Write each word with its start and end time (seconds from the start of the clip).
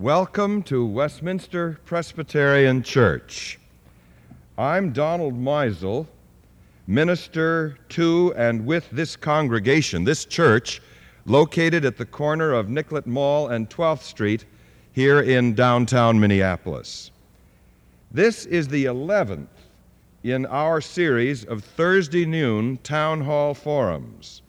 Welcome 0.00 0.64
to 0.64 0.84
Westminster 0.84 1.78
Presbyterian 1.84 2.82
Church. 2.82 3.60
I'm 4.58 4.92
Donald 4.92 5.34
Meisel, 5.34 6.08
minister 6.88 7.78
to 7.90 8.34
and 8.36 8.66
with 8.66 8.90
this 8.90 9.14
congregation, 9.14 10.02
this 10.02 10.24
church, 10.24 10.82
located 11.26 11.84
at 11.84 11.96
the 11.96 12.04
corner 12.04 12.54
of 12.54 12.68
Nicollet 12.68 13.06
Mall 13.06 13.50
and 13.50 13.70
12th 13.70 14.02
Street 14.02 14.46
here 14.90 15.20
in 15.20 15.54
downtown 15.54 16.18
Minneapolis. 16.18 17.12
This 18.10 18.46
is 18.46 18.66
the 18.66 18.86
11th 18.86 19.46
in 20.24 20.44
our 20.46 20.80
series 20.80 21.44
of 21.44 21.62
Thursday 21.62 22.26
noon 22.26 22.78
town 22.78 23.20
hall 23.20 23.54
forums. 23.54 24.42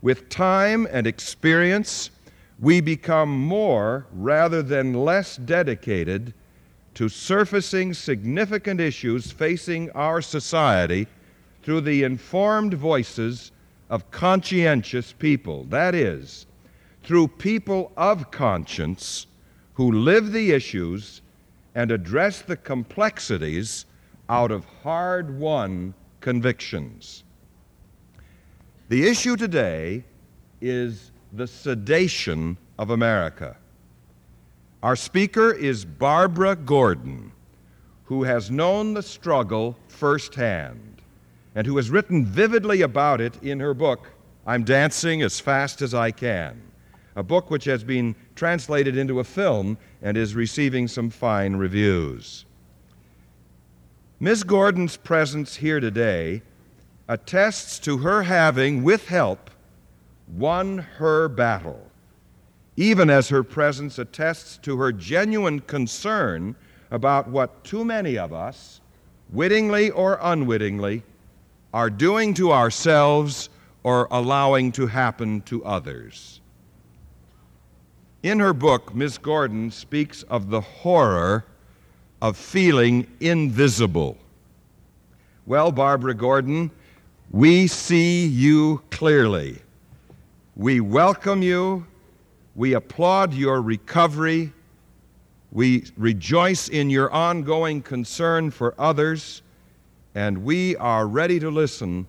With 0.00 0.30
time 0.30 0.88
and 0.90 1.06
experience, 1.06 2.10
we 2.60 2.80
become 2.80 3.30
more 3.30 4.06
rather 4.12 4.62
than 4.62 4.92
less 4.92 5.36
dedicated 5.36 6.34
to 6.94 7.08
surfacing 7.08 7.94
significant 7.94 8.80
issues 8.80 9.30
facing 9.30 9.90
our 9.92 10.20
society 10.20 11.06
through 11.62 11.80
the 11.80 12.02
informed 12.02 12.74
voices 12.74 13.52
of 13.88 14.10
conscientious 14.10 15.12
people. 15.12 15.64
That 15.64 15.94
is, 15.94 16.46
through 17.02 17.28
people 17.28 17.92
of 17.96 18.30
conscience 18.30 19.26
who 19.74 19.92
live 19.92 20.32
the 20.32 20.52
issues 20.52 21.22
and 21.74 21.90
address 21.90 22.42
the 22.42 22.56
complexities 22.56 23.86
out 24.28 24.50
of 24.50 24.64
hard 24.82 25.38
won 25.38 25.94
convictions. 26.20 27.24
The 28.88 29.08
issue 29.08 29.36
today 29.36 30.04
is 30.60 31.09
the 31.32 31.46
sedation 31.46 32.56
of 32.78 32.90
America. 32.90 33.56
Our 34.82 34.96
speaker 34.96 35.52
is 35.52 35.84
Barbara 35.84 36.56
Gordon, 36.56 37.32
who 38.04 38.24
has 38.24 38.50
known 38.50 38.94
the 38.94 39.02
struggle 39.02 39.76
firsthand 39.88 41.02
and 41.54 41.66
who 41.66 41.76
has 41.76 41.90
written 41.90 42.24
vividly 42.24 42.82
about 42.82 43.20
it 43.20 43.40
in 43.42 43.60
her 43.60 43.74
book, 43.74 44.08
I'm 44.46 44.64
Dancing 44.64 45.22
as 45.22 45.38
Fast 45.38 45.82
as 45.82 45.94
I 45.94 46.10
Can, 46.10 46.60
a 47.14 47.22
book 47.22 47.50
which 47.50 47.64
has 47.64 47.84
been 47.84 48.16
translated 48.34 48.96
into 48.96 49.20
a 49.20 49.24
film 49.24 49.76
and 50.02 50.16
is 50.16 50.34
receiving 50.34 50.88
some 50.88 51.10
fine 51.10 51.56
reviews. 51.56 52.46
Ms. 54.18 54.44
Gordon's 54.44 54.96
presence 54.96 55.56
here 55.56 55.80
today 55.80 56.42
attests 57.08 57.78
to 57.80 57.98
her 57.98 58.22
having, 58.22 58.82
with 58.82 59.08
help, 59.08 59.50
won 60.36 60.78
her 60.78 61.28
battle, 61.28 61.90
even 62.76 63.10
as 63.10 63.28
her 63.28 63.42
presence 63.42 63.98
attests 63.98 64.56
to 64.58 64.76
her 64.78 64.92
genuine 64.92 65.60
concern 65.60 66.54
about 66.90 67.28
what 67.28 67.62
too 67.64 67.84
many 67.84 68.16
of 68.18 68.32
us, 68.32 68.80
wittingly 69.32 69.90
or 69.90 70.18
unwittingly, 70.22 71.02
are 71.72 71.90
doing 71.90 72.34
to 72.34 72.52
ourselves 72.52 73.48
or 73.82 74.08
allowing 74.10 74.72
to 74.72 74.86
happen 74.86 75.40
to 75.42 75.64
others. 75.64 76.40
In 78.22 78.38
her 78.38 78.52
book, 78.52 78.94
Miss 78.94 79.16
Gordon 79.16 79.70
speaks 79.70 80.22
of 80.24 80.50
the 80.50 80.60
horror 80.60 81.44
of 82.20 82.36
feeling 82.36 83.06
invisible. 83.20 84.18
Well, 85.46 85.72
Barbara 85.72 86.14
Gordon, 86.14 86.70
we 87.30 87.66
see 87.66 88.26
you 88.26 88.82
clearly. 88.90 89.62
We 90.56 90.80
welcome 90.80 91.42
you. 91.42 91.86
We 92.54 92.74
applaud 92.74 93.32
your 93.32 93.62
recovery. 93.62 94.52
We 95.52 95.84
rejoice 95.96 96.68
in 96.68 96.90
your 96.90 97.10
ongoing 97.12 97.82
concern 97.82 98.50
for 98.50 98.74
others. 98.78 99.42
And 100.14 100.44
we 100.44 100.76
are 100.76 101.06
ready 101.06 101.38
to 101.40 101.50
listen 101.50 102.06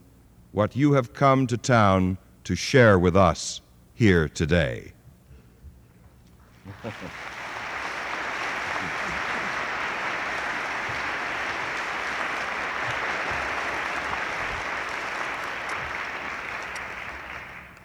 what 0.52 0.76
you 0.76 0.94
have 0.94 1.14
come 1.14 1.48
to 1.48 1.58
town 1.58 2.18
to 2.44 2.56
share 2.56 2.98
with 2.98 3.16
us 3.16 3.62
here 3.94 4.28
today. 4.28 4.92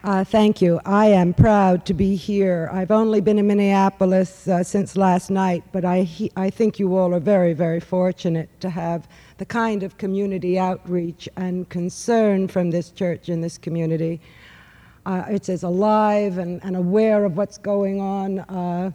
Uh, 0.06 0.22
thank 0.22 0.62
you. 0.62 0.80
I 0.84 1.06
am 1.06 1.34
proud 1.34 1.84
to 1.86 1.92
be 1.92 2.14
here. 2.14 2.70
I've 2.72 2.92
only 2.92 3.20
been 3.20 3.40
in 3.40 3.48
Minneapolis 3.48 4.46
uh, 4.46 4.62
since 4.62 4.96
last 4.96 5.30
night, 5.30 5.64
but 5.72 5.84
I, 5.84 6.02
he- 6.02 6.30
I 6.36 6.48
think 6.48 6.78
you 6.78 6.96
all 6.96 7.12
are 7.12 7.18
very, 7.18 7.54
very 7.54 7.80
fortunate 7.80 8.48
to 8.60 8.70
have 8.70 9.08
the 9.38 9.44
kind 9.44 9.82
of 9.82 9.98
community 9.98 10.60
outreach 10.60 11.28
and 11.36 11.68
concern 11.70 12.46
from 12.46 12.70
this 12.70 12.90
church 12.92 13.28
in 13.28 13.40
this 13.40 13.58
community. 13.58 14.20
Uh, 15.06 15.24
it's 15.28 15.48
as 15.48 15.64
alive 15.64 16.38
and, 16.38 16.62
and 16.62 16.76
aware 16.76 17.24
of 17.24 17.36
what's 17.36 17.58
going 17.58 18.00
on 18.00 18.38
uh, 18.38 18.92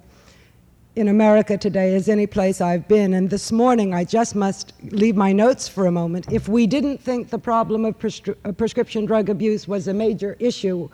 in 1.01 1.07
America 1.07 1.57
today 1.57 1.95
as 1.95 2.07
any 2.07 2.27
place 2.27 2.61
I've 2.61 2.87
been. 2.87 3.15
And 3.15 3.27
this 3.27 3.51
morning, 3.51 3.91
I 3.91 4.03
just 4.03 4.35
must 4.35 4.73
leave 4.91 5.15
my 5.15 5.33
notes 5.33 5.67
for 5.67 5.87
a 5.87 5.91
moment. 5.91 6.31
If 6.31 6.47
we 6.47 6.67
didn't 6.67 6.99
think 6.99 7.31
the 7.31 7.39
problem 7.39 7.85
of 7.85 7.97
prescri- 7.97 8.37
uh, 8.45 8.51
prescription 8.51 9.05
drug 9.05 9.27
abuse 9.27 9.67
was 9.67 9.87
a 9.87 9.95
major 9.95 10.37
issue, 10.39 10.89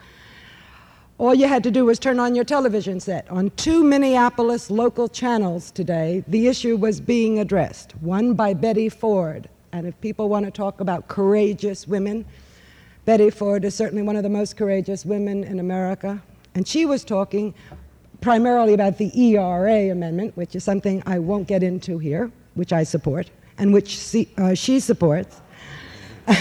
all 1.18 1.36
you 1.36 1.48
had 1.48 1.62
to 1.64 1.72
do 1.72 1.84
was 1.84 2.00
turn 2.00 2.20
on 2.20 2.36
your 2.36 2.46
television 2.46 3.02
set. 3.02 3.30
On 3.30 3.50
two 3.58 3.84
Minneapolis 3.84 4.72
local 4.72 5.10
channels 5.10 5.72
today, 5.72 6.24
the 6.30 6.48
issue 6.48 6.78
was 6.78 7.02
being 7.02 7.40
addressed. 7.40 7.92
One 8.00 8.34
by 8.34 8.54
Betty 8.54 8.88
Ford. 8.88 9.50
And 9.74 9.86
if 9.86 10.00
people 10.00 10.30
want 10.30 10.46
to 10.46 10.52
talk 10.52 10.80
about 10.80 11.10
courageous 11.10 11.86
women, 11.86 12.24
Betty 13.04 13.30
Ford 13.30 13.66
is 13.66 13.76
certainly 13.76 14.04
one 14.04 14.16
of 14.16 14.24
the 14.24 14.30
most 14.30 14.56
courageous 14.56 15.06
women 15.06 15.44
in 15.44 15.60
America. 15.60 16.24
And 16.56 16.66
she 16.66 16.86
was 16.86 17.04
talking 17.04 17.54
primarily 18.22 18.74
about 18.74 18.98
the 18.98 19.12
ERA 19.20 19.92
amendment, 19.92 20.36
which 20.36 20.56
is 20.56 20.64
something 20.64 21.04
I 21.06 21.20
won't 21.20 21.48
get 21.48 21.64
into 21.64 21.98
here, 21.98 22.32
which 22.56 22.74
I 22.74 22.84
support, 22.84 23.30
and 23.58 23.74
which 23.74 23.90
she, 23.90 24.30
uh, 24.38 24.54
she 24.54 24.80
supports. 24.80 25.42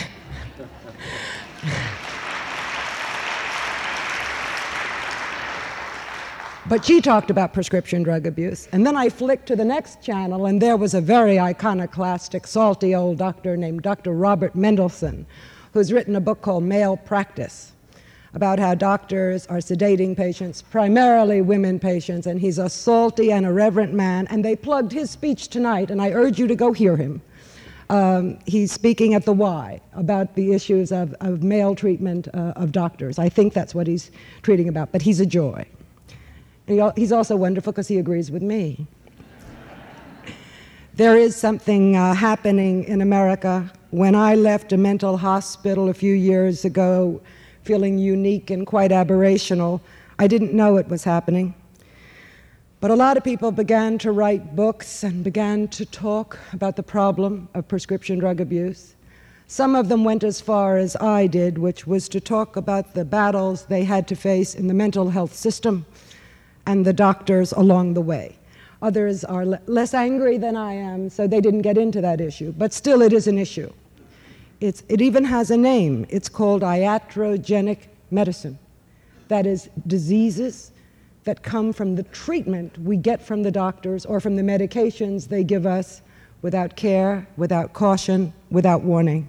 But 6.68 6.84
she 6.84 7.00
talked 7.00 7.30
about 7.30 7.54
prescription 7.54 8.02
drug 8.02 8.26
abuse. 8.26 8.66
And 8.72 8.84
then 8.84 8.96
I 8.96 9.08
flicked 9.08 9.46
to 9.46 9.54
the 9.54 9.64
next 9.64 10.02
channel, 10.02 10.46
and 10.46 10.60
there 10.60 10.76
was 10.76 10.94
a 10.94 11.00
very 11.00 11.38
iconoclastic, 11.38 12.44
salty 12.44 12.92
old 12.92 13.18
doctor 13.18 13.56
named 13.56 13.82
Dr. 13.82 14.12
Robert 14.12 14.56
Mendelsohn, 14.56 15.26
who's 15.72 15.92
written 15.92 16.16
a 16.16 16.20
book 16.20 16.42
called 16.42 16.64
Male 16.64 16.96
Practice 16.96 17.70
about 18.36 18.58
how 18.58 18.74
doctors 18.74 19.46
are 19.46 19.56
sedating 19.56 20.14
patients, 20.14 20.60
primarily 20.60 21.40
women 21.40 21.80
patients, 21.80 22.26
and 22.26 22.38
he's 22.38 22.58
a 22.58 22.68
salty 22.68 23.32
and 23.32 23.46
irreverent 23.46 23.94
man. 23.94 24.26
And 24.26 24.44
they 24.44 24.54
plugged 24.54 24.92
his 24.92 25.10
speech 25.10 25.48
tonight, 25.48 25.90
and 25.90 26.02
I 26.02 26.10
urge 26.10 26.38
you 26.38 26.46
to 26.46 26.54
go 26.54 26.74
hear 26.74 26.98
him. 26.98 27.22
Um, 27.88 28.38
he's 28.44 28.72
speaking 28.72 29.14
at 29.14 29.24
the 29.24 29.32
Y 29.32 29.80
about 29.94 30.34
the 30.34 30.52
issues 30.52 30.92
of, 30.92 31.14
of 31.20 31.42
male 31.42 31.74
treatment 31.74 32.28
uh, 32.34 32.52
of 32.56 32.72
doctors. 32.72 33.18
I 33.18 33.30
think 33.30 33.54
that's 33.54 33.74
what 33.74 33.86
he's 33.86 34.10
treating 34.42 34.68
about, 34.68 34.92
but 34.92 35.00
he's 35.00 35.18
a 35.18 35.26
joy. 35.26 35.64
He, 36.66 36.86
he's 36.94 37.12
also 37.12 37.36
wonderful 37.36 37.72
because 37.72 37.88
he 37.88 37.96
agrees 37.96 38.30
with 38.30 38.42
me. 38.42 38.86
there 40.94 41.16
is 41.16 41.34
something 41.36 41.96
uh, 41.96 42.12
happening 42.12 42.84
in 42.84 43.00
America. 43.00 43.72
When 43.92 44.14
I 44.14 44.34
left 44.34 44.74
a 44.74 44.76
mental 44.76 45.16
hospital 45.16 45.88
a 45.88 45.94
few 45.94 46.12
years 46.12 46.66
ago, 46.66 47.22
feeling 47.66 47.98
unique 47.98 48.50
and 48.50 48.66
quite 48.66 48.92
aberrational, 48.92 49.80
I 50.18 50.28
didn't 50.28 50.54
know 50.54 50.76
it 50.76 50.88
was 50.88 51.04
happening. 51.04 51.54
But 52.80 52.90
a 52.90 52.94
lot 52.94 53.16
of 53.16 53.24
people 53.24 53.50
began 53.50 53.98
to 53.98 54.12
write 54.12 54.54
books 54.54 55.02
and 55.02 55.24
began 55.24 55.66
to 55.68 55.84
talk 55.84 56.38
about 56.52 56.76
the 56.76 56.82
problem 56.82 57.48
of 57.54 57.66
prescription 57.66 58.18
drug 58.18 58.40
abuse. 58.40 58.94
Some 59.48 59.74
of 59.74 59.88
them 59.88 60.04
went 60.04 60.22
as 60.22 60.40
far 60.40 60.76
as 60.76 60.96
I 60.96 61.26
did, 61.26 61.58
which 61.58 61.86
was 61.86 62.08
to 62.10 62.20
talk 62.20 62.56
about 62.56 62.94
the 62.94 63.04
battles 63.04 63.64
they 63.66 63.84
had 63.84 64.06
to 64.08 64.14
face 64.14 64.54
in 64.54 64.68
the 64.68 64.74
mental 64.74 65.10
health 65.10 65.34
system 65.34 65.86
and 66.66 66.84
the 66.84 66.92
doctors 66.92 67.52
along 67.52 67.94
the 67.94 68.00
way. 68.00 68.36
Others 68.82 69.24
are 69.24 69.46
le- 69.46 69.60
less 69.66 69.94
angry 69.94 70.36
than 70.36 70.56
I 70.56 70.74
am, 70.74 71.10
so 71.10 71.26
they 71.26 71.40
didn't 71.40 71.62
get 71.62 71.78
into 71.78 72.00
that 72.00 72.20
issue. 72.20 72.52
But 72.56 72.72
still, 72.72 73.02
it 73.02 73.12
is 73.12 73.26
an 73.26 73.38
issue. 73.38 73.72
It's, 74.60 74.82
it 74.88 75.00
even 75.00 75.24
has 75.24 75.50
a 75.50 75.56
name. 75.56 76.06
It's 76.08 76.28
called 76.28 76.62
iatrogenic 76.62 77.88
medicine. 78.10 78.58
That 79.28 79.46
is, 79.46 79.68
diseases 79.86 80.72
that 81.24 81.42
come 81.42 81.72
from 81.72 81.96
the 81.96 82.04
treatment 82.04 82.78
we 82.78 82.96
get 82.96 83.20
from 83.20 83.42
the 83.42 83.50
doctors 83.50 84.06
or 84.06 84.20
from 84.20 84.36
the 84.36 84.42
medications 84.42 85.28
they 85.28 85.44
give 85.44 85.66
us 85.66 86.00
without 86.42 86.76
care, 86.76 87.26
without 87.36 87.72
caution, 87.72 88.32
without 88.50 88.82
warning. 88.82 89.28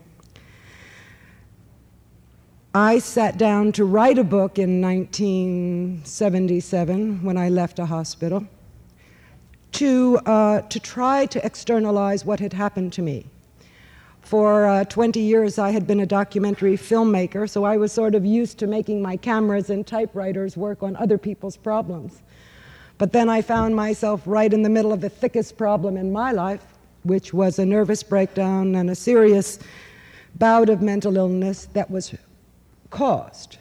I 2.76 3.00
sat 3.00 3.38
down 3.38 3.72
to 3.74 3.86
write 3.86 4.20
a 4.20 4.24
book 4.24 4.60
in 4.60 4.82
1977 4.82 7.24
when 7.24 7.38
I 7.38 7.50
left 7.50 7.80
a 7.80 7.88
hospital. 7.88 8.46
to, 9.74 10.18
uh, 10.26 10.62
to 10.62 10.80
try 10.80 11.26
to 11.28 11.46
externalize 11.46 12.26
what 12.26 12.40
had 12.40 12.54
happened 12.54 12.94
to 12.94 13.02
me. 13.02 13.26
For 14.28 14.68
uh, 14.68 14.84
20 14.84 15.22
years, 15.22 15.58
I 15.58 15.70
had 15.70 15.88
been 15.88 16.02
a 16.02 16.06
documentary 16.06 16.76
filmmaker, 16.76 17.50
so 17.50 17.64
I 17.64 17.78
was 17.78 17.94
sort 17.94 18.14
of 18.14 18.26
used 18.26 18.58
to 18.58 18.68
making 18.68 19.02
my 19.02 19.16
cameras 19.16 19.70
and 19.70 19.88
typewriters 19.88 20.58
work 20.58 20.84
on 20.84 20.98
other 20.98 21.18
people's 21.18 21.56
problems. 21.56 22.22
But 22.98 23.14
then 23.14 23.30
I 23.30 23.42
found 23.42 23.74
myself 23.74 24.22
right 24.26 24.52
in 24.52 24.64
the 24.64 24.70
middle 24.70 24.92
of 24.92 25.00
the 25.00 25.08
thickest 25.08 25.58
problem 25.58 25.96
in 25.96 26.12
my 26.12 26.34
life, 26.34 26.66
which 27.04 27.34
was 27.34 27.58
a 27.58 27.66
nervous 27.66 28.04
breakdown 28.04 28.76
and 28.76 28.90
a 28.90 28.96
serious 28.96 29.60
bout 30.36 30.68
of 30.68 30.82
mental 30.82 31.16
illness 31.16 31.70
that 31.72 31.90
was 31.90 32.14
caused 32.90 33.60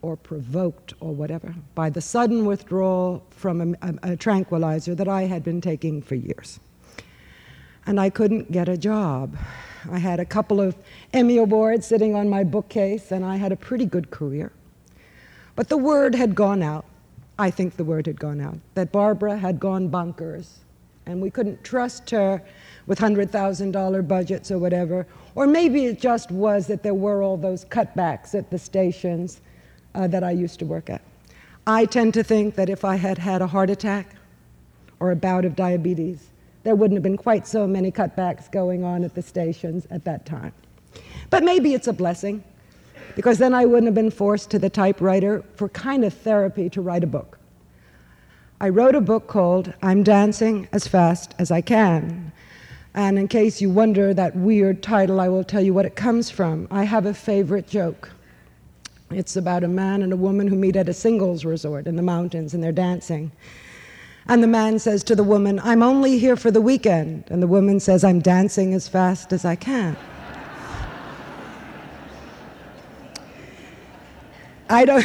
or 0.00 0.16
provoked 0.16 0.94
or 1.00 1.12
whatever 1.14 1.54
by 1.74 1.90
the 1.90 2.00
sudden 2.00 2.46
withdrawal 2.46 3.22
from 3.28 3.60
a, 3.60 3.86
a, 3.86 4.12
a 4.12 4.16
tranquilizer 4.16 4.94
that 4.94 5.08
I 5.08 5.24
had 5.24 5.44
been 5.44 5.60
taking 5.60 6.00
for 6.00 6.14
years 6.14 6.58
and 7.90 7.98
I 7.98 8.08
couldn't 8.08 8.52
get 8.52 8.68
a 8.68 8.78
job. 8.78 9.36
I 9.90 9.98
had 9.98 10.20
a 10.20 10.24
couple 10.24 10.60
of 10.60 10.76
Emmy 11.12 11.38
Awards 11.38 11.84
sitting 11.84 12.14
on 12.14 12.28
my 12.28 12.44
bookcase, 12.44 13.10
and 13.10 13.24
I 13.24 13.34
had 13.34 13.50
a 13.50 13.56
pretty 13.56 13.84
good 13.84 14.12
career. 14.12 14.52
But 15.56 15.68
the 15.68 15.76
word 15.76 16.14
had 16.14 16.36
gone 16.36 16.62
out, 16.62 16.84
I 17.36 17.50
think 17.50 17.76
the 17.76 17.82
word 17.82 18.06
had 18.06 18.20
gone 18.20 18.40
out, 18.40 18.58
that 18.74 18.92
Barbara 18.92 19.36
had 19.36 19.58
gone 19.58 19.90
bonkers, 19.90 20.58
and 21.04 21.20
we 21.20 21.32
couldn't 21.32 21.64
trust 21.64 22.08
her 22.10 22.40
with 22.86 23.00
$100,000 23.00 24.06
budgets 24.06 24.52
or 24.52 24.60
whatever. 24.60 25.04
Or 25.34 25.48
maybe 25.48 25.86
it 25.86 25.98
just 25.98 26.30
was 26.30 26.68
that 26.68 26.84
there 26.84 26.94
were 26.94 27.24
all 27.24 27.36
those 27.36 27.64
cutbacks 27.64 28.36
at 28.36 28.52
the 28.52 28.58
stations 28.58 29.40
uh, 29.96 30.06
that 30.06 30.22
I 30.22 30.30
used 30.30 30.60
to 30.60 30.64
work 30.64 30.90
at. 30.90 31.02
I 31.66 31.86
tend 31.86 32.14
to 32.14 32.22
think 32.22 32.54
that 32.54 32.68
if 32.68 32.84
I 32.84 32.94
had 32.94 33.18
had 33.18 33.42
a 33.42 33.48
heart 33.48 33.68
attack 33.68 34.14
or 35.00 35.10
a 35.10 35.16
bout 35.16 35.44
of 35.44 35.56
diabetes, 35.56 36.29
there 36.62 36.74
wouldn't 36.74 36.96
have 36.96 37.02
been 37.02 37.16
quite 37.16 37.46
so 37.46 37.66
many 37.66 37.90
cutbacks 37.90 38.50
going 38.50 38.84
on 38.84 39.04
at 39.04 39.14
the 39.14 39.22
stations 39.22 39.86
at 39.90 40.04
that 40.04 40.26
time. 40.26 40.52
But 41.30 41.42
maybe 41.42 41.74
it's 41.74 41.86
a 41.86 41.92
blessing, 41.92 42.42
because 43.16 43.38
then 43.38 43.54
I 43.54 43.64
wouldn't 43.64 43.86
have 43.86 43.94
been 43.94 44.10
forced 44.10 44.50
to 44.50 44.58
the 44.58 44.70
typewriter 44.70 45.42
for 45.56 45.68
kind 45.68 46.04
of 46.04 46.12
therapy 46.12 46.68
to 46.70 46.80
write 46.80 47.04
a 47.04 47.06
book. 47.06 47.38
I 48.60 48.68
wrote 48.68 48.94
a 48.94 49.00
book 49.00 49.26
called 49.26 49.72
I'm 49.82 50.02
Dancing 50.02 50.68
as 50.72 50.86
Fast 50.86 51.34
as 51.38 51.50
I 51.50 51.62
Can. 51.62 52.32
And 52.94 53.18
in 53.18 53.28
case 53.28 53.60
you 53.60 53.70
wonder 53.70 54.12
that 54.12 54.36
weird 54.36 54.82
title, 54.82 55.20
I 55.20 55.28
will 55.28 55.44
tell 55.44 55.62
you 55.62 55.72
what 55.72 55.86
it 55.86 55.96
comes 55.96 56.28
from. 56.28 56.66
I 56.70 56.84
have 56.84 57.06
a 57.06 57.14
favorite 57.14 57.68
joke. 57.68 58.10
It's 59.10 59.36
about 59.36 59.64
a 59.64 59.68
man 59.68 60.02
and 60.02 60.12
a 60.12 60.16
woman 60.16 60.46
who 60.46 60.56
meet 60.56 60.76
at 60.76 60.88
a 60.88 60.92
singles 60.92 61.44
resort 61.44 61.86
in 61.86 61.96
the 61.96 62.02
mountains 62.02 62.52
and 62.52 62.62
they're 62.62 62.72
dancing. 62.72 63.32
And 64.30 64.44
the 64.44 64.46
man 64.46 64.78
says 64.78 65.02
to 65.04 65.16
the 65.16 65.24
woman, 65.24 65.58
I'm 65.64 65.82
only 65.82 66.16
here 66.16 66.36
for 66.36 66.52
the 66.52 66.60
weekend. 66.60 67.24
And 67.30 67.42
the 67.42 67.48
woman 67.48 67.80
says, 67.80 68.04
I'm 68.04 68.20
dancing 68.20 68.74
as 68.74 68.86
fast 68.86 69.32
as 69.32 69.44
I 69.44 69.56
can. 69.56 69.96
I 74.68 74.84
don't, 74.84 75.04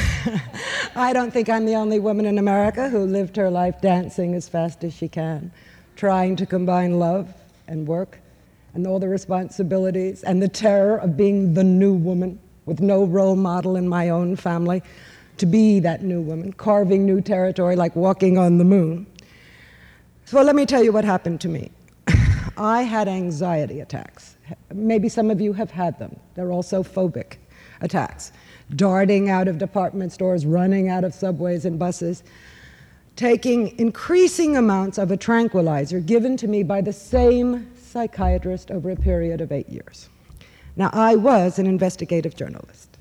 I 0.96 1.12
don't 1.12 1.32
think 1.32 1.50
I'm 1.50 1.66
the 1.66 1.74
only 1.74 2.00
woman 2.00 2.28
in 2.28 2.38
America 2.38 2.88
who 2.88 3.00
lived 3.00 3.36
her 3.38 3.50
life 3.50 3.82
dancing 3.82 4.36
as 4.36 4.48
fast 4.48 4.84
as 4.84 4.94
she 4.94 5.08
can, 5.08 5.52
trying 5.96 6.36
to 6.36 6.46
combine 6.46 7.00
love 7.00 7.34
and 7.68 7.88
work 7.88 8.20
and 8.76 8.86
all 8.86 9.00
the 9.00 9.10
responsibilities 9.10 10.22
and 10.22 10.40
the 10.40 10.48
terror 10.48 10.98
of 10.98 11.18
being 11.18 11.56
the 11.56 11.64
new 11.64 11.96
woman 11.96 12.38
with 12.68 12.80
no 12.80 13.04
role 13.04 13.36
model 13.36 13.76
in 13.76 13.88
my 13.88 14.10
own 14.10 14.36
family 14.36 14.84
to 15.38 15.48
be 15.48 15.80
that 15.80 16.04
new 16.04 16.22
woman, 16.22 16.54
carving 16.54 17.08
new 17.08 17.22
territory 17.22 17.76
like 17.76 17.96
walking 17.96 18.38
on 18.38 18.60
the 18.60 18.64
moon. 18.64 19.08
So 20.28 20.42
let 20.42 20.56
me 20.56 20.66
tell 20.66 20.84
you 20.84 20.92
what 20.92 21.06
happened 21.06 21.40
to 21.42 21.48
me. 21.48 21.72
I 22.58 22.82
had 22.82 23.08
anxiety 23.08 23.82
attacks. 23.82 24.38
Maybe 24.74 25.08
some 25.08 25.30
of 25.30 25.40
you 25.40 25.54
have 25.54 25.70
had 25.70 26.00
them. 26.00 26.20
They're 26.34 26.52
also 26.52 26.82
phobic 26.82 27.36
attacks. 27.82 28.32
Darting 28.76 29.30
out 29.30 29.48
of 29.48 29.60
department 29.60 30.12
stores, 30.12 30.44
running 30.44 30.90
out 30.90 31.04
of 31.04 31.14
subways 31.14 31.66
and 31.66 31.78
buses, 31.78 32.24
taking 33.16 33.78
increasing 33.78 34.58
amounts 34.58 34.98
of 34.98 35.12
a 35.12 35.18
tranquilizer 35.18 36.00
given 36.00 36.36
to 36.38 36.48
me 36.48 36.64
by 36.64 36.82
the 36.82 36.94
same 36.94 37.72
psychiatrist 37.76 38.72
over 38.72 38.90
a 38.90 38.96
period 38.96 39.42
of 39.42 39.52
eight 39.52 39.70
years. 39.70 40.10
Now, 40.76 40.90
I 40.92 41.16
was 41.16 41.60
an 41.60 41.68
investigative 41.68 42.36
journalist. 42.36 42.95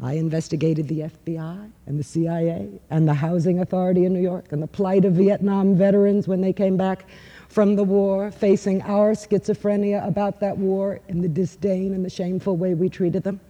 I 0.00 0.12
investigated 0.12 0.86
the 0.86 1.00
FBI 1.00 1.70
and 1.86 1.98
the 1.98 2.04
CIA 2.04 2.80
and 2.90 3.08
the 3.08 3.14
Housing 3.14 3.58
Authority 3.60 4.04
in 4.04 4.12
New 4.12 4.20
York 4.20 4.52
and 4.52 4.62
the 4.62 4.68
plight 4.68 5.04
of 5.04 5.14
Vietnam 5.14 5.74
veterans 5.74 6.28
when 6.28 6.40
they 6.40 6.52
came 6.52 6.76
back 6.76 7.06
from 7.48 7.74
the 7.74 7.82
war, 7.82 8.30
facing 8.30 8.80
our 8.82 9.12
schizophrenia 9.12 10.06
about 10.06 10.38
that 10.38 10.56
war 10.56 11.00
and 11.08 11.24
the 11.24 11.28
disdain 11.28 11.94
and 11.94 12.04
the 12.04 12.10
shameful 12.10 12.56
way 12.56 12.74
we 12.74 12.88
treated 12.88 13.24
them. 13.24 13.40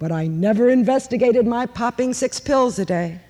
But 0.00 0.10
I 0.10 0.26
never 0.26 0.70
investigated 0.70 1.46
my 1.46 1.66
popping 1.66 2.14
six 2.14 2.40
pills 2.40 2.80
a 2.80 2.84
day. 2.84 3.20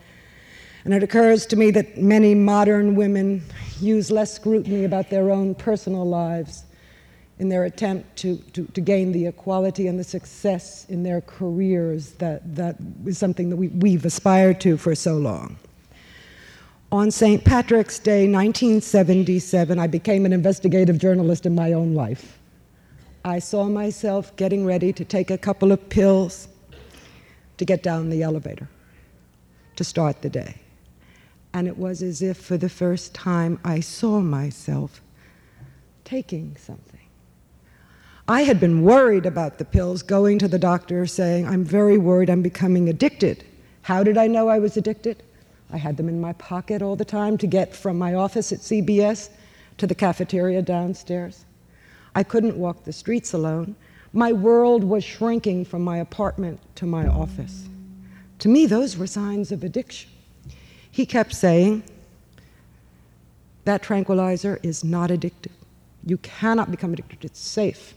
And 0.86 0.94
it 0.94 1.02
occurs 1.02 1.44
to 1.46 1.56
me 1.56 1.70
that 1.72 1.98
many 1.98 2.34
modern 2.34 2.94
women 2.94 3.42
use 3.80 4.10
less 4.10 4.32
scrutiny 4.32 4.84
about 4.84 5.10
their 5.10 5.30
own 5.30 5.54
personal 5.54 6.08
lives 6.08 6.64
in 7.38 7.48
their 7.48 7.64
attempt 7.64 8.16
to, 8.16 8.36
to, 8.52 8.64
to, 8.66 8.80
gain 8.80 9.10
the 9.10 9.26
equality 9.26 9.88
and 9.88 9.98
the 9.98 10.04
success 10.04 10.86
in 10.88 11.02
their 11.02 11.20
careers 11.20 12.12
that, 12.12 12.54
that 12.54 12.76
is 13.06 13.18
something 13.18 13.50
that 13.50 13.56
we, 13.56 13.68
we've 13.68 14.04
aspired 14.04 14.60
to 14.60 14.76
for 14.76 14.94
so 14.94 15.16
long. 15.16 15.56
On 16.92 17.10
St. 17.10 17.44
Patrick's 17.44 17.98
Day, 17.98 18.30
1977, 18.30 19.80
I 19.80 19.88
became 19.88 20.24
an 20.24 20.32
investigative 20.32 20.98
journalist 20.98 21.44
in 21.44 21.54
my 21.54 21.72
own 21.72 21.92
life. 21.92 22.38
I 23.24 23.40
saw 23.40 23.64
myself 23.64 24.36
getting 24.36 24.64
ready 24.64 24.92
to 24.92 25.04
take 25.04 25.30
a 25.30 25.38
couple 25.38 25.72
of 25.72 25.88
pills 25.88 26.46
to 27.56 27.64
get 27.64 27.82
down 27.82 28.10
the 28.10 28.22
elevator, 28.22 28.68
to 29.74 29.82
start 29.82 30.22
the 30.22 30.30
day. 30.30 30.54
And 31.52 31.66
it 31.66 31.76
was 31.76 32.00
as 32.02 32.22
if 32.22 32.36
for 32.36 32.56
the 32.56 32.68
first 32.68 33.12
time 33.12 33.58
I 33.64 33.80
saw 33.80 34.20
myself 34.20 35.00
taking 36.04 36.56
something. 36.56 36.93
I 38.26 38.42
had 38.42 38.58
been 38.58 38.82
worried 38.82 39.26
about 39.26 39.58
the 39.58 39.66
pills, 39.66 40.02
going 40.02 40.38
to 40.38 40.48
the 40.48 40.58
doctor 40.58 41.06
saying, 41.06 41.46
I'm 41.46 41.62
very 41.62 41.98
worried 41.98 42.30
I'm 42.30 42.40
becoming 42.40 42.88
addicted. 42.88 43.44
How 43.82 44.02
did 44.02 44.16
I 44.16 44.28
know 44.28 44.48
I 44.48 44.58
was 44.58 44.78
addicted? 44.78 45.22
I 45.70 45.76
had 45.76 45.98
them 45.98 46.08
in 46.08 46.22
my 46.22 46.32
pocket 46.34 46.80
all 46.80 46.96
the 46.96 47.04
time 47.04 47.36
to 47.38 47.46
get 47.46 47.76
from 47.76 47.98
my 47.98 48.14
office 48.14 48.50
at 48.50 48.60
CBS 48.60 49.28
to 49.76 49.86
the 49.86 49.94
cafeteria 49.94 50.62
downstairs. 50.62 51.44
I 52.14 52.22
couldn't 52.22 52.56
walk 52.56 52.84
the 52.84 52.94
streets 52.94 53.34
alone. 53.34 53.76
My 54.14 54.32
world 54.32 54.84
was 54.84 55.04
shrinking 55.04 55.66
from 55.66 55.82
my 55.82 55.98
apartment 55.98 56.60
to 56.76 56.86
my 56.86 57.06
office. 57.06 57.66
To 58.38 58.48
me, 58.48 58.64
those 58.64 58.96
were 58.96 59.06
signs 59.06 59.52
of 59.52 59.62
addiction. 59.62 60.08
He 60.90 61.04
kept 61.04 61.34
saying, 61.34 61.82
That 63.64 63.82
tranquilizer 63.82 64.60
is 64.62 64.82
not 64.82 65.10
addictive. 65.10 65.52
You 66.06 66.16
cannot 66.18 66.70
become 66.70 66.94
addicted, 66.94 67.22
it's 67.22 67.40
safe. 67.40 67.94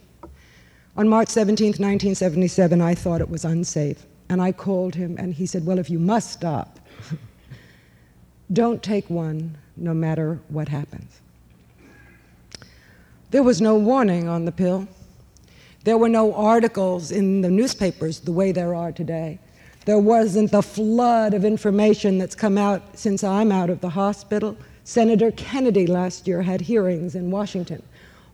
On 0.98 1.08
March 1.08 1.30
17, 1.30 1.68
1977, 1.68 2.82
I 2.82 2.96
thought 2.96 3.22
it 3.22 3.30
was 3.30 3.46
unsafe. 3.46 4.04
And 4.30 4.42
I 4.42 4.52
called 4.52 4.96
him, 4.96 5.16
and 5.20 5.32
he 5.32 5.46
said, 5.46 5.66
Well, 5.66 5.78
if 5.78 5.92
you 5.92 6.00
must 6.00 6.32
stop, 6.32 6.80
don't 8.52 8.82
take 8.82 9.08
one 9.08 9.58
no 9.78 9.94
matter 9.94 10.40
what 10.50 10.68
happens. 10.68 11.22
There 13.30 13.44
was 13.44 13.62
no 13.62 13.76
warning 13.76 14.28
on 14.28 14.46
the 14.46 14.52
pill. 14.52 14.88
There 15.84 16.00
were 16.00 16.10
no 16.10 16.34
articles 16.34 17.12
in 17.12 17.42
the 17.42 17.52
newspapers 17.52 18.20
the 18.22 18.32
way 18.32 18.52
there 18.52 18.74
are 18.74 18.92
today. 18.92 19.40
There 19.86 20.00
wasn't 20.00 20.52
the 20.52 20.64
flood 20.64 21.34
of 21.34 21.46
information 21.46 22.18
that's 22.18 22.36
come 22.36 22.58
out 22.58 22.98
since 22.98 23.24
I'm 23.24 23.52
out 23.52 23.70
of 23.70 23.82
the 23.82 23.90
hospital. 23.90 24.58
Senator 24.84 25.32
Kennedy 25.32 25.86
last 25.86 26.28
year 26.28 26.42
had 26.42 26.60
hearings 26.60 27.14
in 27.14 27.30
Washington 27.30 27.84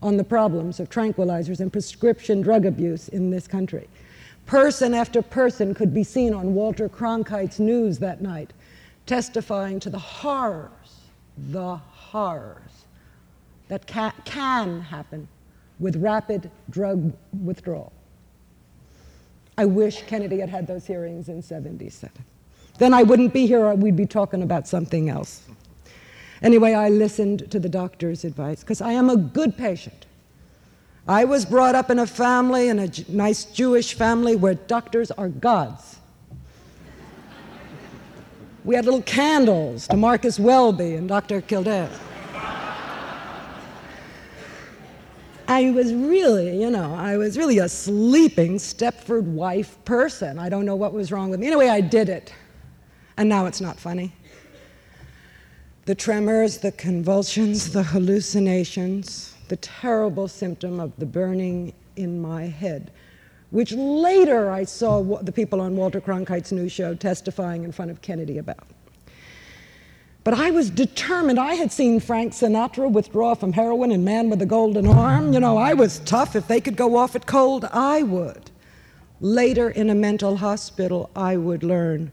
on 0.04 0.18
the 0.18 0.22
problems 0.22 0.78
of 0.78 0.90
tranquilizers 0.90 1.60
and 1.60 1.72
prescription 1.72 2.42
drug 2.42 2.66
abuse 2.66 3.08
in 3.08 3.30
this 3.30 3.48
country. 3.48 3.88
Person 4.44 4.92
after 4.92 5.22
person 5.22 5.72
could 5.72 5.94
be 5.94 6.04
seen 6.04 6.34
on 6.34 6.54
Walter 6.54 6.90
Cronkite's 6.90 7.58
news 7.58 7.98
that 8.00 8.20
night 8.20 8.52
testifying 9.06 9.80
to 9.80 9.88
the 9.88 9.98
horrors, 9.98 11.00
the 11.38 11.76
horrors 11.76 12.84
that 13.68 13.86
can, 13.86 14.12
can 14.26 14.82
happen 14.82 15.26
with 15.80 15.96
rapid 15.96 16.50
drug 16.68 17.10
withdrawal. 17.42 17.90
I 19.56 19.64
wish 19.64 20.02
Kennedy 20.02 20.40
had 20.40 20.50
had 20.50 20.66
those 20.66 20.86
hearings 20.86 21.30
in 21.30 21.40
77. 21.40 22.12
Then 22.78 22.92
I 22.92 23.04
wouldn't 23.04 23.32
be 23.32 23.46
here, 23.46 23.72
we'd 23.72 23.96
be 23.96 24.06
talking 24.06 24.42
about 24.42 24.68
something 24.68 25.08
else. 25.08 25.42
Anyway, 26.44 26.74
I 26.74 26.90
listened 26.90 27.50
to 27.50 27.58
the 27.58 27.70
doctor's 27.70 28.22
advice 28.22 28.60
because 28.60 28.82
I 28.82 28.92
am 28.92 29.08
a 29.08 29.16
good 29.16 29.56
patient. 29.56 30.04
I 31.08 31.24
was 31.24 31.46
brought 31.46 31.74
up 31.74 31.90
in 31.90 31.98
a 31.98 32.06
family, 32.06 32.68
in 32.68 32.78
a 32.78 32.90
nice 33.08 33.46
Jewish 33.46 33.94
family, 33.94 34.36
where 34.36 34.52
doctors 34.52 35.10
are 35.10 35.30
gods. 35.30 35.96
We 38.62 38.74
had 38.74 38.84
little 38.84 39.02
candles 39.02 39.88
to 39.88 39.96
Marcus 39.96 40.38
Welby 40.38 40.94
and 40.94 41.08
Dr. 41.08 41.40
Kildare. 41.40 41.90
I 45.48 45.70
was 45.70 45.94
really, 45.94 46.60
you 46.60 46.70
know, 46.70 46.94
I 46.94 47.16
was 47.16 47.38
really 47.38 47.58
a 47.58 47.70
sleeping 47.70 48.56
Stepford 48.56 49.24
wife 49.24 49.82
person. 49.86 50.38
I 50.38 50.50
don't 50.50 50.66
know 50.66 50.76
what 50.76 50.92
was 50.92 51.10
wrong 51.10 51.30
with 51.30 51.40
me. 51.40 51.46
Anyway, 51.46 51.68
I 51.68 51.80
did 51.80 52.10
it. 52.10 52.34
And 53.16 53.30
now 53.30 53.46
it's 53.46 53.62
not 53.62 53.78
funny. 53.78 54.12
The 55.86 55.94
tremors, 55.94 56.58
the 56.58 56.72
convulsions, 56.72 57.72
the 57.72 57.82
hallucinations, 57.82 59.34
the 59.48 59.56
terrible 59.56 60.28
symptom 60.28 60.80
of 60.80 60.92
the 60.96 61.04
burning 61.04 61.74
in 61.96 62.22
my 62.22 62.44
head, 62.44 62.90
which 63.50 63.72
later 63.72 64.50
I 64.50 64.64
saw 64.64 65.02
the 65.20 65.30
people 65.30 65.60
on 65.60 65.76
Walter 65.76 66.00
Cronkite's 66.00 66.52
new 66.52 66.70
show 66.70 66.94
testifying 66.94 67.64
in 67.64 67.72
front 67.72 67.90
of 67.90 68.00
Kennedy 68.00 68.38
about. 68.38 68.66
But 70.24 70.32
I 70.32 70.50
was 70.50 70.70
determined. 70.70 71.38
I 71.38 71.52
had 71.52 71.70
seen 71.70 72.00
Frank 72.00 72.32
Sinatra 72.32 72.90
withdraw 72.90 73.34
from 73.34 73.52
heroin 73.52 73.92
in 73.92 74.04
Man 74.04 74.30
with 74.30 74.38
the 74.38 74.46
Golden 74.46 74.86
Arm. 74.86 75.34
You 75.34 75.40
know, 75.40 75.58
I 75.58 75.74
was 75.74 75.98
tough. 76.06 76.34
If 76.34 76.48
they 76.48 76.62
could 76.62 76.76
go 76.76 76.96
off 76.96 77.14
it 77.14 77.26
cold, 77.26 77.66
I 77.66 78.02
would. 78.04 78.50
Later 79.20 79.68
in 79.68 79.90
a 79.90 79.94
mental 79.94 80.38
hospital, 80.38 81.10
I 81.14 81.36
would 81.36 81.62
learn 81.62 82.10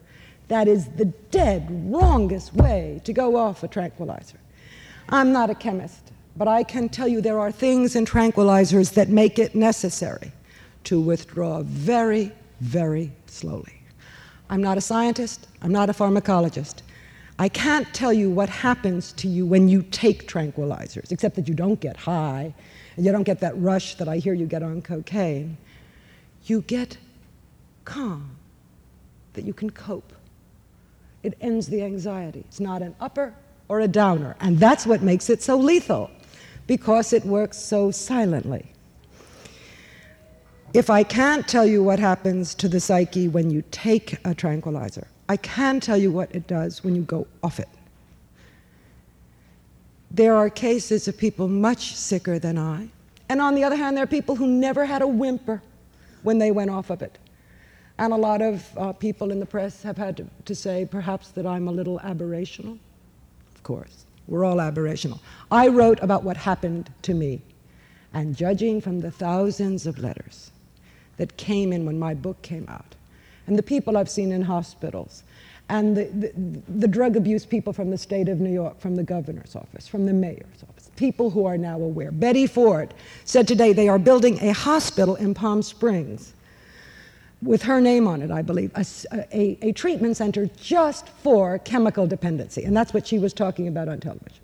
that 0.51 0.67
is 0.67 0.87
the 0.97 1.05
dead 1.31 1.65
wrongest 1.89 2.53
way 2.53 2.99
to 3.05 3.13
go 3.13 3.37
off 3.37 3.63
a 3.63 3.69
tranquilizer. 3.69 4.37
I'm 5.07 5.31
not 5.31 5.49
a 5.49 5.55
chemist, 5.55 6.11
but 6.35 6.49
I 6.49 6.61
can 6.63 6.89
tell 6.89 7.07
you 7.07 7.21
there 7.21 7.39
are 7.39 7.53
things 7.53 7.95
in 7.95 8.05
tranquilizers 8.05 8.93
that 8.95 9.07
make 9.07 9.39
it 9.39 9.55
necessary 9.55 10.33
to 10.83 10.99
withdraw 10.99 11.61
very, 11.63 12.33
very 12.59 13.13
slowly. 13.27 13.81
I'm 14.49 14.61
not 14.61 14.77
a 14.77 14.81
scientist, 14.81 15.47
I'm 15.61 15.71
not 15.71 15.89
a 15.89 15.93
pharmacologist. 15.93 16.81
I 17.39 17.47
can't 17.47 17.87
tell 17.93 18.11
you 18.11 18.29
what 18.29 18.49
happens 18.49 19.13
to 19.13 19.29
you 19.29 19.45
when 19.45 19.69
you 19.69 19.83
take 19.83 20.27
tranquilizers, 20.27 21.13
except 21.13 21.37
that 21.37 21.47
you 21.47 21.53
don't 21.53 21.79
get 21.79 21.95
high 21.95 22.53
and 22.97 23.05
you 23.05 23.13
don't 23.13 23.23
get 23.23 23.39
that 23.39 23.57
rush 23.57 23.95
that 23.95 24.09
I 24.09 24.17
hear 24.17 24.33
you 24.33 24.47
get 24.47 24.63
on 24.63 24.81
cocaine. 24.81 25.55
You 26.43 26.61
get 26.63 26.97
calm, 27.85 28.35
that 29.31 29.45
you 29.45 29.53
can 29.53 29.69
cope. 29.69 30.11
It 31.23 31.37
ends 31.41 31.67
the 31.67 31.83
anxiety. 31.83 32.43
It's 32.47 32.59
not 32.59 32.81
an 32.81 32.95
upper 32.99 33.33
or 33.67 33.81
a 33.81 33.87
downer. 33.87 34.35
And 34.39 34.59
that's 34.59 34.85
what 34.85 35.01
makes 35.01 35.29
it 35.29 35.41
so 35.41 35.55
lethal, 35.55 36.09
because 36.67 37.13
it 37.13 37.25
works 37.25 37.57
so 37.57 37.91
silently. 37.91 38.71
If 40.73 40.89
I 40.89 41.03
can't 41.03 41.47
tell 41.47 41.65
you 41.65 41.83
what 41.83 41.99
happens 41.99 42.55
to 42.55 42.69
the 42.69 42.79
psyche 42.79 43.27
when 43.27 43.49
you 43.49 43.63
take 43.71 44.17
a 44.25 44.33
tranquilizer, 44.33 45.07
I 45.27 45.37
can 45.37 45.79
tell 45.79 45.97
you 45.97 46.11
what 46.11 46.33
it 46.33 46.47
does 46.47 46.83
when 46.83 46.95
you 46.95 47.01
go 47.01 47.27
off 47.43 47.59
it. 47.59 47.69
There 50.09 50.35
are 50.35 50.49
cases 50.49 51.07
of 51.07 51.17
people 51.17 51.47
much 51.47 51.95
sicker 51.95 52.39
than 52.39 52.57
I. 52.57 52.89
And 53.29 53.41
on 53.41 53.55
the 53.55 53.63
other 53.63 53.77
hand, 53.77 53.95
there 53.95 54.03
are 54.03 54.07
people 54.07 54.35
who 54.35 54.47
never 54.47 54.85
had 54.85 55.01
a 55.01 55.07
whimper 55.07 55.61
when 56.23 56.37
they 56.37 56.51
went 56.51 56.69
off 56.69 56.89
of 56.89 57.01
it. 57.01 57.17
And 58.01 58.13
a 58.13 58.17
lot 58.17 58.41
of 58.41 58.67
uh, 58.77 58.93
people 58.93 59.31
in 59.31 59.39
the 59.39 59.45
press 59.45 59.83
have 59.83 59.95
had 59.95 60.17
to, 60.17 60.25
to 60.45 60.55
say 60.55 60.87
perhaps 60.89 61.29
that 61.29 61.45
I'm 61.45 61.67
a 61.67 61.71
little 61.71 61.99
aberrational. 61.99 62.79
Of 63.53 63.61
course, 63.61 64.05
we're 64.27 64.43
all 64.43 64.55
aberrational. 64.55 65.19
I 65.51 65.67
wrote 65.67 65.99
about 66.01 66.23
what 66.23 66.35
happened 66.35 66.91
to 67.03 67.13
me. 67.13 67.43
And 68.11 68.35
judging 68.35 68.81
from 68.81 69.01
the 69.01 69.11
thousands 69.11 69.85
of 69.85 69.99
letters 69.99 70.49
that 71.17 71.37
came 71.37 71.71
in 71.71 71.85
when 71.85 71.99
my 71.99 72.15
book 72.15 72.41
came 72.41 72.65
out, 72.69 72.95
and 73.45 73.55
the 73.55 73.61
people 73.61 73.95
I've 73.95 74.09
seen 74.09 74.31
in 74.31 74.41
hospitals, 74.41 75.21
and 75.69 75.95
the, 75.95 76.05
the, 76.05 76.61
the, 76.79 76.87
drug 76.87 77.15
abuse 77.15 77.45
people 77.45 77.71
from 77.71 77.91
the 77.91 77.99
state 77.99 78.29
of 78.29 78.39
New 78.39 78.51
York, 78.51 78.79
from 78.79 78.95
the 78.95 79.03
governor's 79.03 79.55
office, 79.55 79.87
from 79.87 80.07
the 80.07 80.13
mayor's 80.13 80.63
office, 80.67 80.89
people 80.95 81.29
who 81.29 81.45
are 81.45 81.57
now 81.57 81.75
aware. 81.75 82.11
Betty 82.11 82.47
Ford 82.47 82.95
said 83.25 83.47
today 83.47 83.73
they 83.73 83.87
are 83.87 83.99
building 83.99 84.39
a 84.41 84.53
hospital 84.53 85.15
in 85.17 85.35
Palm 85.35 85.61
Springs 85.61 86.33
with 87.41 87.63
her 87.63 87.81
name 87.81 88.07
on 88.07 88.21
it, 88.21 88.31
I 88.31 88.41
believe, 88.41 88.71
a, 88.75 88.85
a, 89.33 89.57
a 89.61 89.71
treatment 89.71 90.17
center 90.17 90.45
just 90.57 91.09
for 91.09 91.59
chemical 91.59 92.05
dependency. 92.07 92.63
And 92.63 92.75
that's 92.77 92.93
what 92.93 93.07
she 93.07 93.17
was 93.19 93.33
talking 93.33 93.67
about 93.67 93.87
on 93.87 93.99
television. 93.99 94.39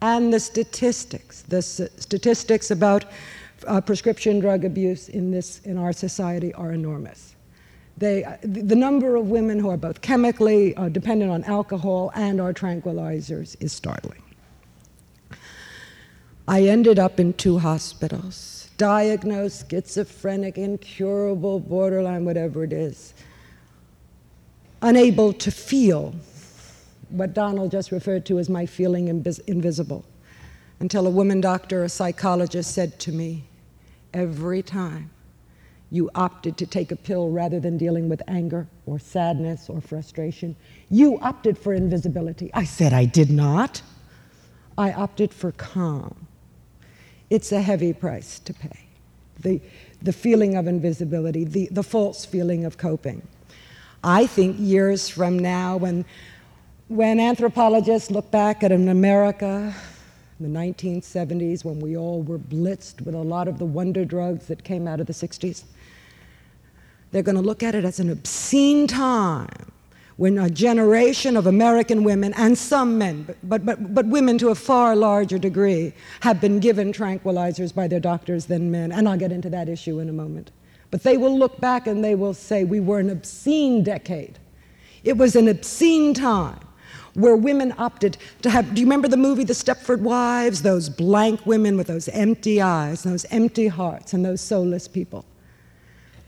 And 0.00 0.32
the 0.32 0.40
statistics, 0.40 1.42
the 1.42 1.62
statistics 1.62 2.70
about 2.70 3.06
uh, 3.66 3.80
prescription 3.80 4.40
drug 4.40 4.64
abuse 4.64 5.08
in, 5.08 5.30
this, 5.30 5.60
in 5.64 5.78
our 5.78 5.92
society 5.92 6.52
are 6.54 6.72
enormous. 6.72 7.34
They, 7.98 8.24
the 8.42 8.76
number 8.76 9.16
of 9.16 9.30
women 9.30 9.58
who 9.58 9.70
are 9.70 9.78
both 9.78 10.02
chemically 10.02 10.76
uh, 10.76 10.90
dependent 10.90 11.30
on 11.30 11.44
alcohol 11.44 12.12
and 12.14 12.40
our 12.40 12.52
tranquilizers 12.52 13.56
is 13.60 13.72
startling. 13.72 14.22
I 16.46 16.64
ended 16.64 16.98
up 16.98 17.18
in 17.18 17.32
two 17.32 17.58
hospitals, 17.58 18.55
diagnosed 18.76 19.70
schizophrenic, 19.70 20.58
incurable, 20.58 21.60
borderline, 21.60 22.24
whatever 22.24 22.64
it 22.64 22.72
is, 22.72 23.14
unable 24.82 25.32
to 25.32 25.50
feel 25.50 26.14
what 27.08 27.34
Donald 27.34 27.70
just 27.70 27.92
referred 27.92 28.26
to 28.26 28.38
as 28.38 28.48
my 28.48 28.66
feeling 28.66 29.06
invis- 29.06 29.40
invisible, 29.46 30.04
until 30.80 31.06
a 31.06 31.10
woman 31.10 31.40
doctor, 31.40 31.84
a 31.84 31.88
psychologist, 31.88 32.72
said 32.72 32.98
to 33.00 33.12
me, 33.12 33.44
every 34.12 34.62
time 34.62 35.10
you 35.90 36.10
opted 36.14 36.56
to 36.56 36.66
take 36.66 36.90
a 36.90 36.96
pill 36.96 37.30
rather 37.30 37.60
than 37.60 37.78
dealing 37.78 38.08
with 38.08 38.20
anger 38.26 38.66
or 38.86 38.98
sadness 38.98 39.68
or 39.70 39.80
frustration. 39.80 40.56
You 40.90 41.18
opted 41.20 41.56
for 41.56 41.74
invisibility. 41.74 42.50
I 42.54 42.64
said, 42.64 42.92
I 42.92 43.04
did 43.04 43.30
not. 43.30 43.82
I 44.76 44.92
opted 44.92 45.32
for 45.32 45.52
calm. 45.52 46.25
It's 47.30 47.52
a 47.52 47.60
heavy 47.60 47.92
price 47.92 48.38
to 48.40 48.54
pay. 48.54 48.78
The, 49.40 49.60
the 50.00 50.12
feeling 50.12 50.56
of 50.56 50.66
invisibility, 50.66 51.44
the, 51.44 51.68
the 51.70 51.82
false 51.82 52.24
feeling 52.24 52.64
of 52.64 52.78
coping. 52.78 53.22
I 54.02 54.26
think 54.26 54.56
years 54.58 55.08
from 55.08 55.38
now, 55.38 55.76
when, 55.76 56.04
when 56.88 57.18
anthropologists 57.18 58.10
look 58.10 58.30
back 58.30 58.62
at 58.62 58.72
an 58.72 58.88
America 58.88 59.74
in 60.38 60.52
the 60.52 60.58
1970s, 60.58 61.64
when 61.64 61.80
we 61.80 61.96
all 61.96 62.22
were 62.22 62.38
blitzed 62.38 63.04
with 63.04 63.14
a 63.14 63.18
lot 63.18 63.48
of 63.48 63.58
the 63.58 63.64
wonder 63.64 64.04
drugs 64.04 64.46
that 64.46 64.62
came 64.62 64.86
out 64.86 65.00
of 65.00 65.06
the 65.06 65.12
60s, 65.12 65.64
they're 67.10 67.22
going 67.22 67.36
to 67.36 67.42
look 67.42 67.62
at 67.62 67.74
it 67.74 67.84
as 67.84 67.98
an 67.98 68.10
obscene 68.10 68.86
time 68.86 69.72
when 70.16 70.38
a 70.38 70.48
generation 70.48 71.36
of 71.36 71.46
American 71.46 72.02
women, 72.02 72.32
and 72.34 72.56
some 72.56 72.96
men, 72.96 73.26
but, 73.42 73.66
but, 73.66 73.94
but, 73.94 74.06
women 74.06 74.38
to 74.38 74.48
a 74.48 74.54
far 74.54 74.96
larger 74.96 75.36
degree, 75.36 75.92
have 76.20 76.40
been 76.40 76.58
given 76.58 76.90
tranquilizers 76.90 77.74
by 77.74 77.86
their 77.86 78.00
doctors 78.00 78.46
than 78.46 78.70
men. 78.70 78.92
And 78.92 79.08
I'll 79.08 79.18
get 79.18 79.30
into 79.30 79.50
that 79.50 79.68
issue 79.68 79.98
in 79.98 80.08
a 80.08 80.14
moment. 80.14 80.52
But 80.90 81.02
they 81.02 81.18
will 81.18 81.38
look 81.38 81.60
back 81.60 81.86
and 81.86 82.02
they 82.02 82.14
will 82.14 82.32
say, 82.32 82.64
We 82.64 82.80
were 82.80 82.98
an 82.98 83.10
obscene 83.10 83.82
decade. 83.82 84.38
It 85.04 85.18
was 85.18 85.36
an 85.36 85.48
obscene 85.48 86.14
time 86.14 86.60
where 87.14 87.36
women 87.36 87.74
opted 87.76 88.16
to 88.42 88.50
have. 88.50 88.74
Do 88.74 88.80
you 88.80 88.86
remember 88.86 89.08
the 89.08 89.16
movie 89.18 89.44
The 89.44 89.52
Stepford 89.52 90.00
Wives? 90.00 90.62
Those 90.62 90.88
blank 90.88 91.44
women 91.44 91.76
with 91.76 91.88
those 91.88 92.08
empty 92.08 92.62
eyes, 92.62 93.02
those 93.02 93.26
empty 93.30 93.68
hearts, 93.68 94.14
and 94.14 94.24
those 94.24 94.40
soulless 94.40 94.88
people. 94.88 95.26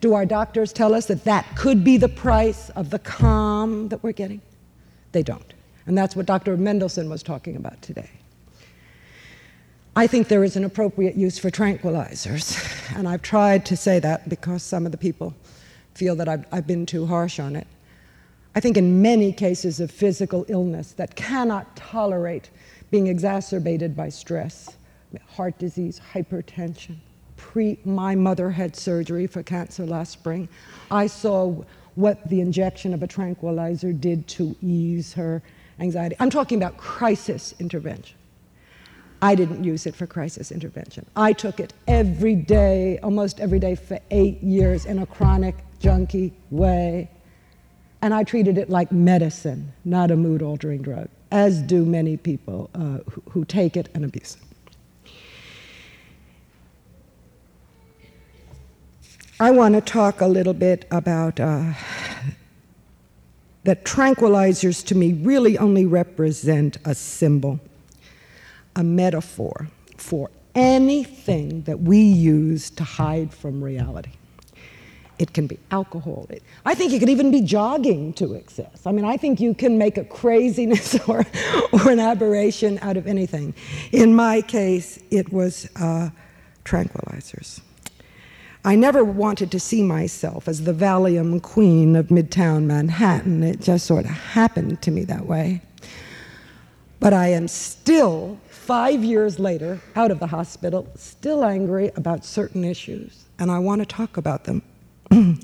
Do 0.00 0.14
our 0.14 0.24
doctors 0.24 0.72
tell 0.72 0.94
us 0.94 1.06
that 1.06 1.24
that 1.24 1.56
could 1.56 1.82
be 1.82 1.96
the 1.96 2.08
price 2.08 2.70
of 2.70 2.90
the 2.90 2.98
calm 2.98 3.88
that 3.88 4.02
we're 4.02 4.12
getting? 4.12 4.40
They 5.12 5.22
don't. 5.22 5.54
And 5.86 5.96
that's 5.96 6.14
what 6.14 6.26
Dr. 6.26 6.56
Mendelsohn 6.56 7.08
was 7.08 7.22
talking 7.22 7.56
about 7.56 7.80
today. 7.82 8.10
I 9.96 10.06
think 10.06 10.28
there 10.28 10.44
is 10.44 10.54
an 10.54 10.64
appropriate 10.64 11.16
use 11.16 11.38
for 11.38 11.50
tranquilizers, 11.50 12.56
and 12.96 13.08
I've 13.08 13.22
tried 13.22 13.66
to 13.66 13.76
say 13.76 13.98
that 13.98 14.28
because 14.28 14.62
some 14.62 14.86
of 14.86 14.92
the 14.92 14.98
people 14.98 15.34
feel 15.94 16.14
that 16.16 16.28
I've, 16.28 16.46
I've 16.52 16.66
been 16.68 16.86
too 16.86 17.04
harsh 17.04 17.40
on 17.40 17.56
it. 17.56 17.66
I 18.54 18.60
think 18.60 18.76
in 18.76 19.02
many 19.02 19.32
cases 19.32 19.80
of 19.80 19.90
physical 19.90 20.44
illness 20.48 20.92
that 20.92 21.16
cannot 21.16 21.74
tolerate 21.74 22.50
being 22.90 23.08
exacerbated 23.08 23.96
by 23.96 24.08
stress, 24.08 24.76
heart 25.26 25.58
disease, 25.58 26.00
hypertension, 26.12 26.96
pre 27.38 27.78
my 27.84 28.14
mother 28.14 28.50
had 28.50 28.76
surgery 28.76 29.26
for 29.26 29.42
cancer 29.42 29.86
last 29.86 30.12
spring. 30.12 30.48
I 30.90 31.06
saw 31.06 31.62
what 31.94 32.28
the 32.28 32.40
injection 32.40 32.92
of 32.92 33.02
a 33.02 33.06
tranquilizer 33.06 33.92
did 33.92 34.28
to 34.28 34.54
ease 34.60 35.14
her 35.14 35.42
anxiety. 35.80 36.16
I'm 36.20 36.30
talking 36.30 36.58
about 36.58 36.76
crisis 36.76 37.54
intervention. 37.58 38.16
I 39.20 39.34
didn't 39.34 39.64
use 39.64 39.86
it 39.86 39.96
for 39.96 40.06
crisis 40.06 40.52
intervention. 40.52 41.04
I 41.16 41.32
took 41.32 41.58
it 41.58 41.72
every 41.88 42.36
day, 42.36 43.00
almost 43.02 43.40
every 43.40 43.58
day 43.58 43.74
for 43.74 43.98
eight 44.10 44.40
years 44.42 44.84
in 44.84 45.00
a 45.00 45.06
chronic, 45.06 45.56
junky 45.80 46.32
way. 46.50 47.10
And 48.00 48.14
I 48.14 48.22
treated 48.22 48.58
it 48.58 48.70
like 48.70 48.92
medicine, 48.92 49.72
not 49.84 50.12
a 50.12 50.16
mood 50.16 50.40
altering 50.40 50.82
drug, 50.82 51.08
as 51.32 51.62
do 51.62 51.84
many 51.84 52.16
people 52.16 52.70
uh, 52.74 52.98
who, 53.10 53.22
who 53.30 53.44
take 53.44 53.76
it 53.76 53.88
and 53.94 54.04
abuse 54.04 54.36
it. 54.36 54.47
I 59.40 59.52
want 59.52 59.76
to 59.76 59.80
talk 59.80 60.20
a 60.20 60.26
little 60.26 60.52
bit 60.52 60.84
about 60.90 61.38
uh, 61.38 61.72
that 63.62 63.84
tranquilizers 63.84 64.84
to 64.86 64.96
me 64.96 65.12
really 65.12 65.56
only 65.58 65.86
represent 65.86 66.78
a 66.84 66.92
symbol, 66.92 67.60
a 68.74 68.82
metaphor 68.82 69.68
for 69.96 70.32
anything 70.56 71.62
that 71.62 71.78
we 71.78 72.00
use 72.00 72.68
to 72.70 72.82
hide 72.82 73.32
from 73.32 73.62
reality. 73.62 74.10
It 75.20 75.32
can 75.32 75.46
be 75.46 75.60
alcohol. 75.70 76.26
It, 76.30 76.42
I 76.66 76.74
think 76.74 76.92
it 76.92 76.98
could 76.98 77.08
even 77.08 77.30
be 77.30 77.40
jogging 77.40 78.14
to 78.14 78.34
excess. 78.34 78.86
I 78.86 78.90
mean, 78.92 79.04
I 79.04 79.16
think 79.16 79.38
you 79.38 79.54
can 79.54 79.78
make 79.78 79.98
a 79.98 80.04
craziness 80.04 80.98
or, 81.08 81.24
or 81.72 81.90
an 81.90 82.00
aberration 82.00 82.80
out 82.82 82.96
of 82.96 83.06
anything. 83.06 83.54
In 83.92 84.16
my 84.16 84.42
case, 84.42 84.98
it 85.12 85.32
was 85.32 85.68
uh, 85.76 86.10
tranquilizers. 86.64 87.60
I 88.64 88.74
never 88.74 89.04
wanted 89.04 89.50
to 89.52 89.60
see 89.60 89.82
myself 89.82 90.48
as 90.48 90.64
the 90.64 90.74
Valium 90.74 91.40
queen 91.40 91.94
of 91.94 92.08
Midtown 92.08 92.64
Manhattan. 92.64 93.42
It 93.42 93.60
just 93.60 93.86
sort 93.86 94.04
of 94.04 94.10
happened 94.10 94.82
to 94.82 94.90
me 94.90 95.04
that 95.04 95.26
way. 95.26 95.62
But 97.00 97.12
I 97.12 97.28
am 97.28 97.46
still, 97.46 98.38
five 98.48 99.04
years 99.04 99.38
later, 99.38 99.80
out 99.94 100.10
of 100.10 100.18
the 100.18 100.26
hospital, 100.26 100.88
still 100.96 101.44
angry 101.44 101.92
about 101.94 102.24
certain 102.24 102.64
issues, 102.64 103.26
and 103.38 103.50
I 103.50 103.60
want 103.60 103.80
to 103.80 103.86
talk 103.86 104.16
about 104.16 104.44
them. 104.44 104.62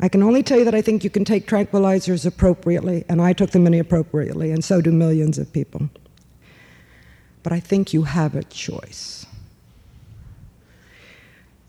I 0.00 0.08
can 0.08 0.22
only 0.22 0.42
tell 0.42 0.58
you 0.58 0.64
that 0.64 0.74
I 0.74 0.80
think 0.80 1.04
you 1.04 1.10
can 1.10 1.24
take 1.24 1.46
tranquilizers 1.46 2.24
appropriately, 2.24 3.04
and 3.08 3.20
I 3.20 3.34
took 3.34 3.50
them 3.50 3.66
inappropriately, 3.66 4.50
and 4.50 4.64
so 4.64 4.80
do 4.80 4.90
millions 4.90 5.38
of 5.38 5.52
people. 5.52 5.90
But 7.42 7.52
I 7.52 7.60
think 7.60 7.92
you 7.92 8.04
have 8.04 8.34
a 8.34 8.42
choice. 8.44 9.26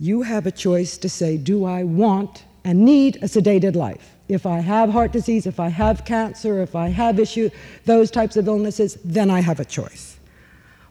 You 0.05 0.21
have 0.21 0.45
a 0.45 0.51
choice 0.51 0.99
to 0.99 1.09
say, 1.09 1.35
Do 1.35 1.65
I 1.65 1.83
want 1.83 2.43
and 2.63 2.85
need 2.85 3.15
a 3.23 3.27
sedated 3.27 3.75
life? 3.75 4.13
If 4.29 4.45
I 4.45 4.59
have 4.59 4.91
heart 4.91 5.11
disease, 5.11 5.47
if 5.47 5.59
I 5.59 5.69
have 5.69 6.05
cancer, 6.05 6.61
if 6.61 6.75
I 6.75 6.89
have 6.89 7.17
issue, 7.19 7.49
those 7.85 8.11
types 8.11 8.37
of 8.37 8.47
illnesses, 8.47 8.99
then 9.03 9.31
I 9.31 9.39
have 9.39 9.59
a 9.59 9.65
choice. 9.65 10.19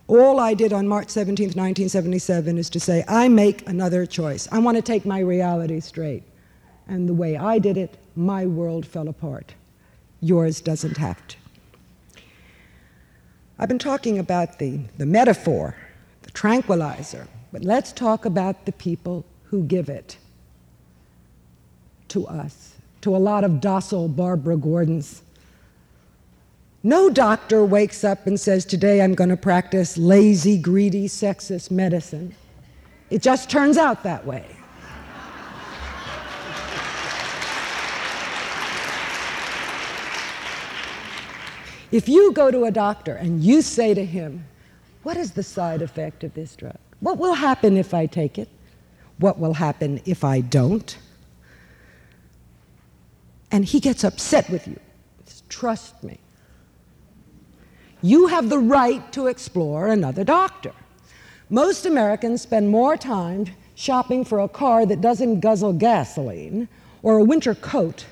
All 0.09 0.41
I 0.41 0.53
did 0.55 0.73
on 0.73 0.89
March 0.89 1.11
17, 1.11 1.47
1977 1.47 2.59
is 2.59 2.69
to 2.71 2.81
say, 2.81 3.05
I 3.07 3.29
make 3.29 3.69
another 3.69 4.05
choice. 4.05 4.49
I 4.51 4.59
want 4.59 4.79
to 4.79 4.83
take 4.83 5.07
my 5.07 5.21
reality 5.21 5.79
straight. 5.79 6.25
And 6.89 7.09
the 7.09 7.15
way 7.15 7.37
I 7.37 7.61
did 7.61 7.77
it, 7.77 7.97
my 8.17 8.47
world 8.47 8.85
fell 8.85 9.07
apart. 9.07 9.55
Yours 10.21 10.61
doesn't 10.61 10.97
have 10.97 11.25
to. 11.29 11.37
I've 13.61 13.69
been 13.69 13.79
talking 13.79 14.19
about 14.19 14.59
the, 14.59 14.81
the 14.99 15.07
metaphor, 15.07 15.77
the 16.23 16.33
tranquilizer, 16.33 17.29
but 17.55 17.65
let's 17.65 17.93
talk 17.93 18.27
about 18.27 18.67
the 18.67 18.73
people 18.73 19.25
who 19.45 19.63
give 19.63 19.89
it 19.89 20.19
to 22.09 22.27
us, 22.27 22.75
to 23.01 23.17
a 23.17 23.19
lot 23.19 23.45
of 23.45 23.63
docile 23.63 24.09
Barbara 24.09 24.59
Gordons 24.59 25.23
no 26.87 27.09
doctor 27.09 27.65
wakes 27.65 28.05
up 28.05 28.27
and 28.27 28.39
says, 28.39 28.67
Today 28.67 29.01
I'm 29.01 29.15
going 29.15 29.31
to 29.31 29.39
practice 29.39 29.97
lazy, 29.97 30.59
greedy, 30.59 31.09
sexist 31.09 31.71
medicine. 31.71 32.35
It 33.09 33.23
just 33.23 33.49
turns 33.49 33.79
out 33.79 34.03
that 34.03 34.27
way. 34.27 34.45
If 41.91 42.07
you 42.07 42.33
go 42.33 42.51
to 42.51 42.65
a 42.65 42.71
doctor 42.71 43.15
and 43.15 43.43
you 43.43 43.63
say 43.63 43.95
to 43.95 44.05
him, 44.05 44.45
What 45.05 45.17
is 45.17 45.31
the 45.33 45.43
side 45.43 45.81
effect 45.81 46.23
of 46.23 46.35
this 46.35 46.55
drug? 46.55 46.77
What 47.05 47.19
will 47.19 47.35
happen 47.35 47.77
if 47.77 47.93
I 47.93 48.07
take 48.07 48.39
it? 48.39 48.49
What 49.19 49.39
will 49.39 49.55
happen 49.55 50.01
if 50.07 50.25
I 50.25 50.41
don't? 50.41 50.97
And 53.51 53.65
he 53.65 53.79
gets 53.79 54.05
upset 54.05 54.49
with 54.51 54.67
you. 54.67 54.81
Trust 55.49 56.03
me 56.03 56.19
you 58.05 58.27
have 58.27 58.51
the 58.51 58.59
right 58.59 59.11
to 59.13 59.29
explore 59.29 59.87
another 59.89 60.25
doctor. 60.25 60.73
Most 61.49 61.87
Americans 61.87 62.43
spend 62.43 62.69
more 62.69 62.99
time 62.99 63.47
shopping 63.77 64.27
for 64.27 64.41
a 64.41 64.49
car 64.49 64.85
that 64.85 65.01
doesn't 65.01 65.41
guzzle 65.41 65.73
gasoline 65.73 66.69
or 67.03 67.17
a 67.17 67.25
winter 67.25 67.55
coat 67.55 68.05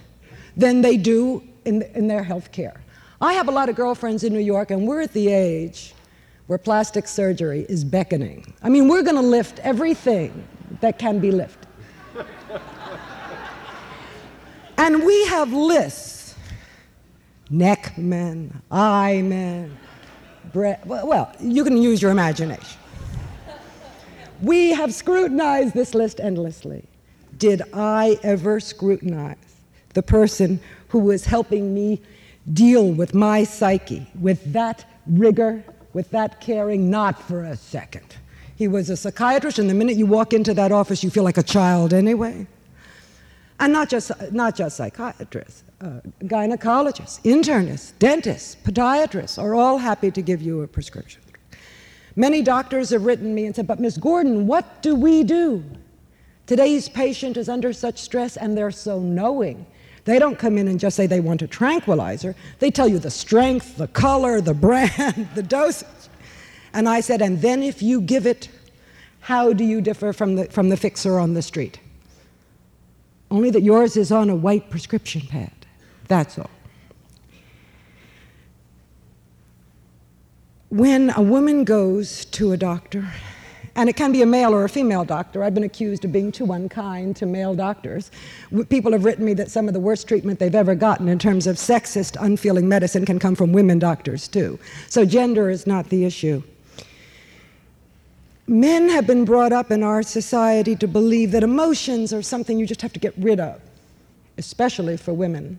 than 0.56 0.80
they 0.80 0.96
do 0.96 1.42
in, 1.66 1.82
in 1.94 2.08
their 2.08 2.22
health 2.22 2.52
care. 2.52 2.80
I 3.20 3.34
have 3.34 3.48
a 3.48 3.50
lot 3.50 3.68
of 3.68 3.76
girlfriends 3.76 4.24
in 4.24 4.32
New 4.32 4.40
York, 4.40 4.70
and 4.70 4.88
we're 4.88 5.02
at 5.02 5.12
the 5.12 5.28
age 5.28 5.92
where 6.52 6.58
plastic 6.58 7.08
surgery 7.08 7.64
is 7.70 7.82
beckoning. 7.82 8.52
I 8.62 8.68
mean, 8.68 8.86
we're 8.86 9.02
going 9.02 9.16
to 9.16 9.22
lift 9.22 9.58
everything 9.60 10.46
that 10.82 10.98
can 10.98 11.18
be 11.18 11.30
lifted. 11.30 11.66
and 14.76 15.02
we 15.02 15.24
have 15.28 15.50
lists 15.50 16.34
neck 17.48 17.96
men, 17.96 18.60
eye 18.70 19.22
men, 19.22 19.78
well, 20.52 21.34
you 21.40 21.64
can 21.64 21.78
use 21.78 22.02
your 22.02 22.10
imagination. 22.10 22.78
We 24.42 24.72
have 24.72 24.92
scrutinized 24.92 25.72
this 25.72 25.94
list 25.94 26.20
endlessly. 26.20 26.86
Did 27.38 27.62
I 27.72 28.18
ever 28.22 28.60
scrutinize 28.60 29.38
the 29.94 30.02
person 30.02 30.60
who 30.88 30.98
was 30.98 31.24
helping 31.24 31.72
me 31.72 32.02
deal 32.52 32.92
with 32.92 33.14
my 33.14 33.44
psyche 33.44 34.06
with 34.20 34.52
that 34.52 34.84
rigor, 35.06 35.64
with 35.92 36.10
that 36.10 36.40
caring? 36.40 36.90
Not 36.90 37.20
for 37.22 37.44
a 37.44 37.56
second. 37.56 38.16
He 38.56 38.68
was 38.68 38.90
a 38.90 38.96
psychiatrist, 38.96 39.58
and 39.58 39.68
the 39.68 39.74
minute 39.74 39.96
you 39.96 40.06
walk 40.06 40.32
into 40.32 40.54
that 40.54 40.72
office, 40.72 41.02
you 41.02 41.10
feel 41.10 41.24
like 41.24 41.38
a 41.38 41.42
child 41.42 41.92
anyway. 41.92 42.46
And 43.58 43.72
not 43.72 43.88
just, 43.88 44.10
not 44.32 44.56
just 44.56 44.76
psychiatrists 44.76 45.64
uh, 45.82 46.00
gynecologists, 46.22 47.20
internists, 47.22 47.92
dentists, 47.98 48.56
podiatrists 48.64 49.42
are 49.42 49.54
all 49.54 49.78
happy 49.78 50.10
to 50.10 50.22
give 50.22 50.40
you 50.40 50.62
a 50.62 50.68
prescription. 50.68 51.20
Many 52.14 52.42
doctors 52.42 52.90
have 52.90 53.04
written 53.04 53.34
me 53.34 53.46
and 53.46 53.56
said, 53.56 53.66
But 53.66 53.80
Ms. 53.80 53.98
Gordon, 53.98 54.46
what 54.46 54.82
do 54.82 54.94
we 54.94 55.24
do? 55.24 55.64
Today's 56.46 56.88
patient 56.88 57.36
is 57.36 57.48
under 57.48 57.72
such 57.72 57.98
stress 57.98 58.36
and 58.36 58.56
they're 58.56 58.70
so 58.70 59.00
knowing. 59.00 59.66
They 60.04 60.18
don't 60.18 60.38
come 60.38 60.58
in 60.58 60.66
and 60.68 60.80
just 60.80 60.96
say 60.96 61.06
they 61.06 61.20
want 61.20 61.42
a 61.42 61.46
tranquilizer. 61.46 62.34
They 62.58 62.70
tell 62.70 62.88
you 62.88 62.98
the 62.98 63.10
strength, 63.10 63.76
the 63.76 63.88
color, 63.88 64.40
the 64.40 64.54
brand, 64.66 65.28
the 65.34 65.42
dosage. 65.42 65.88
And 66.72 66.88
I 66.88 67.00
said, 67.00 67.22
And 67.22 67.40
then 67.40 67.62
if 67.62 67.82
you 67.82 68.00
give 68.00 68.26
it, 68.26 68.48
how 69.20 69.52
do 69.52 69.64
you 69.64 69.80
differ 69.80 70.12
from 70.12 70.34
the, 70.34 70.46
from 70.46 70.68
the 70.68 70.76
fixer 70.76 71.18
on 71.18 71.34
the 71.34 71.42
street? 71.42 71.78
Only 73.30 73.50
that 73.50 73.62
yours 73.62 73.96
is 73.96 74.10
on 74.10 74.28
a 74.28 74.34
white 74.34 74.68
prescription 74.68 75.22
pad. 75.22 75.52
That's 76.08 76.38
all. 76.38 76.50
When 80.68 81.10
a 81.10 81.22
woman 81.22 81.64
goes 81.64 82.24
to 82.26 82.52
a 82.52 82.56
doctor, 82.56 83.12
and 83.74 83.88
it 83.88 83.96
can 83.96 84.12
be 84.12 84.22
a 84.22 84.26
male 84.26 84.54
or 84.54 84.64
a 84.64 84.68
female 84.68 85.04
doctor. 85.04 85.42
I've 85.42 85.54
been 85.54 85.64
accused 85.64 86.04
of 86.04 86.12
being 86.12 86.30
too 86.30 86.52
unkind 86.52 87.16
to 87.16 87.26
male 87.26 87.54
doctors. 87.54 88.10
People 88.68 88.92
have 88.92 89.04
written 89.04 89.24
me 89.24 89.34
that 89.34 89.50
some 89.50 89.66
of 89.66 89.74
the 89.74 89.80
worst 89.80 90.06
treatment 90.06 90.38
they've 90.38 90.54
ever 90.54 90.74
gotten 90.74 91.08
in 91.08 91.18
terms 91.18 91.46
of 91.46 91.56
sexist, 91.56 92.16
unfeeling 92.20 92.68
medicine 92.68 93.06
can 93.06 93.18
come 93.18 93.34
from 93.34 93.52
women 93.52 93.78
doctors, 93.78 94.28
too. 94.28 94.58
So 94.88 95.04
gender 95.04 95.48
is 95.48 95.66
not 95.66 95.88
the 95.88 96.04
issue. 96.04 96.42
Men 98.46 98.88
have 98.90 99.06
been 99.06 99.24
brought 99.24 99.52
up 99.52 99.70
in 99.70 99.82
our 99.82 100.02
society 100.02 100.76
to 100.76 100.88
believe 100.88 101.30
that 101.30 101.42
emotions 101.42 102.12
are 102.12 102.22
something 102.22 102.58
you 102.58 102.66
just 102.66 102.82
have 102.82 102.92
to 102.92 103.00
get 103.00 103.14
rid 103.16 103.40
of, 103.40 103.60
especially 104.36 104.96
for 104.96 105.14
women 105.14 105.58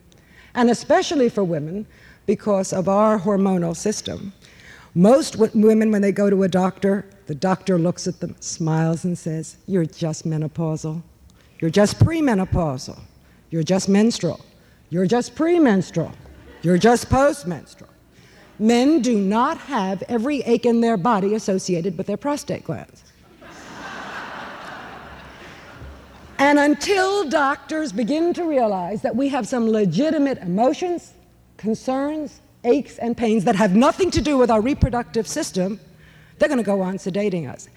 and 0.53 0.69
especially 0.69 1.29
for 1.29 1.43
women 1.43 1.87
because 2.27 2.73
of 2.73 2.87
our 2.87 3.19
hormonal 3.19 3.75
system. 3.75 4.33
Most 4.95 5.37
women, 5.37 5.91
when 5.91 6.01
they 6.01 6.11
go 6.11 6.29
to 6.29 6.43
a 6.43 6.47
doctor, 6.47 7.05
the 7.25 7.33
doctor 7.33 7.79
looks 7.79 8.07
at 8.07 8.19
them, 8.19 8.35
smiles, 8.39 9.05
and 9.05 9.17
says, 9.17 9.57
You're 9.65 9.85
just 9.85 10.27
menopausal. 10.27 11.01
You're 11.59 11.71
just 11.71 11.97
premenopausal. 11.99 12.99
You're 13.49 13.63
just 13.63 13.89
menstrual. 13.89 14.43
You're 14.89 15.07
just 15.07 15.33
premenstrual. 15.33 16.11
You're 16.61 16.77
just 16.77 17.09
postmenstrual. 17.09 17.87
Men 18.59 19.01
do 19.01 19.17
not 19.17 19.57
have 19.57 20.03
every 20.03 20.41
ache 20.41 20.65
in 20.65 20.81
their 20.81 20.97
body 20.97 21.33
associated 21.33 21.97
with 21.97 22.05
their 22.07 22.17
prostate 22.17 22.63
glands. 22.63 23.03
And 26.39 26.59
until 26.59 27.29
doctors 27.29 27.91
begin 27.91 28.33
to 28.33 28.43
realize 28.43 29.01
that 29.03 29.15
we 29.15 29.29
have 29.29 29.47
some 29.47 29.69
legitimate 29.69 30.39
emotions, 30.39 31.13
concerns, 31.57 32.41
aches, 32.63 32.97
and 32.97 33.15
pains 33.15 33.43
that 33.45 33.55
have 33.55 33.75
nothing 33.75 34.11
to 34.11 34.21
do 34.21 34.37
with 34.37 34.49
our 34.49 34.61
reproductive 34.61 35.27
system, 35.27 35.79
they're 36.37 36.49
going 36.49 36.57
to 36.57 36.63
go 36.63 36.81
on 36.81 36.95
sedating 36.97 37.49
us. 37.49 37.67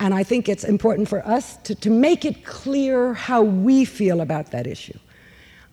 And 0.00 0.14
I 0.14 0.22
think 0.22 0.48
it's 0.48 0.64
important 0.64 1.08
for 1.08 1.26
us 1.26 1.56
to, 1.58 1.74
to 1.74 1.90
make 1.90 2.24
it 2.24 2.44
clear 2.44 3.14
how 3.14 3.42
we 3.42 3.84
feel 3.84 4.20
about 4.20 4.50
that 4.52 4.66
issue. 4.66 4.98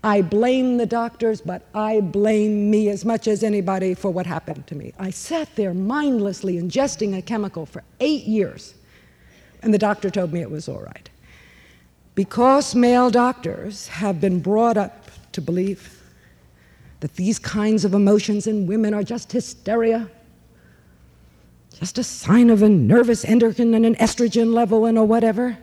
I 0.04 0.22
blame 0.22 0.78
the 0.78 0.86
doctors, 0.86 1.42
but 1.42 1.68
I 1.74 2.02
blame 2.02 2.70
me 2.70 2.90
as 2.90 3.04
much 3.06 3.28
as 3.28 3.44
anybody 3.44 3.96
for 3.96 4.12
what 4.12 4.26
happened 4.26 4.68
to 4.68 4.76
me. 4.76 4.94
I 5.00 5.10
sat 5.10 5.56
there 5.56 5.74
mindlessly 5.74 6.62
ingesting 6.62 7.18
a 7.18 7.22
chemical 7.22 7.66
for 7.66 7.84
eight 8.00 8.24
years, 8.26 8.76
and 9.64 9.74
the 9.74 9.80
doctor 9.80 10.12
told 10.12 10.32
me 10.32 10.42
it 10.42 10.52
was 10.52 10.70
all 10.70 10.82
right. 10.82 11.10
Because 12.14 12.76
male 12.76 13.10
doctors 13.10 13.88
have 13.88 14.22
been 14.22 14.40
brought 14.40 14.78
up 14.78 15.10
to 15.32 15.42
believe 15.42 16.02
that 17.00 17.16
these 17.16 17.40
kinds 17.40 17.86
of 17.86 17.94
emotions 17.94 18.48
in 18.48 18.68
women 18.68 18.94
are 18.94 19.04
just 19.04 19.32
hysteria, 19.32 20.10
just 21.78 21.98
a 21.98 22.04
sign 22.04 22.50
of 22.50 22.64
a 22.64 22.70
nervous 22.70 23.26
endocrine 23.26 23.74
and 23.74 23.86
an 23.86 23.96
estrogen 23.96 24.54
level 24.54 24.86
and 24.86 24.98
or 24.98 25.06
whatever, 25.06 25.58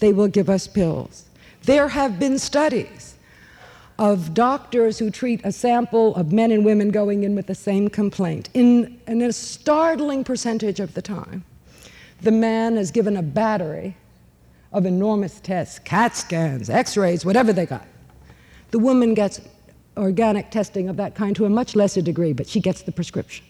they 0.00 0.12
will 0.12 0.28
give 0.28 0.50
us 0.50 0.66
pills. 0.66 1.26
There 1.62 1.88
have 1.88 2.18
been 2.18 2.38
studies 2.38 3.14
of 3.98 4.34
doctors 4.34 4.98
who 4.98 5.10
treat 5.10 5.40
a 5.44 5.52
sample 5.52 6.14
of 6.16 6.32
men 6.32 6.50
and 6.50 6.64
women 6.64 6.90
going 6.90 7.22
in 7.22 7.36
with 7.36 7.46
the 7.46 7.54
same 7.54 7.88
complaint. 7.88 8.48
In, 8.54 9.00
in 9.06 9.22
a 9.22 9.32
startling 9.32 10.24
percentage 10.24 10.80
of 10.80 10.94
the 10.94 11.02
time, 11.02 11.44
the 12.20 12.32
man 12.32 12.76
is 12.76 12.90
given 12.90 13.16
a 13.16 13.22
battery 13.22 13.96
of 14.72 14.86
enormous 14.86 15.38
tests 15.40 15.78
CAT 15.78 16.16
scans, 16.16 16.68
x 16.68 16.96
rays, 16.96 17.24
whatever 17.24 17.52
they 17.52 17.66
got. 17.66 17.86
The 18.72 18.80
woman 18.80 19.14
gets 19.14 19.40
organic 19.96 20.50
testing 20.50 20.88
of 20.88 20.96
that 20.96 21.14
kind 21.14 21.36
to 21.36 21.44
a 21.44 21.50
much 21.50 21.76
lesser 21.76 22.02
degree, 22.02 22.32
but 22.32 22.48
she 22.48 22.60
gets 22.60 22.82
the 22.82 22.92
prescription. 22.92 23.44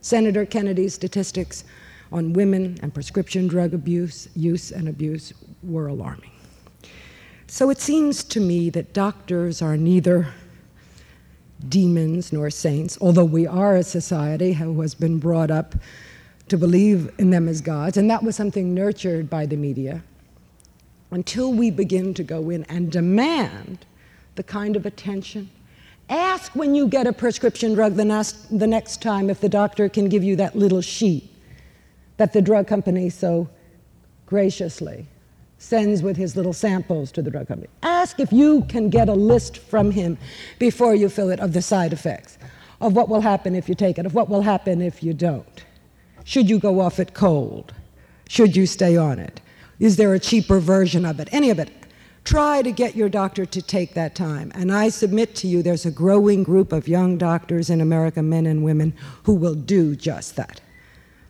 Senator 0.00 0.44
Kennedy's 0.44 0.94
statistics 0.94 1.64
on 2.12 2.32
women 2.32 2.78
and 2.82 2.92
prescription 2.92 3.48
drug 3.48 3.74
abuse, 3.74 4.28
use 4.36 4.70
and 4.70 4.88
abuse 4.88 5.32
were 5.62 5.88
alarming. 5.88 6.30
So 7.46 7.70
it 7.70 7.80
seems 7.80 8.24
to 8.24 8.40
me 8.40 8.70
that 8.70 8.92
doctors 8.92 9.62
are 9.62 9.76
neither 9.76 10.28
demons 11.68 12.32
nor 12.32 12.50
saints, 12.50 12.98
although 13.00 13.24
we 13.24 13.46
are 13.46 13.76
a 13.76 13.82
society 13.82 14.52
who 14.52 14.80
has 14.80 14.94
been 14.94 15.18
brought 15.18 15.50
up 15.50 15.74
to 16.48 16.58
believe 16.58 17.10
in 17.18 17.30
them 17.30 17.48
as 17.48 17.60
gods, 17.60 17.96
and 17.96 18.10
that 18.10 18.22
was 18.22 18.36
something 18.36 18.74
nurtured 18.74 19.30
by 19.30 19.46
the 19.46 19.56
media, 19.56 20.02
until 21.10 21.52
we 21.52 21.70
begin 21.70 22.12
to 22.12 22.22
go 22.22 22.50
in 22.50 22.64
and 22.64 22.92
demand 22.92 23.86
the 24.34 24.42
kind 24.42 24.76
of 24.76 24.84
attention. 24.84 25.48
Ask 26.08 26.54
when 26.54 26.74
you 26.74 26.86
get 26.86 27.06
a 27.06 27.12
prescription 27.12 27.74
drug 27.74 27.94
the 27.94 28.04
next, 28.04 28.56
the 28.56 28.66
next 28.66 29.00
time 29.00 29.30
if 29.30 29.40
the 29.40 29.48
doctor 29.48 29.88
can 29.88 30.08
give 30.08 30.22
you 30.22 30.36
that 30.36 30.54
little 30.56 30.80
sheet 30.80 31.30
that 32.16 32.32
the 32.32 32.42
drug 32.42 32.66
company 32.66 33.10
so 33.10 33.48
graciously 34.26 35.06
sends 35.58 36.02
with 36.02 36.16
his 36.16 36.36
little 36.36 36.52
samples 36.52 37.10
to 37.12 37.22
the 37.22 37.30
drug 37.30 37.48
company. 37.48 37.68
Ask 37.82 38.20
if 38.20 38.32
you 38.32 38.64
can 38.68 38.90
get 38.90 39.08
a 39.08 39.14
list 39.14 39.58
from 39.58 39.90
him 39.90 40.18
before 40.58 40.94
you 40.94 41.08
fill 41.08 41.30
it 41.30 41.40
of 41.40 41.52
the 41.52 41.62
side 41.62 41.92
effects, 41.92 42.38
of 42.80 42.94
what 42.94 43.08
will 43.08 43.22
happen 43.22 43.54
if 43.54 43.68
you 43.68 43.74
take 43.74 43.98
it, 43.98 44.04
of 44.04 44.14
what 44.14 44.28
will 44.28 44.42
happen 44.42 44.82
if 44.82 45.02
you 45.02 45.14
don't. 45.14 45.64
Should 46.24 46.50
you 46.50 46.58
go 46.58 46.80
off 46.80 47.00
it 47.00 47.14
cold? 47.14 47.72
Should 48.28 48.56
you 48.56 48.66
stay 48.66 48.96
on 48.96 49.18
it? 49.18 49.40
Is 49.78 49.96
there 49.96 50.14
a 50.14 50.18
cheaper 50.18 50.60
version 50.60 51.04
of 51.04 51.18
it? 51.18 51.28
Any 51.32 51.50
of 51.50 51.58
it. 51.58 51.70
Try 52.24 52.62
to 52.62 52.72
get 52.72 52.96
your 52.96 53.10
doctor 53.10 53.44
to 53.44 53.60
take 53.60 53.92
that 53.94 54.14
time. 54.14 54.50
And 54.54 54.72
I 54.72 54.88
submit 54.88 55.34
to 55.36 55.46
you 55.46 55.62
there's 55.62 55.84
a 55.84 55.90
growing 55.90 56.42
group 56.42 56.72
of 56.72 56.88
young 56.88 57.18
doctors 57.18 57.68
in 57.68 57.82
America, 57.82 58.22
men 58.22 58.46
and 58.46 58.64
women, 58.64 58.94
who 59.24 59.34
will 59.34 59.54
do 59.54 59.94
just 59.94 60.36
that. 60.36 60.62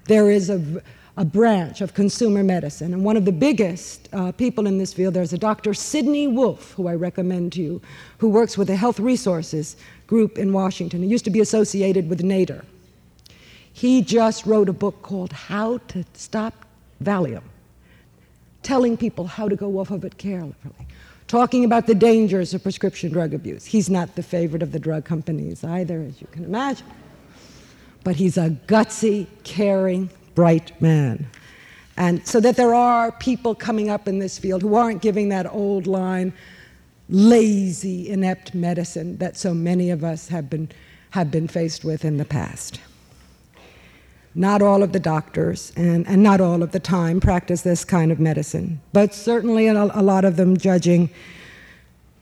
There 0.04 0.30
is 0.30 0.50
a, 0.50 0.82
a 1.16 1.24
branch 1.24 1.80
of 1.80 1.94
consumer 1.94 2.44
medicine, 2.44 2.94
and 2.94 3.04
one 3.04 3.16
of 3.16 3.24
the 3.24 3.32
biggest 3.32 4.08
uh, 4.12 4.30
people 4.32 4.68
in 4.68 4.78
this 4.78 4.92
field, 4.92 5.14
there's 5.14 5.32
a 5.32 5.38
Dr. 5.38 5.74
Sidney 5.74 6.28
Wolfe, 6.28 6.72
who 6.72 6.86
I 6.86 6.94
recommend 6.94 7.54
to 7.54 7.62
you, 7.62 7.82
who 8.18 8.28
works 8.28 8.56
with 8.56 8.68
the 8.68 8.76
Health 8.76 9.00
Research 9.00 9.74
Group 10.06 10.38
in 10.38 10.52
Washington. 10.52 11.02
He 11.02 11.08
used 11.08 11.24
to 11.24 11.30
be 11.30 11.40
associated 11.40 12.08
with 12.08 12.22
NADER. 12.22 12.64
He 13.72 14.00
just 14.00 14.46
wrote 14.46 14.68
a 14.68 14.72
book 14.72 15.02
called 15.02 15.32
How 15.32 15.78
to 15.88 16.04
Stop 16.12 16.66
Valium 17.02 17.42
telling 18.64 18.96
people 18.96 19.26
how 19.26 19.48
to 19.48 19.54
go 19.54 19.78
off 19.78 19.90
of 19.90 20.04
it 20.04 20.18
carefully, 20.18 20.86
talking 21.28 21.64
about 21.64 21.86
the 21.86 21.94
dangers 21.94 22.54
of 22.54 22.62
prescription 22.62 23.12
drug 23.12 23.34
abuse. 23.34 23.64
He's 23.64 23.88
not 23.88 24.16
the 24.16 24.22
favorite 24.22 24.62
of 24.62 24.72
the 24.72 24.78
drug 24.78 25.04
companies 25.04 25.62
either, 25.62 26.00
as 26.00 26.20
you 26.20 26.26
can 26.32 26.44
imagine. 26.44 26.86
But 28.02 28.16
he's 28.16 28.36
a 28.36 28.50
gutsy, 28.66 29.26
caring, 29.44 30.10
bright 30.34 30.80
man. 30.80 31.26
And 31.96 32.26
so 32.26 32.40
that 32.40 32.56
there 32.56 32.74
are 32.74 33.12
people 33.12 33.54
coming 33.54 33.88
up 33.88 34.08
in 34.08 34.18
this 34.18 34.38
field 34.38 34.62
who 34.62 34.74
aren't 34.74 35.00
giving 35.00 35.28
that 35.28 35.46
old 35.52 35.86
line, 35.86 36.32
lazy, 37.08 38.08
inept 38.08 38.54
medicine 38.54 39.16
that 39.18 39.36
so 39.36 39.54
many 39.54 39.90
of 39.90 40.02
us 40.02 40.28
have 40.28 40.50
been, 40.50 40.70
have 41.10 41.30
been 41.30 41.46
faced 41.46 41.84
with 41.84 42.04
in 42.04 42.16
the 42.16 42.24
past. 42.24 42.80
Not 44.34 44.62
all 44.62 44.82
of 44.82 44.92
the 44.92 45.00
doctors 45.00 45.72
and, 45.76 46.06
and 46.08 46.22
not 46.22 46.40
all 46.40 46.62
of 46.62 46.72
the 46.72 46.80
time 46.80 47.20
practice 47.20 47.62
this 47.62 47.84
kind 47.84 48.10
of 48.10 48.18
medicine, 48.18 48.80
but 48.92 49.14
certainly 49.14 49.68
a, 49.68 49.74
a 49.74 50.02
lot 50.02 50.24
of 50.24 50.36
them 50.36 50.56
judging 50.56 51.10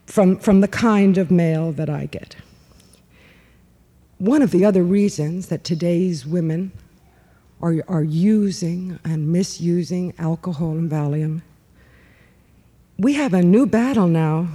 from, 0.07 0.38
from 0.38 0.61
the 0.61 0.68
kind 0.68 1.16
of 1.16 1.31
mail 1.31 1.72
that 1.72 1.88
I 1.88 2.07
get. 2.07 2.37
One 4.18 4.42
of 4.42 4.51
the 4.51 4.64
other 4.64 4.83
reasons 4.83 5.46
that 5.48 5.64
today's 5.64 6.27
women 6.27 6.72
are, 7.62 7.77
are 7.88 8.05
using 8.05 8.98
and 9.05 9.33
misusing 9.33 10.12
alcohol 10.18 10.72
and 10.72 10.90
Valium, 10.90 11.42
we 12.98 13.14
have 13.14 13.33
a 13.33 13.42
new 13.42 13.66
battle 13.66 14.07
now. 14.07 14.48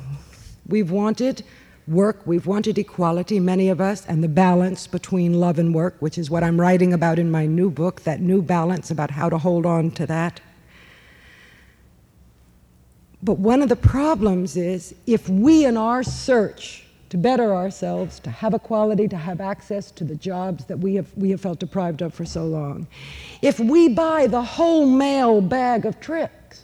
We've 0.67 0.91
wanted 0.91 1.43
work. 1.88 2.26
We've 2.26 2.45
wanted 2.45 2.78
equality, 2.78 3.39
many 3.39 3.69
of 3.69 3.80
us, 3.80 4.06
and 4.06 4.23
the 4.23 4.28
balance 4.28 4.88
between 4.88 5.39
love 5.39 5.58
and 5.58 5.73
work, 5.73 5.95
which 6.00 6.17
is 6.17 6.30
what 6.30 6.43
I'm 6.43 6.60
writing 6.60 6.93
about 6.93 7.17
in 7.17 7.32
my 7.32 7.45
new 7.45 7.69
book, 7.69 8.02
that 8.02 8.19
new 8.19 8.41
balance 8.41 8.91
about 8.91 9.12
how 9.12 9.30
to 9.30 9.38
hold 9.38 9.65
on 9.65 9.91
to 9.91 10.06
that. 10.08 10.41
But 13.23 13.39
one 13.39 13.62
of 13.62 13.69
the 13.69 13.76
problems 13.76 14.58
is 14.58 14.93
if 15.06 15.28
we, 15.28 15.65
in 15.65 15.78
our 15.78 16.04
search 16.04 16.84
to 17.10 17.17
better 17.17 17.56
ourselves, 17.56 18.19
to 18.19 18.30
have 18.30 18.54
equality, 18.54 19.08
to 19.08 19.17
have 19.17 19.39
access 19.39 19.91
to 19.91 20.04
the 20.04 20.15
jobs 20.15 20.65
that 20.65 20.78
we 20.78 20.95
have, 20.95 21.08
we 21.15 21.30
have 21.32 21.39
felt 21.39 21.60
deprived 21.60 22.02
of 22.02 22.13
for 22.13 22.26
so 22.26 22.45
long, 22.45 22.86
if 23.41 23.60
we 23.60 23.88
buy 23.88 24.28
the 24.28 24.41
whole 24.41 24.86
male 24.86 25.41
bag 25.41 25.86
of 25.86 26.00
tricks 26.00 26.63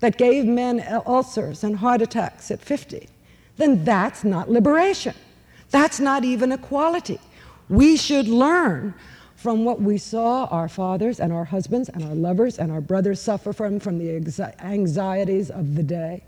that 0.00 0.18
gave 0.18 0.44
men 0.44 0.84
ulcers 1.06 1.62
and 1.62 1.76
heart 1.76 2.02
attacks 2.02 2.50
at 2.50 2.60
50, 2.60 3.08
then 3.62 3.84
that's 3.84 4.24
not 4.24 4.50
liberation. 4.50 5.14
That's 5.70 6.00
not 6.00 6.24
even 6.24 6.52
equality. 6.52 7.20
We 7.68 7.96
should 7.96 8.26
learn 8.26 8.92
from 9.36 9.64
what 9.64 9.80
we 9.80 9.98
saw 9.98 10.46
our 10.46 10.68
fathers 10.68 11.20
and 11.20 11.32
our 11.32 11.44
husbands 11.44 11.88
and 11.88 12.04
our 12.04 12.14
lovers 12.14 12.58
and 12.58 12.70
our 12.70 12.80
brothers 12.80 13.20
suffer 13.20 13.52
from, 13.52 13.80
from 13.80 13.98
the 13.98 14.54
anxieties 14.60 15.50
of 15.50 15.74
the 15.74 15.82
day, 15.82 16.22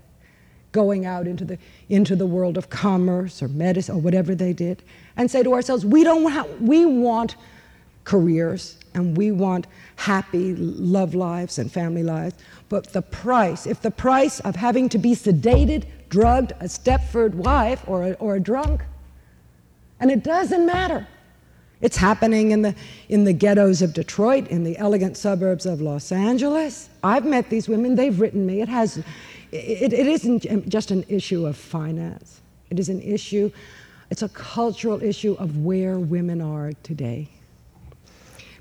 going 0.71 1.05
out 1.05 1.27
into 1.27 1.45
the, 1.45 1.57
into 1.89 2.15
the 2.15 2.25
world 2.25 2.57
of 2.57 2.69
commerce 2.69 3.43
or 3.43 3.47
medicine 3.49 3.95
or 3.95 3.99
whatever 3.99 4.33
they 4.33 4.53
did, 4.53 4.81
and 5.17 5.29
say 5.29 5.43
to 5.43 5.53
ourselves, 5.53 5.85
we, 5.85 6.03
don't 6.03 6.61
we 6.61 6.85
want 6.85 7.35
careers 8.05 8.77
and 8.93 9.15
we 9.17 9.31
want 9.31 9.67
happy 9.97 10.55
love 10.55 11.13
lives 11.15 11.59
and 11.59 11.71
family 11.71 12.03
lives, 12.03 12.35
but 12.69 12.91
the 12.93 13.01
price, 13.01 13.67
if 13.67 13.81
the 13.81 13.91
price 13.91 14.39
of 14.41 14.55
having 14.55 14.89
to 14.89 14.97
be 14.97 15.11
sedated 15.11 15.85
drugged, 16.15 16.53
a 16.61 16.63
Stepford 16.63 17.33
wife, 17.33 17.83
or 17.87 18.03
a, 18.03 18.11
or 18.13 18.35
a 18.37 18.39
drunk. 18.39 18.81
And 19.99 20.09
it 20.09 20.23
doesn't 20.23 20.65
matter. 20.65 21.05
It's 21.81 21.97
happening 21.97 22.51
in 22.51 22.61
the, 22.61 22.73
in 23.09 23.25
the 23.25 23.33
ghettos 23.33 23.81
of 23.81 23.91
Detroit, 23.93 24.47
in 24.47 24.63
the 24.63 24.77
elegant 24.77 25.17
suburbs 25.17 25.65
of 25.65 25.81
Los 25.81 26.13
Angeles. 26.13 26.89
I've 27.03 27.25
met 27.25 27.49
these 27.49 27.67
women, 27.67 27.95
they've 27.95 28.17
written 28.17 28.45
me. 28.45 28.61
It, 28.61 28.69
has, 28.69 28.95
it, 29.51 29.91
it 29.91 30.07
isn't 30.07 30.69
just 30.69 30.89
an 30.89 31.03
issue 31.09 31.45
of 31.45 31.57
finance, 31.57 32.39
it 32.69 32.79
is 32.79 32.87
an 32.87 33.01
issue, 33.01 33.51
it's 34.09 34.21
a 34.21 34.29
cultural 34.29 35.03
issue 35.03 35.35
of 35.37 35.65
where 35.65 35.99
women 35.99 36.39
are 36.41 36.71
today. 36.83 37.27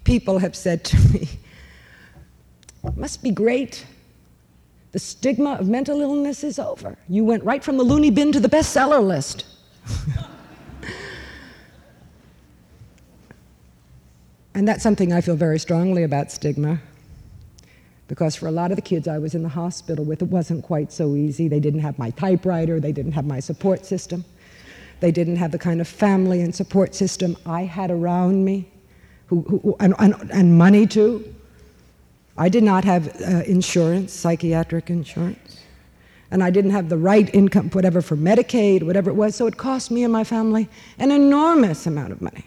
People 0.02 0.40
have 0.40 0.56
said 0.56 0.82
to 0.86 0.96
me, 1.10 1.28
it 2.82 2.96
must 2.96 3.22
be 3.22 3.30
great 3.30 3.86
the 4.94 5.00
stigma 5.00 5.54
of 5.54 5.68
mental 5.68 6.00
illness 6.00 6.42
is 6.44 6.56
over. 6.56 6.96
You 7.08 7.24
went 7.24 7.42
right 7.42 7.64
from 7.64 7.78
the 7.78 7.82
loony 7.82 8.10
bin 8.10 8.30
to 8.30 8.38
the 8.38 8.48
bestseller 8.48 9.04
list. 9.04 9.44
and 14.54 14.68
that's 14.68 14.84
something 14.84 15.12
I 15.12 15.20
feel 15.20 15.34
very 15.34 15.58
strongly 15.58 16.04
about 16.04 16.30
stigma. 16.30 16.78
Because 18.06 18.36
for 18.36 18.46
a 18.46 18.52
lot 18.52 18.70
of 18.70 18.76
the 18.76 18.82
kids 18.82 19.08
I 19.08 19.18
was 19.18 19.34
in 19.34 19.42
the 19.42 19.48
hospital 19.48 20.04
with, 20.04 20.22
it 20.22 20.28
wasn't 20.28 20.62
quite 20.62 20.92
so 20.92 21.16
easy. 21.16 21.48
They 21.48 21.58
didn't 21.58 21.80
have 21.80 21.98
my 21.98 22.10
typewriter, 22.10 22.78
they 22.78 22.92
didn't 22.92 23.12
have 23.12 23.26
my 23.26 23.40
support 23.40 23.84
system, 23.84 24.24
they 25.00 25.10
didn't 25.10 25.34
have 25.36 25.50
the 25.50 25.58
kind 25.58 25.80
of 25.80 25.88
family 25.88 26.40
and 26.40 26.54
support 26.54 26.94
system 26.94 27.36
I 27.44 27.62
had 27.62 27.90
around 27.90 28.44
me, 28.44 28.70
who, 29.26 29.42
who 29.42 29.74
and, 29.80 29.96
and, 29.98 30.14
and 30.30 30.56
money 30.56 30.86
too. 30.86 31.33
I 32.36 32.48
did 32.48 32.64
not 32.64 32.84
have 32.84 33.20
uh, 33.20 33.42
insurance, 33.46 34.12
psychiatric 34.12 34.90
insurance, 34.90 35.62
and 36.30 36.42
I 36.42 36.50
didn't 36.50 36.72
have 36.72 36.88
the 36.88 36.96
right 36.96 37.32
income, 37.32 37.70
whatever, 37.70 38.02
for 38.02 38.16
Medicaid, 38.16 38.82
whatever 38.82 39.10
it 39.10 39.14
was, 39.14 39.36
so 39.36 39.46
it 39.46 39.56
cost 39.56 39.90
me 39.90 40.02
and 40.02 40.12
my 40.12 40.24
family 40.24 40.68
an 40.98 41.12
enormous 41.12 41.86
amount 41.86 42.12
of 42.12 42.20
money. 42.20 42.44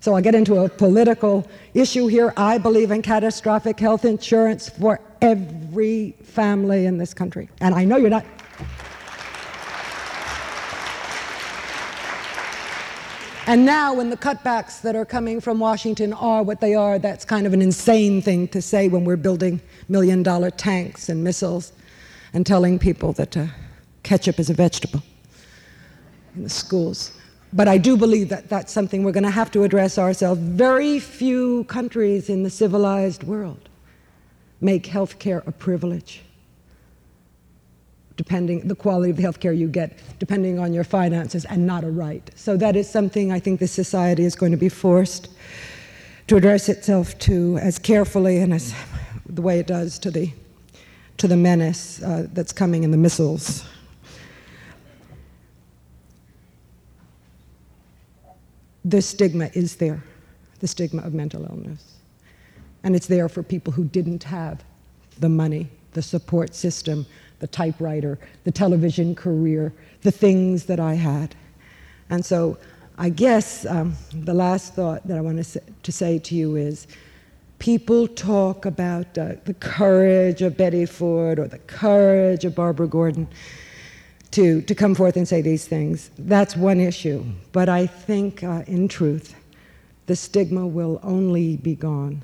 So 0.00 0.14
I'll 0.14 0.22
get 0.22 0.34
into 0.34 0.56
a 0.56 0.68
political 0.68 1.46
issue 1.74 2.06
here. 2.06 2.32
I 2.36 2.56
believe 2.56 2.90
in 2.90 3.02
catastrophic 3.02 3.78
health 3.78 4.06
insurance 4.06 4.68
for 4.68 4.98
every 5.20 6.12
family 6.22 6.86
in 6.86 6.96
this 6.96 7.12
country. 7.12 7.50
And 7.60 7.74
I 7.74 7.84
know 7.84 7.98
you're 7.98 8.08
not 8.08 8.24
And 13.50 13.66
now, 13.66 13.94
when 13.94 14.10
the 14.10 14.16
cutbacks 14.16 14.80
that 14.82 14.94
are 14.94 15.04
coming 15.04 15.40
from 15.40 15.58
Washington 15.58 16.12
are 16.12 16.44
what 16.44 16.60
they 16.60 16.76
are, 16.76 17.00
that's 17.00 17.24
kind 17.24 17.48
of 17.48 17.52
an 17.52 17.60
insane 17.60 18.22
thing 18.22 18.46
to 18.46 18.62
say 18.62 18.86
when 18.86 19.04
we're 19.04 19.16
building 19.16 19.60
million 19.88 20.22
dollar 20.22 20.52
tanks 20.52 21.08
and 21.08 21.24
missiles 21.24 21.72
and 22.32 22.46
telling 22.46 22.78
people 22.78 23.12
that 23.14 23.36
uh, 23.36 23.46
ketchup 24.04 24.38
is 24.38 24.50
a 24.50 24.54
vegetable 24.54 25.02
in 26.36 26.44
the 26.44 26.48
schools. 26.48 27.10
But 27.52 27.66
I 27.66 27.76
do 27.76 27.96
believe 27.96 28.28
that 28.28 28.48
that's 28.48 28.72
something 28.72 29.02
we're 29.02 29.10
going 29.10 29.24
to 29.24 29.30
have 29.30 29.50
to 29.50 29.64
address 29.64 29.98
ourselves. 29.98 30.40
Very 30.40 31.00
few 31.00 31.64
countries 31.64 32.30
in 32.30 32.44
the 32.44 32.50
civilized 32.50 33.24
world 33.24 33.68
make 34.60 34.86
health 34.86 35.18
care 35.18 35.42
a 35.44 35.50
privilege 35.50 36.22
depending 38.20 38.68
the 38.68 38.74
quality 38.74 39.08
of 39.08 39.16
the 39.16 39.22
health 39.22 39.40
care 39.40 39.54
you 39.54 39.66
get 39.66 39.98
depending 40.18 40.58
on 40.58 40.74
your 40.74 40.84
finances 40.84 41.46
and 41.46 41.66
not 41.66 41.84
a 41.84 41.90
right. 41.90 42.30
So 42.34 42.54
that 42.58 42.76
is 42.76 42.86
something 42.86 43.32
i 43.32 43.40
think 43.40 43.60
the 43.60 43.66
society 43.82 44.24
is 44.24 44.34
going 44.36 44.52
to 44.52 44.58
be 44.58 44.68
forced 44.68 45.30
to 46.26 46.36
address 46.36 46.68
itself 46.68 47.18
to 47.20 47.56
as 47.56 47.78
carefully 47.78 48.36
and 48.36 48.52
as 48.52 48.74
the 49.26 49.40
way 49.40 49.58
it 49.58 49.66
does 49.66 49.98
to 50.00 50.10
the 50.10 50.30
to 51.16 51.26
the 51.28 51.36
menace 51.36 52.02
uh, 52.02 52.26
that's 52.34 52.52
coming 52.52 52.84
in 52.84 52.90
the 52.90 52.98
missiles. 52.98 53.64
The 58.84 59.00
stigma 59.00 59.48
is 59.54 59.76
there 59.76 60.02
the 60.58 60.68
stigma 60.68 61.00
of 61.02 61.14
mental 61.14 61.42
illness. 61.50 61.82
And 62.82 62.94
it's 62.94 63.06
there 63.06 63.30
for 63.30 63.42
people 63.42 63.72
who 63.72 63.84
didn't 63.84 64.24
have 64.24 64.62
the 65.18 65.30
money 65.30 65.70
the 65.92 66.02
support 66.02 66.54
system 66.54 67.06
the 67.40 67.46
typewriter, 67.46 68.18
the 68.44 68.52
television 68.52 69.14
career, 69.14 69.72
the 70.02 70.10
things 70.10 70.66
that 70.66 70.78
I 70.78 70.94
had. 70.94 71.34
And 72.08 72.24
so 72.24 72.58
I 72.96 73.08
guess 73.08 73.66
um, 73.66 73.96
the 74.12 74.34
last 74.34 74.74
thought 74.74 75.06
that 75.08 75.16
I 75.18 75.20
want 75.20 75.38
to 75.38 75.44
say, 75.44 75.60
to 75.82 75.92
say 75.92 76.18
to 76.18 76.34
you 76.34 76.56
is 76.56 76.86
people 77.58 78.06
talk 78.06 78.66
about 78.66 79.16
uh, 79.18 79.32
the 79.44 79.54
courage 79.54 80.42
of 80.42 80.56
Betty 80.56 80.86
Ford 80.86 81.38
or 81.38 81.48
the 81.48 81.58
courage 81.58 82.44
of 82.44 82.54
Barbara 82.54 82.86
Gordon 82.86 83.26
to, 84.32 84.62
to 84.62 84.74
come 84.74 84.94
forth 84.94 85.16
and 85.16 85.26
say 85.26 85.40
these 85.40 85.66
things. 85.66 86.10
That's 86.18 86.56
one 86.56 86.78
issue. 86.78 87.24
But 87.52 87.68
I 87.68 87.86
think, 87.86 88.44
uh, 88.44 88.62
in 88.66 88.86
truth, 88.86 89.34
the 90.06 90.14
stigma 90.14 90.66
will 90.66 91.00
only 91.02 91.56
be 91.56 91.74
gone 91.74 92.22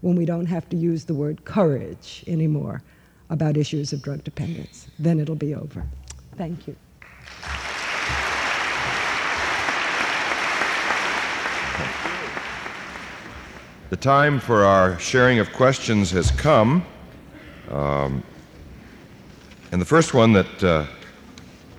when 0.00 0.16
we 0.16 0.24
don't 0.24 0.46
have 0.46 0.68
to 0.68 0.76
use 0.76 1.04
the 1.04 1.14
word 1.14 1.44
courage 1.44 2.24
anymore 2.26 2.82
about 3.30 3.56
issues 3.56 3.92
of 3.92 4.02
drug 4.02 4.24
dependence. 4.24 4.88
Then 4.98 5.20
it'll 5.20 5.34
be 5.34 5.54
over. 5.54 5.84
Thank 6.36 6.66
you. 6.66 6.76
The 13.90 13.96
time 13.96 14.38
for 14.38 14.64
our 14.64 14.98
sharing 14.98 15.38
of 15.38 15.50
questions 15.52 16.10
has 16.10 16.30
come. 16.30 16.84
Um, 17.70 18.22
and 19.72 19.80
the 19.80 19.86
first 19.86 20.14
one 20.14 20.32
that 20.34 20.64
uh, 20.64 20.84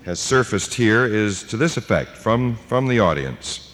has 0.06 0.20
surfaced 0.20 0.74
here 0.74 1.06
is 1.06 1.44
to 1.44 1.58
this 1.58 1.78
effect 1.78 2.18
from, 2.18 2.56
from 2.68 2.88
the 2.88 3.00
audience. 3.00 3.69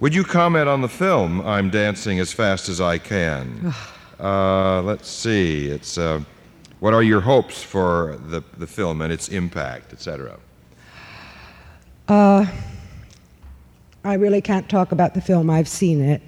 Would 0.00 0.14
you 0.14 0.24
comment 0.24 0.66
on 0.66 0.80
the 0.80 0.88
film, 0.88 1.46
I'm 1.46 1.68
Dancing 1.68 2.20
as 2.20 2.32
Fast 2.32 2.70
as 2.70 2.80
I 2.80 2.96
Can? 2.96 3.74
uh, 4.20 4.80
let's 4.80 5.08
see. 5.08 5.66
It's. 5.66 5.98
Uh, 5.98 6.22
what 6.78 6.94
are 6.94 7.02
your 7.02 7.20
hopes 7.20 7.62
for 7.62 8.18
the, 8.28 8.42
the 8.56 8.66
film 8.66 9.02
and 9.02 9.12
its 9.12 9.28
impact, 9.28 9.92
etc.? 9.92 10.38
Uh, 12.08 12.46
I 14.02 14.14
really 14.14 14.40
can't 14.40 14.66
talk 14.70 14.90
about 14.90 15.12
the 15.12 15.20
film. 15.20 15.50
I've 15.50 15.68
seen 15.68 16.00
it. 16.00 16.22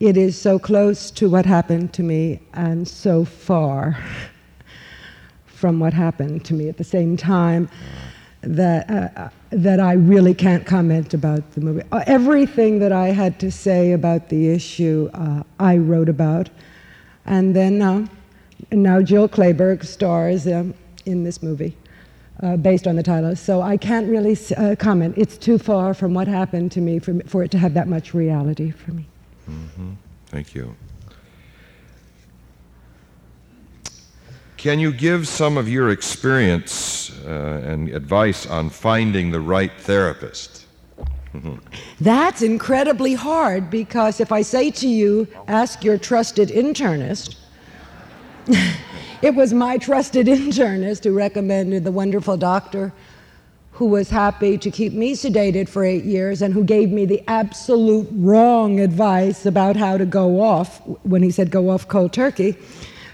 It 0.00 0.16
is 0.16 0.36
so 0.36 0.58
close 0.58 1.12
to 1.12 1.30
what 1.30 1.46
happened 1.46 1.92
to 1.92 2.02
me 2.02 2.40
and 2.54 2.88
so 2.88 3.24
far 3.24 3.96
from 5.46 5.78
what 5.78 5.92
happened 5.92 6.44
to 6.46 6.54
me 6.54 6.68
at 6.68 6.76
the 6.76 6.84
same 6.84 7.16
time 7.16 7.70
that, 8.40 8.90
uh, 8.90 9.28
that 9.50 9.80
I 9.80 9.94
really 9.94 10.34
can't 10.34 10.66
comment 10.66 11.14
about 11.14 11.52
the 11.52 11.60
movie. 11.60 11.82
Uh, 11.90 12.04
everything 12.06 12.78
that 12.80 12.92
I 12.92 13.08
had 13.08 13.40
to 13.40 13.50
say 13.50 13.92
about 13.92 14.28
the 14.28 14.50
issue, 14.50 15.10
uh, 15.14 15.42
I 15.58 15.78
wrote 15.78 16.08
about. 16.08 16.50
And 17.24 17.56
then 17.56 17.80
uh, 17.80 18.06
now 18.72 19.00
Jill 19.02 19.28
Clayburgh 19.28 19.84
stars 19.84 20.46
um, 20.46 20.74
in 21.06 21.24
this 21.24 21.42
movie. 21.42 21.76
Uh, 22.40 22.56
based 22.56 22.86
on 22.86 22.94
the 22.94 23.02
title. 23.02 23.34
So 23.34 23.62
I 23.62 23.76
can't 23.76 24.08
really 24.08 24.38
uh, 24.56 24.76
comment. 24.76 25.18
It's 25.18 25.36
too 25.36 25.58
far 25.58 25.92
from 25.92 26.14
what 26.14 26.28
happened 26.28 26.70
to 26.70 26.80
me 26.80 27.00
for, 27.00 27.18
for 27.26 27.42
it 27.42 27.50
to 27.50 27.58
have 27.58 27.74
that 27.74 27.88
much 27.88 28.14
reality 28.14 28.70
for 28.70 28.92
me. 28.92 29.08
Mm-hmm. 29.50 29.94
Thank 30.26 30.54
you. 30.54 30.76
Can 34.68 34.78
you 34.78 34.92
give 34.92 35.26
some 35.26 35.56
of 35.56 35.66
your 35.66 35.88
experience 35.88 37.10
uh, 37.24 37.62
and 37.64 37.88
advice 37.88 38.44
on 38.44 38.68
finding 38.68 39.30
the 39.30 39.40
right 39.40 39.72
therapist? 39.78 40.66
That's 42.02 42.42
incredibly 42.42 43.14
hard 43.14 43.70
because 43.70 44.20
if 44.20 44.30
I 44.30 44.42
say 44.42 44.70
to 44.72 44.86
you, 44.86 45.26
ask 45.46 45.82
your 45.82 45.96
trusted 45.96 46.50
internist, 46.50 47.36
it 49.22 49.34
was 49.34 49.54
my 49.54 49.78
trusted 49.78 50.26
internist 50.42 51.04
who 51.04 51.14
recommended 51.14 51.84
the 51.84 51.92
wonderful 51.92 52.36
doctor 52.36 52.92
who 53.72 53.86
was 53.86 54.10
happy 54.10 54.58
to 54.58 54.70
keep 54.70 54.92
me 54.92 55.14
sedated 55.14 55.66
for 55.66 55.82
eight 55.82 56.04
years 56.04 56.42
and 56.42 56.52
who 56.52 56.62
gave 56.62 56.90
me 56.90 57.06
the 57.06 57.24
absolute 57.26 58.06
wrong 58.12 58.80
advice 58.80 59.46
about 59.46 59.76
how 59.76 59.96
to 59.96 60.04
go 60.04 60.42
off 60.42 60.86
when 61.04 61.22
he 61.22 61.30
said 61.30 61.50
go 61.50 61.70
off 61.70 61.88
cold 61.88 62.12
turkey. 62.12 62.54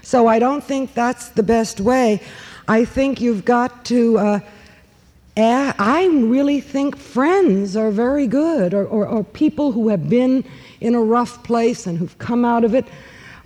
So 0.05 0.27
I 0.27 0.37
don't 0.37 0.63
think 0.63 0.93
that's 0.93 1.29
the 1.29 1.41
best 1.41 1.81
way. 1.81 2.21
I 2.67 2.85
think 2.85 3.19
you've 3.19 3.43
got 3.43 3.85
to. 3.85 4.17
Uh, 4.19 4.39
I 5.35 6.07
really 6.13 6.61
think 6.61 6.95
friends 6.95 7.75
are 7.75 7.89
very 7.89 8.27
good, 8.27 8.75
or, 8.75 8.85
or, 8.85 9.07
or 9.07 9.23
people 9.23 9.71
who 9.71 9.89
have 9.89 10.07
been 10.07 10.45
in 10.79 10.93
a 10.93 11.01
rough 11.01 11.43
place 11.43 11.87
and 11.87 11.97
who've 11.97 12.17
come 12.19 12.45
out 12.45 12.63
of 12.63 12.75
it. 12.75 12.85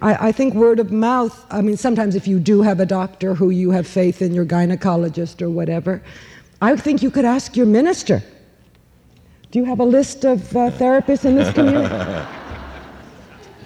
I, 0.01 0.27
I, 0.27 0.31
think 0.33 0.53
word 0.53 0.79
of 0.79 0.91
mouth, 0.91 1.45
I 1.49 1.61
mean, 1.61 1.77
sometimes 1.77 2.13
if 2.15 2.27
you 2.27 2.39
do 2.39 2.61
have 2.61 2.81
a 2.81 2.85
doctor 2.85 3.33
who 3.33 3.49
you 3.49 3.71
have 3.71 3.87
faith 3.87 4.21
in, 4.21 4.33
your 4.33 4.45
gynecologist 4.45 5.41
or 5.41 5.49
whatever, 5.49 6.03
I 6.61 6.75
think 6.75 7.01
you 7.01 7.09
could 7.09 7.25
ask 7.25 7.55
your 7.55 7.65
minister. 7.65 8.21
Do 9.51 9.59
you 9.59 9.65
have 9.65 9.79
a 9.79 9.85
list 9.85 10.25
of 10.25 10.55
uh, 10.55 10.71
therapists 10.71 11.25
in 11.25 11.35
this 11.35 11.53
community? 11.53 12.27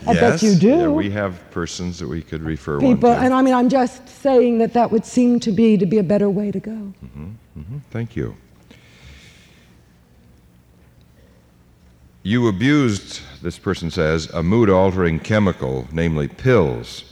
I 0.05 0.13
yes, 0.13 0.41
bet 0.41 0.43
you 0.43 0.55
do. 0.55 0.67
Yeah, 0.67 0.87
we 0.87 1.09
have 1.11 1.39
persons 1.51 1.99
that 1.99 2.07
we 2.07 2.21
could 2.21 2.41
refer 2.41 2.79
People, 2.79 3.11
and 3.11 3.33
I 3.33 3.41
mean, 3.41 3.53
I'm 3.53 3.69
just 3.69 4.07
saying 4.07 4.57
that 4.57 4.73
that 4.73 4.91
would 4.91 5.05
seem 5.05 5.39
to 5.41 5.51
be 5.51 5.77
to 5.77 5.85
be 5.85 5.97
a 5.97 6.03
better 6.03 6.29
way 6.29 6.51
to 6.51 6.59
go. 6.59 6.71
Mm-hmm, 6.71 7.29
mm-hmm. 7.57 7.77
Thank 7.91 8.15
you. 8.15 8.35
You 12.25 12.47
abused, 12.47 13.21
this 13.41 13.59
person 13.59 13.91
says, 13.91 14.29
a 14.29 14.41
mood 14.41 14.69
altering 14.69 15.19
chemical, 15.19 15.87
namely 15.91 16.29
pills. 16.29 17.03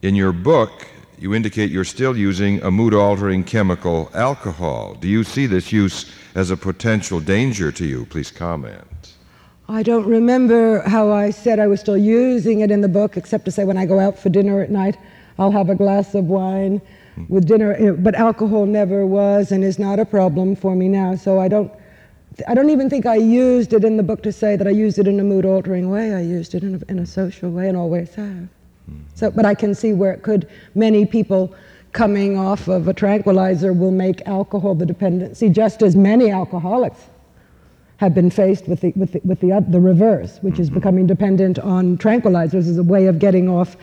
In 0.00 0.14
your 0.14 0.32
book, 0.32 0.86
you 1.18 1.34
indicate 1.34 1.70
you're 1.70 1.84
still 1.84 2.16
using 2.16 2.62
a 2.62 2.70
mood 2.70 2.94
altering 2.94 3.44
chemical, 3.44 4.10
alcohol. 4.14 4.94
Do 4.94 5.08
you 5.08 5.24
see 5.24 5.46
this 5.46 5.72
use 5.72 6.10
as 6.34 6.50
a 6.50 6.56
potential 6.56 7.20
danger 7.20 7.70
to 7.72 7.86
you? 7.86 8.06
Please 8.06 8.30
comment. 8.30 8.82
I 9.68 9.82
don't 9.82 10.06
remember 10.06 10.80
how 10.82 11.10
I 11.10 11.30
said 11.30 11.58
I 11.58 11.66
was 11.66 11.80
still 11.80 11.96
using 11.96 12.60
it 12.60 12.70
in 12.70 12.82
the 12.82 12.88
book, 12.88 13.16
except 13.16 13.44
to 13.46 13.50
say 13.50 13.64
when 13.64 13.76
I 13.76 13.84
go 13.84 13.98
out 13.98 14.16
for 14.16 14.28
dinner 14.28 14.60
at 14.60 14.70
night, 14.70 14.96
I'll 15.40 15.50
have 15.50 15.70
a 15.70 15.74
glass 15.74 16.14
of 16.14 16.26
wine 16.26 16.80
with 17.28 17.48
dinner. 17.48 17.94
But 17.94 18.14
alcohol 18.14 18.66
never 18.66 19.04
was 19.04 19.50
and 19.50 19.64
is 19.64 19.78
not 19.78 19.98
a 19.98 20.04
problem 20.04 20.54
for 20.54 20.76
me 20.76 20.88
now, 20.88 21.16
so 21.16 21.40
I 21.40 21.48
don't 21.48 21.72
I 22.46 22.54
don't 22.54 22.68
even 22.68 22.90
think 22.90 23.06
I 23.06 23.16
used 23.16 23.72
it 23.72 23.82
in 23.82 23.96
the 23.96 24.02
book 24.02 24.22
to 24.24 24.30
say 24.30 24.56
that 24.56 24.66
I 24.66 24.70
used 24.70 24.98
it 24.98 25.08
in 25.08 25.18
a 25.18 25.24
mood 25.24 25.46
altering 25.46 25.88
way. 25.90 26.14
I 26.14 26.20
used 26.20 26.54
it 26.54 26.62
in 26.62 26.74
a, 26.74 26.92
in 26.92 26.98
a 26.98 27.06
social 27.06 27.50
way 27.50 27.66
and 27.66 27.76
always 27.76 28.14
have. 28.14 28.48
So, 29.14 29.30
but 29.30 29.46
I 29.46 29.54
can 29.54 29.74
see 29.74 29.94
where 29.94 30.12
it 30.12 30.22
could, 30.22 30.46
many 30.74 31.06
people 31.06 31.54
coming 31.92 32.36
off 32.38 32.68
of 32.68 32.88
a 32.88 32.92
tranquilizer 32.92 33.72
will 33.72 33.90
make 33.90 34.20
alcohol 34.26 34.74
the 34.74 34.84
dependency, 34.84 35.48
just 35.48 35.82
as 35.82 35.96
many 35.96 36.30
alcoholics 36.30 37.00
have 37.98 38.14
been 38.14 38.30
faced 38.30 38.68
with 38.68 38.80
the, 38.80 38.92
with 38.96 39.12
the, 39.12 39.20
with 39.24 39.40
the, 39.40 39.52
uh, 39.52 39.60
the 39.60 39.80
reverse, 39.80 40.38
which 40.42 40.54
mm-hmm. 40.54 40.62
is 40.62 40.70
becoming 40.70 41.06
dependent 41.06 41.58
on 41.58 41.96
tranquilizers 41.98 42.68
as 42.68 42.78
a 42.78 42.82
way 42.82 43.06
of 43.06 43.18
getting 43.18 43.48
off 43.48 43.76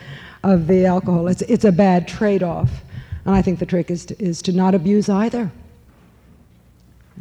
of 0.44 0.66
the 0.66 0.86
alcohol. 0.86 1.26
It's, 1.26 1.42
it's 1.42 1.64
a 1.64 1.72
bad 1.72 2.06
trade 2.06 2.42
off. 2.42 2.70
And 3.24 3.34
I 3.34 3.42
think 3.42 3.58
the 3.58 3.66
trick 3.66 3.90
is 3.90 4.06
to, 4.06 4.22
is 4.22 4.42
to 4.42 4.52
not 4.52 4.74
abuse 4.74 5.08
either 5.08 5.50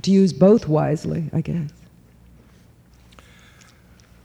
to 0.02 0.12
use 0.12 0.34
both 0.34 0.68
wisely, 0.68 1.30
I 1.34 1.42
guess. 1.42 1.70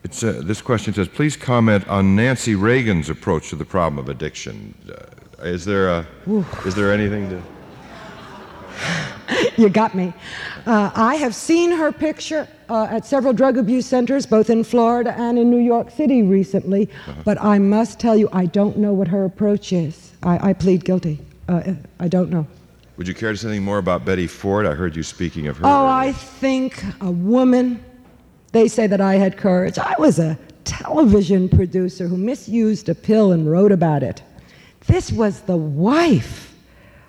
It's, 0.04 0.22
uh, 0.22 0.40
this 0.44 0.62
question 0.62 0.94
says, 0.94 1.08
please 1.08 1.36
comment 1.36 1.86
on 1.88 2.16
Nancy 2.16 2.54
Reagan's 2.54 3.10
approach 3.10 3.50
to 3.50 3.56
the 3.56 3.64
problem 3.64 3.98
of 3.98 4.08
addiction. 4.08 4.74
Uh, 4.88 5.44
is, 5.44 5.64
there 5.64 5.90
a, 5.90 6.06
is 6.64 6.74
there 6.74 6.92
anything 6.92 7.28
to. 7.30 7.42
you 9.56 9.68
got 9.68 9.94
me. 9.94 10.12
Uh, 10.66 10.90
I 10.94 11.16
have 11.16 11.34
seen 11.34 11.70
her 11.70 11.92
picture 11.92 12.48
uh, 12.68 12.88
at 12.90 13.06
several 13.06 13.32
drug 13.32 13.58
abuse 13.58 13.86
centers, 13.86 14.26
both 14.26 14.50
in 14.50 14.64
Florida 14.64 15.14
and 15.16 15.38
in 15.38 15.50
New 15.50 15.58
York 15.58 15.90
City 15.90 16.22
recently, 16.22 16.88
uh-huh. 17.06 17.22
but 17.24 17.40
I 17.40 17.58
must 17.58 17.98
tell 17.98 18.16
you, 18.16 18.28
I 18.32 18.46
don't 18.46 18.76
know 18.76 18.92
what 18.92 19.08
her 19.08 19.24
approach 19.24 19.72
is. 19.72 20.12
I, 20.22 20.50
I 20.50 20.52
plead 20.52 20.84
guilty. 20.84 21.18
Uh, 21.48 21.74
I 21.98 22.08
don't 22.08 22.30
know. 22.30 22.46
Would 22.96 23.06
you 23.06 23.14
care 23.14 23.30
to 23.30 23.36
say 23.36 23.48
anything 23.48 23.64
more 23.64 23.78
about 23.78 24.04
Betty 24.04 24.26
Ford? 24.26 24.66
I 24.66 24.74
heard 24.74 24.96
you 24.96 25.02
speaking 25.02 25.46
of 25.46 25.56
her. 25.58 25.66
Oh, 25.66 25.86
I 25.86 26.12
think 26.12 26.82
a 27.00 27.10
woman. 27.10 27.82
They 28.52 28.66
say 28.66 28.86
that 28.86 29.00
I 29.00 29.14
had 29.14 29.36
courage. 29.36 29.78
I 29.78 29.94
was 29.98 30.18
a 30.18 30.38
television 30.64 31.48
producer 31.48 32.08
who 32.08 32.16
misused 32.16 32.88
a 32.88 32.94
pill 32.94 33.32
and 33.32 33.48
wrote 33.48 33.72
about 33.72 34.02
it. 34.02 34.22
This 34.86 35.12
was 35.12 35.42
the 35.42 35.56
wife 35.56 36.47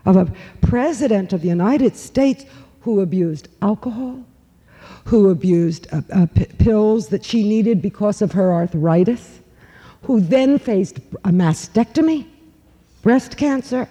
of 0.05 0.15
a 0.15 0.31
president 0.61 1.33
of 1.33 1.41
the 1.41 1.47
United 1.47 1.95
States 1.95 2.45
who 2.81 3.01
abused 3.01 3.47
alcohol, 3.61 4.23
who 5.05 5.29
abused 5.29 5.87
uh, 5.91 6.01
uh, 6.13 6.27
pills 6.57 7.09
that 7.09 7.23
she 7.23 7.47
needed 7.47 7.81
because 7.81 8.21
of 8.21 8.31
her 8.31 8.53
arthritis, 8.53 9.39
who 10.03 10.19
then 10.19 10.57
faced 10.57 10.97
a 11.25 11.29
mastectomy, 11.29 12.25
breast 13.01 13.37
cancer, 13.37 13.87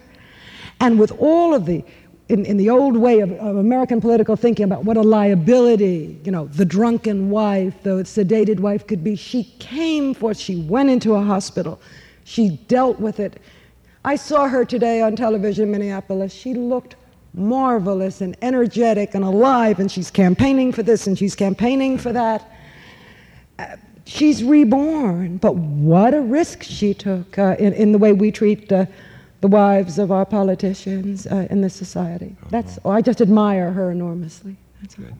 and 0.79 0.99
with 0.99 1.11
all 1.19 1.53
of 1.53 1.65
the 1.65 1.83
in, 2.29 2.45
in 2.45 2.57
the 2.57 2.69
old 2.69 2.95
way 2.95 3.21
of, 3.21 3.31
of, 3.33 3.57
American 3.57 3.99
political 3.99 4.35
thinking 4.35 4.63
about 4.63 4.85
what 4.85 4.97
a 4.97 5.01
liability, 5.01 6.19
you 6.23 6.31
know, 6.31 6.45
the 6.45 6.63
drunken 6.63 7.31
wife, 7.31 7.73
the 7.81 8.03
sedated 8.03 8.59
wife 8.59 8.85
could 8.85 9.03
be, 9.03 9.15
she 9.15 9.45
came 9.57 10.13
forth, 10.13 10.37
she 10.37 10.61
went 10.61 10.91
into 10.91 11.15
a 11.15 11.21
hospital, 11.23 11.81
she 12.25 12.49
dealt 12.67 12.99
with 12.99 13.19
it, 13.19 13.41
I 14.05 14.15
saw 14.15 14.47
her 14.47 14.63
today 14.63 15.01
on 15.01 15.15
television 15.15 15.65
in 15.65 15.71
Minneapolis. 15.71 16.33
She 16.33 16.53
looked 16.53 16.95
marvelous 17.33 18.21
and 18.21 18.35
energetic 18.41 19.13
and 19.13 19.23
alive, 19.23 19.79
and 19.79 19.91
she's 19.91 20.09
campaigning 20.09 20.71
for 20.71 20.83
this 20.83 21.05
and 21.07 21.17
she's 21.17 21.35
campaigning 21.35 21.97
for 21.97 22.13
that. 22.13 22.51
Uh, 23.57 23.75
she's 24.05 24.43
reborn, 24.43 25.37
but 25.37 25.55
what 25.55 26.13
a 26.13 26.21
risk 26.21 26.63
she 26.63 26.93
took 26.93 27.37
uh, 27.37 27.55
in, 27.59 27.73
in, 27.73 27.91
the 27.91 27.97
way 27.97 28.13
we 28.13 28.31
treat 28.31 28.71
uh, 28.71 28.85
the 29.41 29.47
wives 29.47 29.99
of 29.99 30.11
our 30.11 30.25
politicians 30.25 31.27
uh, 31.27 31.47
in 31.49 31.61
this 31.61 31.75
society. 31.75 32.35
That's, 32.49 32.79
oh, 32.85 32.89
I 32.89 33.01
just 33.01 33.21
admire 33.21 33.71
her 33.71 33.91
enormously. 33.91 34.55
That's 34.81 34.95
Good. 34.95 35.13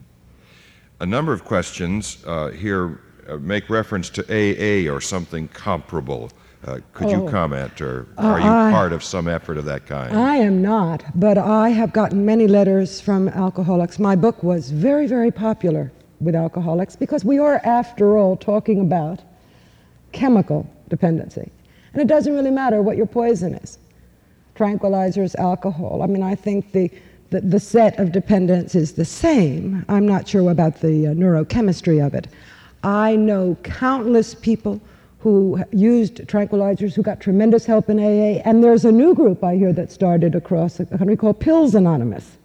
A 1.00 1.06
number 1.06 1.32
of 1.32 1.44
questions 1.44 2.24
uh, 2.26 2.48
here 2.48 3.00
uh, 3.28 3.36
make 3.36 3.70
reference 3.70 4.10
to 4.10 4.22
AA 4.24 4.92
or 4.92 5.00
something 5.00 5.48
comparable. 5.48 6.30
Uh, 6.66 6.78
could 6.92 7.06
oh. 7.06 7.24
you 7.24 7.30
comment, 7.30 7.80
or 7.80 8.06
uh, 8.18 8.22
are 8.22 8.38
you 8.38 8.46
I, 8.46 8.70
part 8.70 8.92
of 8.92 9.02
some 9.02 9.28
effort 9.28 9.56
of 9.56 9.64
that 9.64 9.86
kind? 9.86 10.14
I 10.14 10.36
am 10.36 10.60
not, 10.60 11.02
but 11.14 11.38
I 11.38 11.70
have 11.70 11.92
gotten 11.92 12.26
many 12.26 12.46
letters 12.46 13.00
from 13.00 13.28
alcoholics. 13.30 13.98
My 13.98 14.14
book 14.14 14.42
was 14.42 14.70
very, 14.70 15.06
very 15.06 15.30
popular 15.30 15.90
with 16.20 16.34
alcoholics 16.34 16.96
because 16.96 17.24
we 17.24 17.38
are, 17.38 17.62
after 17.64 18.18
all, 18.18 18.36
talking 18.36 18.80
about 18.80 19.22
chemical 20.12 20.68
dependency. 20.88 21.50
And 21.94 22.02
it 22.02 22.08
doesn't 22.08 22.34
really 22.34 22.50
matter 22.50 22.82
what 22.82 22.96
your 22.96 23.06
poison 23.06 23.54
is 23.54 23.78
tranquilizers, 24.56 25.34
alcohol. 25.36 26.02
I 26.02 26.06
mean, 26.06 26.22
I 26.22 26.34
think 26.34 26.72
the, 26.72 26.90
the, 27.30 27.40
the 27.40 27.60
set 27.60 27.98
of 27.98 28.12
dependence 28.12 28.74
is 28.74 28.92
the 28.92 29.06
same. 29.06 29.86
I'm 29.88 30.06
not 30.06 30.28
sure 30.28 30.50
about 30.50 30.82
the 30.82 31.06
uh, 31.06 31.10
neurochemistry 31.14 32.04
of 32.04 32.12
it. 32.12 32.26
I 32.82 33.16
know 33.16 33.56
countless 33.62 34.34
people 34.34 34.78
who 35.20 35.62
used 35.70 36.16
tranquilizers, 36.26 36.94
who 36.94 37.02
got 37.02 37.20
tremendous 37.20 37.66
help 37.66 37.90
in 37.90 37.98
AA. 37.98 38.40
And 38.44 38.64
there's 38.64 38.86
a 38.86 38.92
new 38.92 39.14
group 39.14 39.44
I 39.44 39.56
hear 39.56 39.72
that 39.74 39.92
started 39.92 40.34
across 40.34 40.78
the 40.78 40.86
country 40.86 41.16
called 41.16 41.38
Pills 41.38 41.74
Anonymous. 41.74 42.38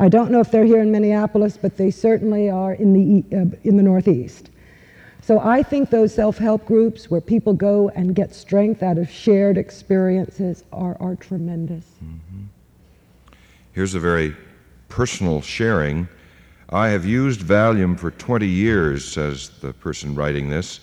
I 0.00 0.08
don't 0.08 0.30
know 0.30 0.40
if 0.40 0.50
they're 0.50 0.64
here 0.64 0.80
in 0.80 0.90
Minneapolis, 0.90 1.56
but 1.56 1.76
they 1.76 1.90
certainly 1.90 2.50
are 2.50 2.74
in 2.74 2.92
the, 2.92 3.36
uh, 3.36 3.46
in 3.64 3.76
the 3.76 3.82
Northeast. 3.82 4.50
So 5.22 5.40
I 5.40 5.62
think 5.62 5.90
those 5.90 6.12
self-help 6.14 6.66
groups 6.66 7.10
where 7.10 7.20
people 7.20 7.52
go 7.52 7.90
and 7.90 8.14
get 8.14 8.34
strength 8.34 8.82
out 8.82 8.98
of 8.98 9.08
shared 9.10 9.58
experiences 9.58 10.64
are, 10.72 10.96
are 11.00 11.16
tremendous. 11.16 11.84
Mm-hmm. 12.02 12.44
Here's 13.72 13.94
a 13.94 14.00
very 14.00 14.34
personal 14.88 15.40
sharing. 15.40 16.08
I 16.70 16.88
have 16.88 17.04
used 17.04 17.40
Valium 17.40 17.98
for 17.98 18.10
20 18.10 18.46
years, 18.46 19.06
says 19.06 19.50
the 19.60 19.72
person 19.72 20.14
writing 20.14 20.48
this. 20.48 20.80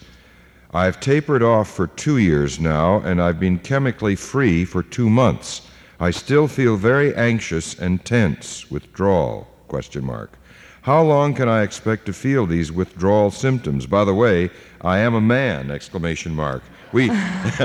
I've 0.74 1.00
tapered 1.00 1.44
off 1.44 1.70
for 1.70 1.88
two 1.88 2.18
years 2.18 2.60
now, 2.60 3.00
and 3.00 3.22
I've 3.22 3.40
been 3.40 3.60
chemically 3.60 4.16
free 4.16 4.66
for 4.66 4.84
two 4.84 5.10
months. 5.10 5.62
I 6.00 6.12
still 6.12 6.48
feel 6.48 6.76
very 6.76 7.16
anxious 7.16 7.78
and 7.80 8.04
tense. 8.04 8.70
Withdrawal? 8.70 9.48
Question 9.68 10.06
mark. 10.06 10.38
How 10.82 11.02
long 11.02 11.34
can 11.34 11.50
I 11.50 11.64
expect 11.64 12.06
to 12.06 12.14
feel 12.14 12.46
these 12.46 12.72
withdrawal 12.72 13.32
symptoms? 13.32 13.88
By 13.88 14.06
the 14.06 14.14
way, 14.14 14.52
I 14.82 15.00
am 15.00 15.16
a 15.16 15.22
man! 15.22 15.72
Exclamation 15.72 16.36
mark. 16.36 16.62
We, 16.92 17.10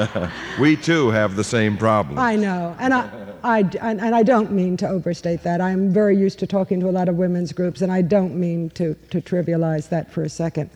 we 0.60 0.76
too 0.76 1.10
have 1.10 1.36
the 1.36 1.44
same 1.44 1.76
problem. 1.76 2.18
I 2.18 2.36
know, 2.36 2.74
and 2.78 2.94
I, 2.94 3.10
I, 3.42 3.60
and, 3.80 4.14
I 4.14 4.22
don't 4.22 4.52
mean 4.52 4.76
to 4.78 4.88
overstate 4.88 5.42
that. 5.42 5.60
I'm 5.60 5.92
very 5.92 6.16
used 6.16 6.38
to 6.38 6.46
talking 6.46 6.80
to 6.80 6.88
a 6.88 6.90
lot 6.90 7.08
of 7.08 7.16
women's 7.16 7.52
groups, 7.52 7.82
and 7.82 7.92
I 7.92 8.02
don't 8.02 8.34
mean 8.36 8.70
to, 8.70 8.94
to 9.10 9.20
trivialize 9.20 9.88
that 9.90 10.10
for 10.10 10.22
a 10.22 10.28
second. 10.28 10.70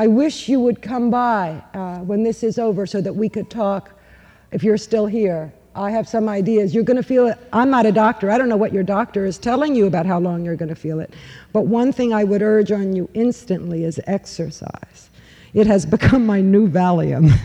I 0.00 0.06
wish 0.06 0.48
you 0.48 0.60
would 0.60 0.80
come 0.80 1.10
by 1.10 1.62
uh, 1.74 1.98
when 1.98 2.22
this 2.22 2.42
is 2.42 2.58
over 2.58 2.86
so 2.86 3.02
that 3.02 3.12
we 3.12 3.28
could 3.28 3.50
talk 3.50 3.92
if 4.50 4.64
you're 4.64 4.78
still 4.78 5.04
here. 5.04 5.52
I 5.74 5.90
have 5.90 6.08
some 6.08 6.26
ideas. 6.26 6.74
You're 6.74 6.84
going 6.84 6.96
to 6.96 7.02
feel 7.02 7.26
it. 7.26 7.36
I'm 7.52 7.68
not 7.68 7.84
a 7.84 7.92
doctor. 7.92 8.30
I 8.30 8.38
don't 8.38 8.48
know 8.48 8.56
what 8.56 8.72
your 8.72 8.82
doctor 8.82 9.26
is 9.26 9.36
telling 9.36 9.74
you 9.74 9.86
about 9.86 10.06
how 10.06 10.18
long 10.18 10.42
you're 10.42 10.56
going 10.56 10.70
to 10.70 10.74
feel 10.74 11.00
it. 11.00 11.12
But 11.52 11.66
one 11.66 11.92
thing 11.92 12.14
I 12.14 12.24
would 12.24 12.40
urge 12.40 12.72
on 12.72 12.96
you 12.96 13.10
instantly 13.12 13.84
is 13.84 14.00
exercise. 14.06 15.10
It 15.52 15.66
has 15.66 15.84
become 15.96 16.24
my 16.24 16.40
new 16.40 16.66
Valium. 16.66 17.30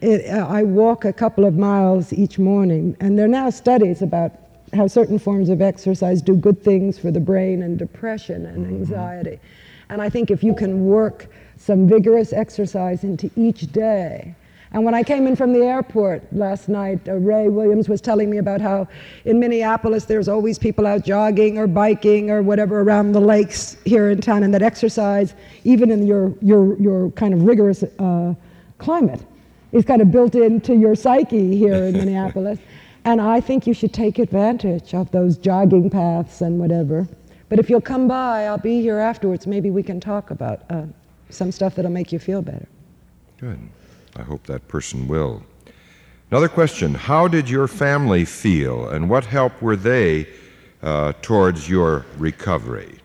It, 0.00 0.32
uh, 0.32 0.46
I 0.46 0.62
walk 0.62 1.04
a 1.04 1.12
couple 1.12 1.44
of 1.44 1.56
miles 1.56 2.12
each 2.12 2.38
morning, 2.38 2.96
and 3.00 3.18
there 3.18 3.24
are 3.24 3.34
now 3.42 3.50
studies 3.50 4.00
about 4.00 4.30
how 4.72 4.86
certain 4.86 5.18
forms 5.18 5.48
of 5.48 5.60
exercise 5.60 6.22
do 6.22 6.36
good 6.36 6.62
things 6.62 7.00
for 7.00 7.10
the 7.10 7.18
brain 7.18 7.64
and 7.64 7.76
depression 7.76 8.46
and 8.46 8.64
mm-hmm. 8.64 8.76
anxiety. 8.76 9.40
And 9.90 10.00
I 10.00 10.08
think 10.08 10.30
if 10.30 10.44
you 10.44 10.54
can 10.54 10.84
work 10.84 11.28
some 11.68 11.86
vigorous 11.86 12.32
exercise 12.32 13.04
into 13.04 13.30
each 13.36 13.70
day. 13.72 14.34
And 14.72 14.86
when 14.86 14.94
I 14.94 15.02
came 15.02 15.26
in 15.26 15.36
from 15.36 15.52
the 15.52 15.64
airport 15.66 16.22
last 16.32 16.66
night, 16.66 17.06
uh, 17.06 17.16
Ray 17.16 17.50
Williams 17.50 17.90
was 17.90 18.00
telling 18.00 18.30
me 18.30 18.38
about 18.38 18.62
how 18.62 18.88
in 19.26 19.38
Minneapolis 19.38 20.06
there's 20.06 20.28
always 20.28 20.58
people 20.58 20.86
out 20.86 21.04
jogging 21.04 21.58
or 21.58 21.66
biking 21.66 22.30
or 22.30 22.40
whatever 22.40 22.80
around 22.80 23.12
the 23.12 23.20
lakes 23.20 23.76
here 23.84 24.08
in 24.08 24.22
town, 24.22 24.44
and 24.44 24.54
that 24.54 24.62
exercise, 24.62 25.34
even 25.64 25.90
in 25.90 26.06
your, 26.06 26.32
your, 26.40 26.74
your 26.78 27.10
kind 27.10 27.34
of 27.34 27.42
rigorous 27.42 27.82
uh, 27.82 28.32
climate, 28.78 29.20
is 29.72 29.84
kind 29.84 30.00
of 30.00 30.10
built 30.10 30.34
into 30.34 30.74
your 30.74 30.94
psyche 30.94 31.54
here 31.54 31.84
in 31.84 31.92
Minneapolis. 32.02 32.58
And 33.04 33.20
I 33.20 33.42
think 33.42 33.66
you 33.66 33.74
should 33.74 33.92
take 33.92 34.18
advantage 34.18 34.94
of 34.94 35.10
those 35.10 35.36
jogging 35.36 35.90
paths 35.90 36.40
and 36.40 36.58
whatever. 36.58 37.06
But 37.50 37.58
if 37.58 37.68
you'll 37.68 37.82
come 37.82 38.08
by, 38.08 38.46
I'll 38.46 38.56
be 38.56 38.80
here 38.80 38.98
afterwards. 38.98 39.46
Maybe 39.46 39.70
we 39.70 39.82
can 39.82 40.00
talk 40.00 40.30
about 40.30 40.62
uh, 40.70 40.84
some 41.30 41.52
stuff 41.52 41.74
that'll 41.74 41.90
make 41.90 42.12
you 42.12 42.18
feel 42.18 42.42
better. 42.42 42.66
Good. 43.38 43.58
I 44.16 44.22
hope 44.22 44.46
that 44.46 44.66
person 44.68 45.06
will. 45.06 45.42
Another 46.30 46.48
question 46.48 46.94
How 46.94 47.28
did 47.28 47.48
your 47.48 47.68
family 47.68 48.24
feel, 48.24 48.88
and 48.88 49.08
what 49.08 49.24
help 49.24 49.62
were 49.62 49.76
they 49.76 50.26
uh, 50.82 51.12
towards 51.22 51.68
your 51.68 52.04
recovery? 52.18 52.98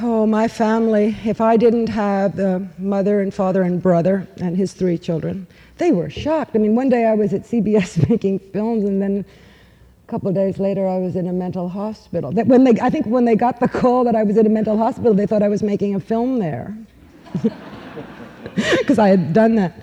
Oh, 0.00 0.26
my 0.26 0.46
family, 0.46 1.16
if 1.24 1.40
I 1.40 1.56
didn't 1.56 1.88
have 1.88 2.36
the 2.36 2.68
mother 2.78 3.20
and 3.20 3.34
father 3.34 3.62
and 3.62 3.82
brother 3.82 4.28
and 4.40 4.56
his 4.56 4.72
three 4.72 4.96
children, 4.96 5.46
they 5.78 5.90
were 5.90 6.08
shocked. 6.08 6.54
I 6.54 6.58
mean, 6.58 6.76
one 6.76 6.88
day 6.88 7.06
I 7.06 7.14
was 7.14 7.34
at 7.34 7.42
CBS 7.42 8.08
making 8.10 8.38
films, 8.38 8.84
and 8.84 9.02
then 9.02 9.24
a 10.06 10.10
couple 10.10 10.28
of 10.28 10.36
days 10.36 10.60
later 10.60 10.86
I 10.86 10.98
was 10.98 11.16
in 11.16 11.26
a 11.26 11.32
mental 11.32 11.68
hospital. 11.68 12.30
That 12.30 12.46
when 12.46 12.62
they, 12.62 12.80
I 12.80 12.90
think 12.90 13.06
when 13.06 13.24
they 13.24 13.34
got 13.34 13.58
the 13.58 13.68
call 13.68 14.04
that 14.04 14.14
I 14.14 14.22
was 14.22 14.36
in 14.36 14.46
a 14.46 14.50
mental 14.50 14.76
hospital, 14.76 15.14
they 15.14 15.26
thought 15.26 15.42
I 15.42 15.48
was 15.48 15.64
making 15.64 15.96
a 15.96 16.00
film 16.00 16.38
there 16.38 16.76
because 18.78 18.98
I 18.98 19.08
had 19.08 19.32
done 19.32 19.54
that. 19.56 19.80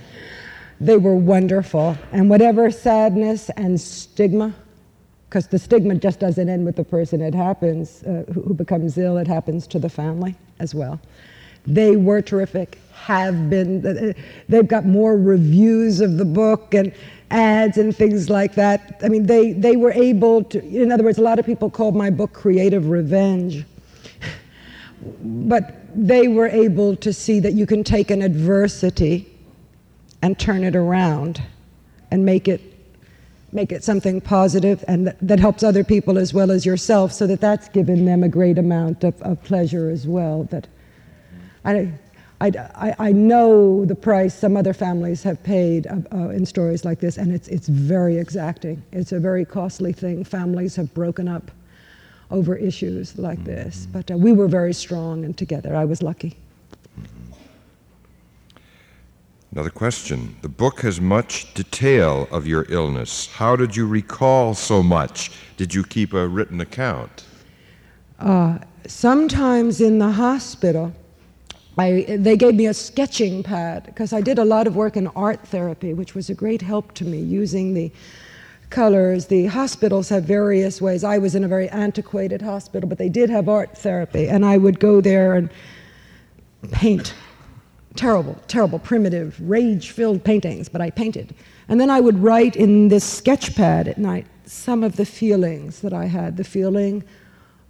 They 0.80 0.98
were 0.98 1.16
wonderful. 1.16 1.98
And 2.12 2.30
whatever 2.30 2.70
sadness 2.70 3.50
and 3.52 3.80
stigma, 3.80 4.54
because 5.30 5.48
the 5.48 5.60
stigma 5.60 5.96
just 5.96 6.20
doesn't 6.20 6.50
end 6.50 6.66
with 6.66 6.76
the 6.76 6.84
person, 6.84 7.22
it 7.22 7.34
happens, 7.34 8.04
uh, 8.04 8.26
who, 8.34 8.54
becomes 8.54 8.98
ill, 8.98 9.18
it 9.18 9.28
happens 9.28 9.68
to 9.68 9.80
the 9.80 9.90
family 9.90 10.36
as 10.60 10.76
well. 10.76 11.00
They 11.66 11.96
were 11.96 12.22
terrific, 12.22 12.78
have 12.94 13.50
been. 13.50 13.86
Uh, 13.86 14.14
they've 14.48 14.68
got 14.68 14.86
more 14.86 15.18
reviews 15.18 16.00
of 16.00 16.18
the 16.18 16.26
book 16.26 16.74
and 16.74 16.94
ads 17.32 17.78
and 17.78 17.96
things 17.96 18.30
like 18.30 18.54
that. 18.56 19.00
I 19.04 19.10
mean, 19.10 19.26
they, 19.26 19.54
they 19.54 19.76
were 19.76 19.92
able 19.92 20.44
to, 20.46 20.64
in 20.64 20.92
other 20.92 21.04
words, 21.04 21.18
a 21.18 21.24
lot 21.24 21.40
of 21.40 21.46
people 21.46 21.70
called 21.70 21.96
my 21.96 22.10
book 22.10 22.34
Creative 22.34 22.88
Revenge. 22.88 23.66
But 25.02 25.76
they 25.96 26.28
were 26.28 26.48
able 26.48 26.96
to 26.98 27.14
see 27.14 27.40
that 27.40 27.54
you 27.54 27.66
can 27.66 27.84
take 27.84 28.12
an 28.12 28.22
adversity 28.22 29.32
and 30.22 30.38
turn 30.38 30.64
it 30.64 30.76
around 30.76 31.42
and 32.12 32.26
make 32.26 32.48
it 32.48 32.62
make 33.52 33.72
it 33.72 33.84
something 33.84 34.20
positive 34.20 34.84
and 34.88 35.08
that, 35.08 35.18
that 35.22 35.40
helps 35.40 35.64
other 35.64 35.84
people 35.84 36.18
as 36.18 36.34
well 36.34 36.52
as 36.52 36.66
yourself, 36.66 37.14
so 37.14 37.26
that 37.26 37.40
that's 37.40 37.70
given 37.70 38.06
them 38.06 38.22
a 38.22 38.28
great 38.28 38.58
amount 38.58 39.04
of, 39.06 39.20
of 39.22 39.42
pleasure 39.44 39.90
as 39.90 40.06
well. 40.06 40.44
That 40.52 40.68
I, 41.64 41.94
I, 42.42 42.96
I, 43.00 43.12
know 43.14 43.86
the 43.86 43.96
price 43.96 44.36
some 44.36 44.58
other 44.58 44.74
families 44.74 45.24
have 45.24 45.42
paid 45.42 45.88
uh, 45.88 46.30
in 46.30 46.46
stories 46.46 46.84
like 46.84 47.00
this, 47.00 47.18
and 47.18 47.32
it's, 47.32 47.48
it's 47.48 47.68
very 47.70 48.18
exacting. 48.18 48.84
It's 48.92 49.14
a 49.14 49.20
very 49.20 49.46
costly 49.46 49.94
thing. 49.94 50.26
Families 50.26 50.76
have 50.76 50.94
broken 50.94 51.30
up 51.30 51.50
over 52.32 52.56
issues 52.56 53.18
like 53.18 53.40
mm-hmm. 53.40 53.56
this, 53.56 53.88
but 53.92 54.10
uh, 54.12 54.18
we 54.18 54.32
were 54.32 54.48
very 54.48 54.74
strong 54.74 55.26
and 55.26 55.38
together. 55.38 55.76
I 55.76 55.86
was 55.86 56.02
lucky. 56.02 56.38
Another 59.52 59.70
question. 59.70 60.36
The 60.42 60.50
book 60.50 60.82
has 60.82 61.00
much 61.00 61.54
detail 61.54 62.28
of 62.30 62.46
your 62.46 62.66
illness. 62.68 63.28
How 63.28 63.56
did 63.56 63.74
you 63.74 63.88
recall 63.88 64.54
so 64.54 64.84
much? 64.84 65.32
Did 65.56 65.74
you 65.74 65.84
keep 65.84 66.12
a 66.12 66.28
written 66.28 66.60
account? 66.60 67.24
Uh, 68.20 68.58
sometimes 68.86 69.80
in 69.80 69.98
the 69.98 70.12
hospital, 70.12 70.94
I, 71.78 72.18
they 72.20 72.36
gave 72.36 72.56
me 72.56 72.68
a 72.68 72.74
sketching 72.74 73.44
pad 73.44 73.86
because 73.86 74.12
I 74.12 74.20
did 74.20 74.40
a 74.40 74.46
lot 74.46 74.68
of 74.68 74.76
work 74.76 74.98
in 74.98 75.08
art 75.08 75.48
therapy, 75.48 75.94
which 75.94 76.16
was 76.16 76.30
a 76.30 76.34
great 76.34 76.62
help 76.62 76.94
to 76.96 77.06
me 77.06 77.20
using 77.20 77.74
the 77.74 77.92
colors. 78.70 79.28
The 79.28 79.46
hospitals 79.48 80.10
have 80.10 80.24
various 80.24 80.82
ways. 80.82 81.04
I 81.04 81.18
was 81.18 81.36
in 81.36 81.44
a 81.44 81.48
very 81.48 81.70
antiquated 81.70 82.42
hospital, 82.42 82.88
but 82.88 82.98
they 82.98 83.10
did 83.10 83.30
have 83.30 83.50
art 83.50 83.78
therapy, 83.78 84.28
and 84.28 84.46
I 84.46 84.58
would 84.58 84.80
go 84.80 85.02
there 85.02 85.34
and 85.36 85.50
paint 86.72 87.14
terrible, 87.96 88.38
terrible, 88.48 88.80
primitive, 88.80 89.40
rage 89.40 89.92
filled 89.92 90.24
paintings, 90.24 90.70
but 90.70 90.82
I 90.82 90.90
painted. 90.90 91.34
And 91.68 91.80
then 91.80 91.90
I 91.90 92.00
would 92.00 92.20
write 92.20 92.56
in 92.56 92.90
this 92.90 93.04
sketch 93.04 93.56
pad 93.56 93.88
at 93.88 93.98
night 93.98 94.28
some 94.46 94.84
of 94.84 94.96
the 94.98 95.06
feelings 95.06 95.82
that 95.82 95.94
I 95.94 96.06
had 96.06 96.38
the 96.38 96.44
feeling 96.44 97.04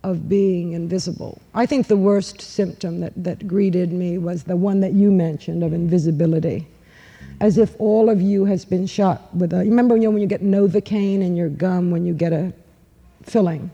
of 0.04 0.30
being 0.30 0.74
invisible. 0.74 1.42
I 1.54 1.66
think 1.66 1.88
the 1.88 1.98
worst 1.98 2.42
symptom 2.42 3.00
that, 3.00 3.14
that 3.24 3.48
greeted 3.48 3.92
me 3.92 4.18
was 4.18 4.44
the 4.44 4.56
one 4.56 4.80
that 4.82 4.94
you 4.94 5.12
mentioned 5.12 5.64
of 5.64 5.74
invisibility. 5.74 6.68
As 7.42 7.58
if 7.58 7.76
all 7.80 8.10
of 8.10 8.22
you 8.22 8.46
has 8.46 8.66
been 8.66 8.88
shot 8.88 9.34
with 9.36 9.54
a. 9.54 9.58
Remember 9.58 9.96
when 9.96 10.02
you, 10.02 10.12
when 10.12 10.22
you 10.22 10.28
get 10.28 10.42
Novocaine 10.42 11.22
in 11.22 11.36
your 11.36 11.50
gum 11.50 11.92
when 11.92 12.06
you 12.06 12.14
get 12.14 12.34
a 12.34 12.54
filling? 13.24 13.70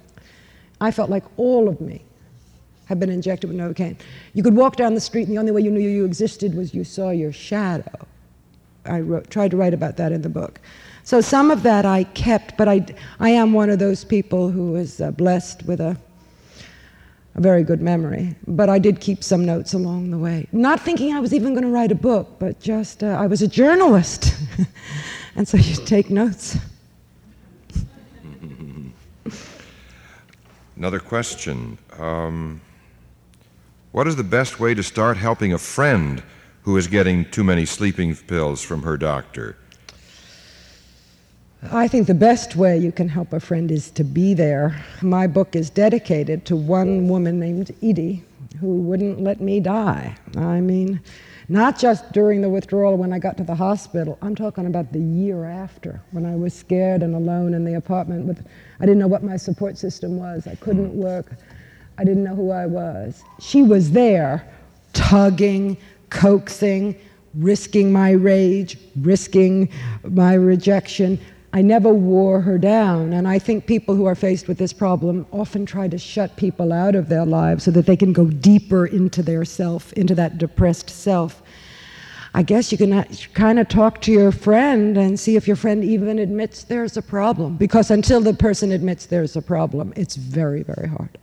I 0.79 0.91
felt 0.91 1.09
like 1.09 1.23
all 1.37 1.69
of 1.69 1.79
me 1.79 2.01
had 2.85 2.99
been 2.99 3.09
injected 3.09 3.49
with 3.49 3.59
Novocaine. 3.59 3.97
You 4.33 4.43
could 4.43 4.55
walk 4.55 4.75
down 4.75 4.95
the 4.95 5.01
street, 5.01 5.27
and 5.27 5.31
the 5.31 5.39
only 5.39 5.51
way 5.51 5.61
you 5.61 5.71
knew 5.71 5.79
you 5.79 6.05
existed 6.05 6.55
was 6.55 6.73
you 6.73 6.83
saw 6.83 7.11
your 7.11 7.31
shadow. 7.31 8.07
I 8.85 8.99
wrote, 8.99 9.29
tried 9.29 9.51
to 9.51 9.57
write 9.57 9.73
about 9.73 9.97
that 9.97 10.11
in 10.11 10.23
the 10.23 10.29
book. 10.29 10.59
So 11.03 11.21
some 11.21 11.51
of 11.51 11.63
that 11.63 11.85
I 11.85 12.03
kept, 12.03 12.57
but 12.57 12.67
I, 12.67 12.85
I 13.19 13.29
am 13.29 13.53
one 13.53 13.69
of 13.69 13.79
those 13.79 14.03
people 14.03 14.49
who 14.49 14.75
is 14.75 15.01
uh, 15.01 15.11
blessed 15.11 15.63
with 15.63 15.79
a, 15.79 15.97
a 17.35 17.41
very 17.41 17.63
good 17.63 17.81
memory. 17.81 18.35
But 18.47 18.69
I 18.69 18.79
did 18.79 18.99
keep 18.99 19.23
some 19.23 19.45
notes 19.45 19.73
along 19.73 20.11
the 20.11 20.17
way. 20.17 20.47
Not 20.51 20.81
thinking 20.81 21.13
I 21.13 21.19
was 21.19 21.33
even 21.33 21.53
going 21.53 21.63
to 21.63 21.69
write 21.69 21.91
a 21.91 21.95
book, 21.95 22.39
but 22.39 22.59
just 22.59 23.03
uh, 23.03 23.07
I 23.07 23.27
was 23.27 23.41
a 23.41 23.47
journalist. 23.47 24.33
and 25.35 25.47
so 25.47 25.57
you 25.57 25.75
take 25.85 26.09
notes. 26.09 26.57
Another 30.75 30.99
question. 30.99 31.77
Um, 31.97 32.61
what 33.91 34.07
is 34.07 34.15
the 34.15 34.23
best 34.23 34.59
way 34.59 34.73
to 34.73 34.83
start 34.83 35.17
helping 35.17 35.53
a 35.53 35.57
friend 35.57 36.23
who 36.63 36.77
is 36.77 36.87
getting 36.87 37.29
too 37.29 37.43
many 37.43 37.65
sleeping 37.65 38.15
pills 38.15 38.61
from 38.61 38.83
her 38.83 38.97
doctor? 38.97 39.57
I 41.69 41.87
think 41.87 42.07
the 42.07 42.15
best 42.15 42.55
way 42.55 42.77
you 42.77 42.91
can 42.91 43.07
help 43.07 43.33
a 43.33 43.39
friend 43.39 43.71
is 43.71 43.91
to 43.91 44.03
be 44.03 44.33
there. 44.33 44.83
My 45.03 45.27
book 45.27 45.55
is 45.55 45.69
dedicated 45.69 46.43
to 46.45 46.55
one 46.55 47.07
woman 47.07 47.39
named 47.39 47.71
Edie 47.83 48.23
who 48.59 48.77
wouldn't 48.81 49.21
let 49.21 49.41
me 49.41 49.59
die. 49.59 50.15
I 50.35 50.59
mean, 50.59 50.99
not 51.49 51.77
just 51.77 52.11
during 52.13 52.41
the 52.41 52.49
withdrawal 52.49 52.97
when 52.97 53.13
I 53.13 53.19
got 53.19 53.37
to 53.37 53.43
the 53.43 53.53
hospital, 53.53 54.17
I'm 54.23 54.33
talking 54.33 54.65
about 54.65 54.91
the 54.91 54.99
year 54.99 55.45
after 55.45 56.01
when 56.11 56.25
I 56.25 56.35
was 56.35 56.53
scared 56.53 57.03
and 57.03 57.13
alone 57.13 57.53
in 57.53 57.63
the 57.63 57.75
apartment 57.75 58.25
with 58.25 58.45
I 58.79 58.85
didn't 58.85 58.99
know 58.99 59.07
what 59.07 59.23
my 59.23 59.37
support 59.37 59.77
system 59.77 60.17
was. 60.17 60.47
I 60.47 60.55
couldn't 60.55 60.91
hmm. 60.91 61.01
work. 61.01 61.27
I 61.99 62.03
didn't 62.03 62.23
know 62.23 62.35
who 62.35 62.49
I 62.49 62.65
was. 62.65 63.21
She 63.39 63.61
was 63.61 63.91
there, 63.91 64.51
tugging, 64.93 65.77
coaxing, 66.09 66.95
risking 67.35 67.91
my 67.91 68.11
rage, 68.11 68.79
risking 68.95 69.69
my 70.03 70.33
rejection. 70.33 71.19
I 71.53 71.61
never 71.61 71.93
wore 71.93 72.41
her 72.41 72.57
down. 72.57 73.11
And 73.13 73.27
I 73.27 73.37
think 73.37 73.65
people 73.65 73.95
who 73.95 74.05
are 74.05 74.15
faced 74.15 74.47
with 74.47 74.57
this 74.57 74.71
problem 74.71 75.25
often 75.31 75.65
try 75.65 75.87
to 75.89 75.97
shut 75.97 76.35
people 76.37 76.71
out 76.71 76.95
of 76.95 77.09
their 77.09 77.25
lives 77.25 77.65
so 77.65 77.71
that 77.71 77.85
they 77.85 77.97
can 77.97 78.13
go 78.13 78.25
deeper 78.25 78.85
into 78.85 79.21
their 79.21 79.43
self, 79.43 79.91
into 79.93 80.15
that 80.15 80.37
depressed 80.37 80.89
self. 80.89 81.41
I 82.33 82.43
guess 82.43 82.71
you 82.71 82.77
can 82.77 83.03
kind 83.33 83.59
of 83.59 83.67
talk 83.67 83.99
to 84.03 84.11
your 84.11 84.31
friend 84.31 84.97
and 84.97 85.19
see 85.19 85.35
if 85.35 85.47
your 85.47 85.57
friend 85.57 85.83
even 85.83 86.17
admits 86.19 86.63
there's 86.63 86.95
a 86.95 87.01
problem. 87.01 87.57
Because 87.57 87.91
until 87.91 88.21
the 88.21 88.33
person 88.33 88.71
admits 88.71 89.05
there's 89.05 89.35
a 89.35 89.41
problem, 89.41 89.91
it's 89.97 90.15
very, 90.15 90.63
very 90.63 90.87
hard. 90.87 91.17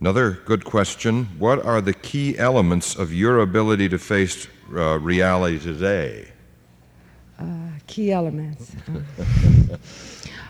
Another 0.00 0.30
good 0.46 0.64
question 0.64 1.26
What 1.38 1.62
are 1.62 1.82
the 1.82 1.92
key 1.92 2.38
elements 2.38 2.96
of 2.96 3.12
your 3.12 3.40
ability 3.40 3.90
to 3.90 3.98
face 3.98 4.48
uh, 4.74 4.98
reality 4.98 5.58
today? 5.58 6.28
Uh, 7.40 7.44
key 7.86 8.12
elements. 8.12 8.72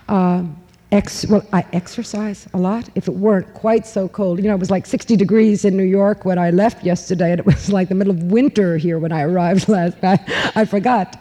uh, 0.08 0.44
ex- 0.92 1.26
well, 1.26 1.44
I 1.52 1.64
exercise 1.72 2.48
a 2.52 2.58
lot. 2.58 2.88
If 2.94 3.08
it 3.08 3.14
weren't 3.14 3.52
quite 3.54 3.86
so 3.86 4.08
cold, 4.08 4.38
you 4.38 4.48
know, 4.48 4.54
it 4.54 4.60
was 4.60 4.70
like 4.70 4.86
60 4.86 5.16
degrees 5.16 5.64
in 5.64 5.76
New 5.76 5.84
York 5.84 6.24
when 6.24 6.38
I 6.38 6.50
left 6.50 6.84
yesterday, 6.84 7.30
and 7.30 7.40
it 7.40 7.46
was 7.46 7.70
like 7.70 7.88
the 7.88 7.94
middle 7.94 8.12
of 8.12 8.22
winter 8.24 8.76
here 8.76 8.98
when 8.98 9.12
I 9.12 9.22
arrived 9.22 9.68
last 9.76 10.02
night. 10.02 10.20
I 10.56 10.64
forgot 10.64 11.18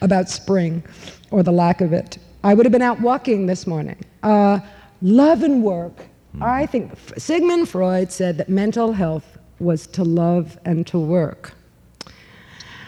about 0.00 0.28
spring 0.28 0.82
or 1.30 1.42
the 1.42 1.52
lack 1.52 1.80
of 1.80 1.92
it. 1.92 2.18
I 2.44 2.54
would 2.54 2.64
have 2.64 2.72
been 2.72 2.82
out 2.82 3.00
walking 3.00 3.46
this 3.46 3.66
morning. 3.66 3.96
Uh, 4.22 4.60
love 5.02 5.42
and 5.42 5.62
work 5.62 6.08
I 6.40 6.66
think 6.66 6.92
Sigmund 7.16 7.68
Freud 7.68 8.12
said 8.12 8.38
that 8.38 8.48
mental 8.48 8.92
health 8.92 9.38
was 9.58 9.86
to 9.88 10.04
love 10.04 10.58
and 10.64 10.86
to 10.86 10.98
work. 10.98 11.52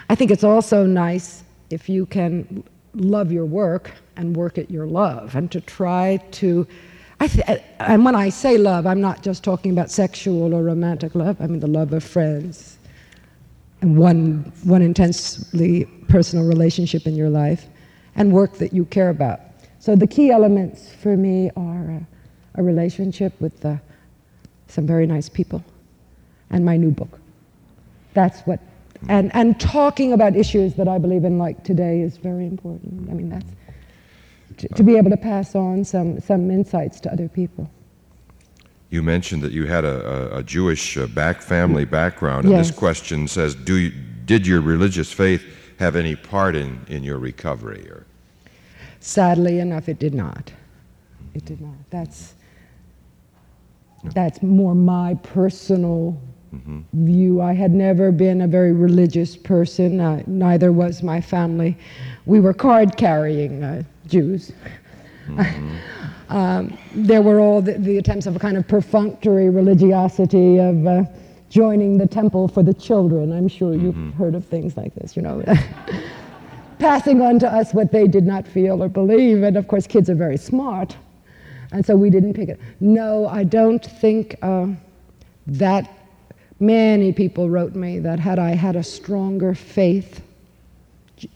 I 0.08 0.14
think 0.14 0.30
it's 0.30 0.44
also 0.44 0.86
nice 0.86 1.42
if 1.70 1.88
you 1.88 2.06
can 2.06 2.64
love 2.94 3.32
your 3.32 3.46
work 3.46 3.92
and 4.16 4.36
work 4.36 4.58
at 4.58 4.70
your 4.70 4.86
love 4.86 5.36
and 5.36 5.50
to 5.52 5.60
try 5.60 6.18
to 6.32 6.66
th- 7.20 7.62
and 7.78 8.04
when 8.04 8.14
I 8.14 8.30
say 8.30 8.58
love, 8.58 8.86
I'm 8.86 9.00
not 9.00 9.22
just 9.22 9.44
talking 9.44 9.72
about 9.72 9.90
sexual 9.90 10.54
or 10.54 10.62
romantic 10.62 11.14
love. 11.14 11.40
I 11.40 11.46
mean 11.46 11.60
the 11.60 11.66
love 11.66 11.92
of 11.92 12.02
friends 12.02 12.78
and 13.80 13.96
one, 13.96 14.52
one 14.64 14.82
intensely 14.82 15.84
personal 16.08 16.46
relationship 16.46 17.06
in 17.06 17.14
your 17.14 17.30
life 17.30 17.66
and 18.16 18.32
work 18.32 18.54
that 18.54 18.72
you 18.72 18.84
care 18.86 19.10
about. 19.10 19.40
So 19.78 19.96
the 19.96 20.06
key 20.06 20.30
elements 20.30 20.92
for 20.92 21.16
me 21.16 21.50
are 21.56 21.90
uh, 21.90 22.60
a 22.60 22.62
relationship 22.62 23.40
with 23.40 23.64
uh, 23.64 23.76
some 24.66 24.86
very 24.86 25.06
nice 25.06 25.28
people, 25.28 25.64
and 26.50 26.64
my 26.64 26.76
new 26.76 26.90
book. 26.90 27.18
That's 28.12 28.40
what, 28.42 28.60
and, 29.08 29.34
and 29.34 29.58
talking 29.58 30.12
about 30.12 30.36
issues 30.36 30.74
that 30.74 30.88
I 30.88 30.98
believe 30.98 31.24
in, 31.24 31.38
like 31.38 31.64
today, 31.64 32.00
is 32.00 32.16
very 32.18 32.46
important. 32.46 33.08
I 33.10 33.14
mean, 33.14 33.30
that's 33.30 33.50
to, 34.58 34.68
to 34.68 34.82
be 34.82 34.96
able 34.96 35.10
to 35.10 35.16
pass 35.16 35.54
on 35.54 35.84
some, 35.84 36.20
some 36.20 36.50
insights 36.50 37.00
to 37.00 37.12
other 37.12 37.28
people. 37.28 37.70
You 38.90 39.02
mentioned 39.02 39.42
that 39.42 39.52
you 39.52 39.66
had 39.66 39.84
a, 39.84 40.38
a, 40.38 40.42
Jewish 40.42 40.98
uh, 40.98 41.06
back 41.06 41.40
family 41.40 41.84
background, 41.84 42.44
and 42.44 42.52
yes. 42.52 42.68
this 42.68 42.76
question 42.76 43.28
says, 43.28 43.54
Do 43.54 43.76
you, 43.76 43.92
Did 44.24 44.46
your 44.46 44.60
religious 44.60 45.12
faith 45.12 45.44
have 45.78 45.96
any 45.96 46.16
part 46.16 46.56
in, 46.56 46.84
in 46.88 47.04
your 47.04 47.18
recovery? 47.18 47.88
Or? 47.88 48.04
Sadly 48.98 49.60
enough, 49.60 49.88
it 49.88 49.98
did 49.98 50.12
not. 50.12 50.52
It 51.34 51.44
did 51.44 51.60
not. 51.60 51.76
That's, 51.90 52.34
that's 54.12 54.42
more 54.42 54.74
my 54.74 55.14
personal 55.22 56.20
mm-hmm. 56.54 56.80
view. 57.04 57.40
I 57.40 57.52
had 57.52 57.72
never 57.72 58.12
been 58.12 58.42
a 58.42 58.48
very 58.48 58.72
religious 58.72 59.36
person, 59.36 60.00
uh, 60.00 60.22
neither 60.26 60.72
was 60.72 61.02
my 61.02 61.20
family. 61.20 61.76
We 62.26 62.40
were 62.40 62.54
card 62.54 62.96
carrying 62.96 63.62
uh, 63.62 63.82
Jews. 64.06 64.52
Mm-hmm. 65.26 65.76
um, 66.36 66.78
there 66.94 67.22
were 67.22 67.40
all 67.40 67.62
the, 67.62 67.74
the, 67.74 67.98
attempts 67.98 68.26
of 68.26 68.36
a 68.36 68.38
kind 68.38 68.56
of 68.56 68.66
perfunctory 68.66 69.50
religiosity 69.50 70.58
of 70.58 70.86
uh, 70.86 71.04
joining 71.48 71.98
the 71.98 72.06
temple 72.06 72.48
for 72.48 72.62
the 72.62 72.74
children. 72.74 73.32
I'm 73.32 73.48
sure 73.48 73.74
you've 73.74 73.94
mm-hmm. 73.94 74.10
heard 74.22 74.34
of 74.34 74.44
things 74.44 74.76
like 74.76 74.94
this, 74.94 75.16
you 75.16 75.22
know. 75.22 75.42
Passing 76.78 77.20
on 77.20 77.38
to 77.40 77.52
us 77.52 77.74
what 77.74 77.92
they 77.92 78.06
did 78.06 78.24
not 78.24 78.46
feel 78.46 78.82
or 78.82 78.88
believe. 78.88 79.42
And 79.42 79.56
of 79.56 79.68
course, 79.68 79.86
kids 79.86 80.08
are 80.08 80.14
very 80.14 80.38
smart. 80.38 80.96
And 81.72 81.84
so 81.84 81.94
we 81.94 82.08
didn't 82.10 82.34
pick 82.34 82.48
it. 82.48 82.58
No, 82.80 83.28
I 83.28 83.44
don't 83.44 83.84
think 83.84 84.36
uh, 84.42 84.68
that 85.46 85.99
many 86.60 87.12
people 87.12 87.48
wrote 87.48 87.74
me 87.74 87.98
that 88.00 88.20
had 88.20 88.38
I 88.38 88.50
had 88.50 88.76
a 88.76 88.82
stronger 88.82 89.54
faith, 89.54 90.22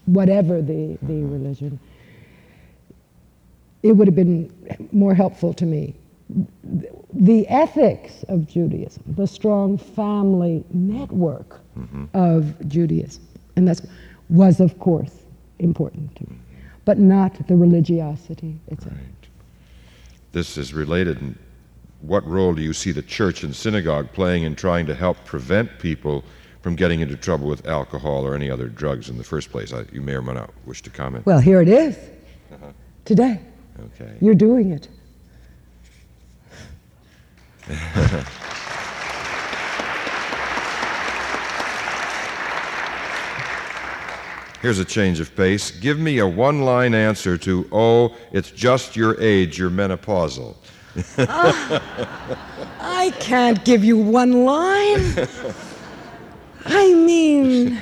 whatever 0.05 0.61
the, 0.61 0.97
the 1.01 1.23
religion, 1.23 1.79
it 3.83 3.91
would 3.91 4.07
have 4.07 4.15
been 4.15 4.51
more 4.91 5.13
helpful 5.13 5.53
to 5.55 5.65
me. 5.65 5.95
The 7.13 7.47
ethics 7.47 8.23
of 8.29 8.47
Judaism, 8.47 9.03
the 9.15 9.27
strong 9.27 9.77
family 9.77 10.63
network 10.71 11.59
mm-hmm. 11.77 12.05
of 12.13 12.67
Judaism, 12.67 13.23
and 13.55 13.67
that 13.67 13.81
was, 14.29 14.59
of 14.59 14.79
course, 14.79 15.13
important 15.59 16.15
to 16.15 16.23
me, 16.23 16.37
but 16.83 16.97
not 16.97 17.47
the 17.47 17.55
religiosity 17.55 18.59
itself. 18.67 18.95
Right. 18.95 19.29
This 20.31 20.57
is 20.57 20.73
related. 20.73 21.37
What 22.05 22.27
role 22.27 22.53
do 22.53 22.61
you 22.61 22.73
see 22.73 22.91
the 22.91 23.01
church 23.01 23.41
and 23.41 23.55
synagogue 23.55 24.11
playing 24.13 24.43
in 24.43 24.55
trying 24.55 24.85
to 24.85 24.93
help 24.93 25.17
prevent 25.25 25.79
people 25.79 26.23
from 26.61 26.75
getting 26.75 26.99
into 26.99 27.15
trouble 27.15 27.47
with 27.47 27.65
alcohol 27.65 28.23
or 28.25 28.35
any 28.35 28.51
other 28.51 28.67
drugs 28.67 29.09
in 29.09 29.17
the 29.17 29.23
first 29.23 29.49
place? 29.51 29.73
I, 29.73 29.85
you 29.91 30.01
may 30.01 30.13
or 30.13 30.21
may 30.21 30.33
not 30.33 30.51
wish 30.65 30.83
to 30.83 30.91
comment. 30.91 31.25
Well, 31.25 31.39
here 31.39 31.61
it 31.61 31.67
is 31.67 31.97
uh-huh. 32.53 32.73
today. 33.05 33.39
Okay. 33.95 34.17
You're 34.21 34.35
doing 34.35 34.71
it. 34.71 34.87
Here's 44.61 44.77
a 44.77 44.85
change 44.85 45.19
of 45.19 45.35
pace. 45.35 45.71
Give 45.71 45.97
me 45.99 46.19
a 46.19 46.27
one 46.27 46.61
line 46.61 46.93
answer 46.93 47.35
to, 47.39 47.67
oh, 47.71 48.15
it's 48.31 48.51
just 48.51 48.95
your 48.95 49.19
age, 49.19 49.57
you're 49.57 49.71
menopausal. 49.71 50.55
Uh, 51.17 51.79
I 52.79 53.13
can't 53.19 53.63
give 53.65 53.83
you 53.83 53.97
one 53.97 54.45
line. 54.45 55.27
I 56.65 56.93
mean, 56.93 57.79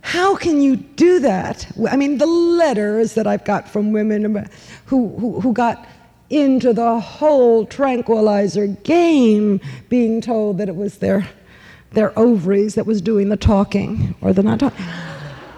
how 0.00 0.36
can 0.36 0.60
you 0.60 0.76
do 0.76 1.20
that? 1.20 1.70
I 1.90 1.96
mean, 1.96 2.18
the 2.18 2.26
letters 2.26 3.14
that 3.14 3.26
I've 3.26 3.44
got 3.44 3.68
from 3.68 3.92
women 3.92 4.48
who, 4.86 5.08
who, 5.18 5.40
who 5.40 5.52
got 5.52 5.86
into 6.30 6.72
the 6.72 7.00
whole 7.00 7.66
tranquilizer 7.66 8.66
game 8.66 9.60
being 9.88 10.20
told 10.20 10.58
that 10.58 10.68
it 10.68 10.76
was 10.76 10.98
their, 10.98 11.28
their 11.92 12.18
ovaries 12.18 12.74
that 12.74 12.86
was 12.86 13.00
doing 13.00 13.28
the 13.28 13.36
talking 13.36 14.14
or 14.20 14.32
the 14.32 14.42
not 14.42 14.60
talking. 14.60 14.84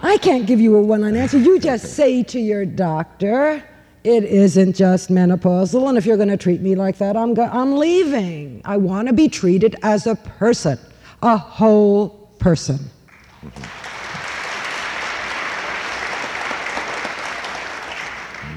I 0.03 0.19
can't 0.19 0.47
give 0.47 0.61
you 0.61 0.77
a 0.77 0.83
one 0.83 1.01
line 1.01 1.17
answer. 1.17 1.39
You 1.39 1.59
just 1.59 1.95
say 1.95 2.23
to 2.25 2.39
your 2.39 2.65
doctor, 2.65 3.63
it 4.07 4.23
isn't 4.23 4.77
just 4.77 5.11
menopausal, 5.11 5.89
and 5.89 5.99
if 5.99 6.07
you're 6.07 6.17
going 6.17 6.29
to 6.29 6.37
treat 6.37 6.61
me 6.61 6.77
like 6.77 6.99
that, 6.99 7.17
I'm, 7.17 7.35
go- 7.35 7.43
I'm 7.43 7.77
leaving. 7.77 8.63
I 8.65 8.77
want 8.77 9.09
to 9.09 9.13
be 9.13 9.29
treated 9.29 9.75
as 9.83 10.07
a 10.07 10.15
person, 10.15 10.79
a 11.23 11.37
whole 11.37 12.11
person. 12.39 12.79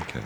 Okay. 0.02 0.22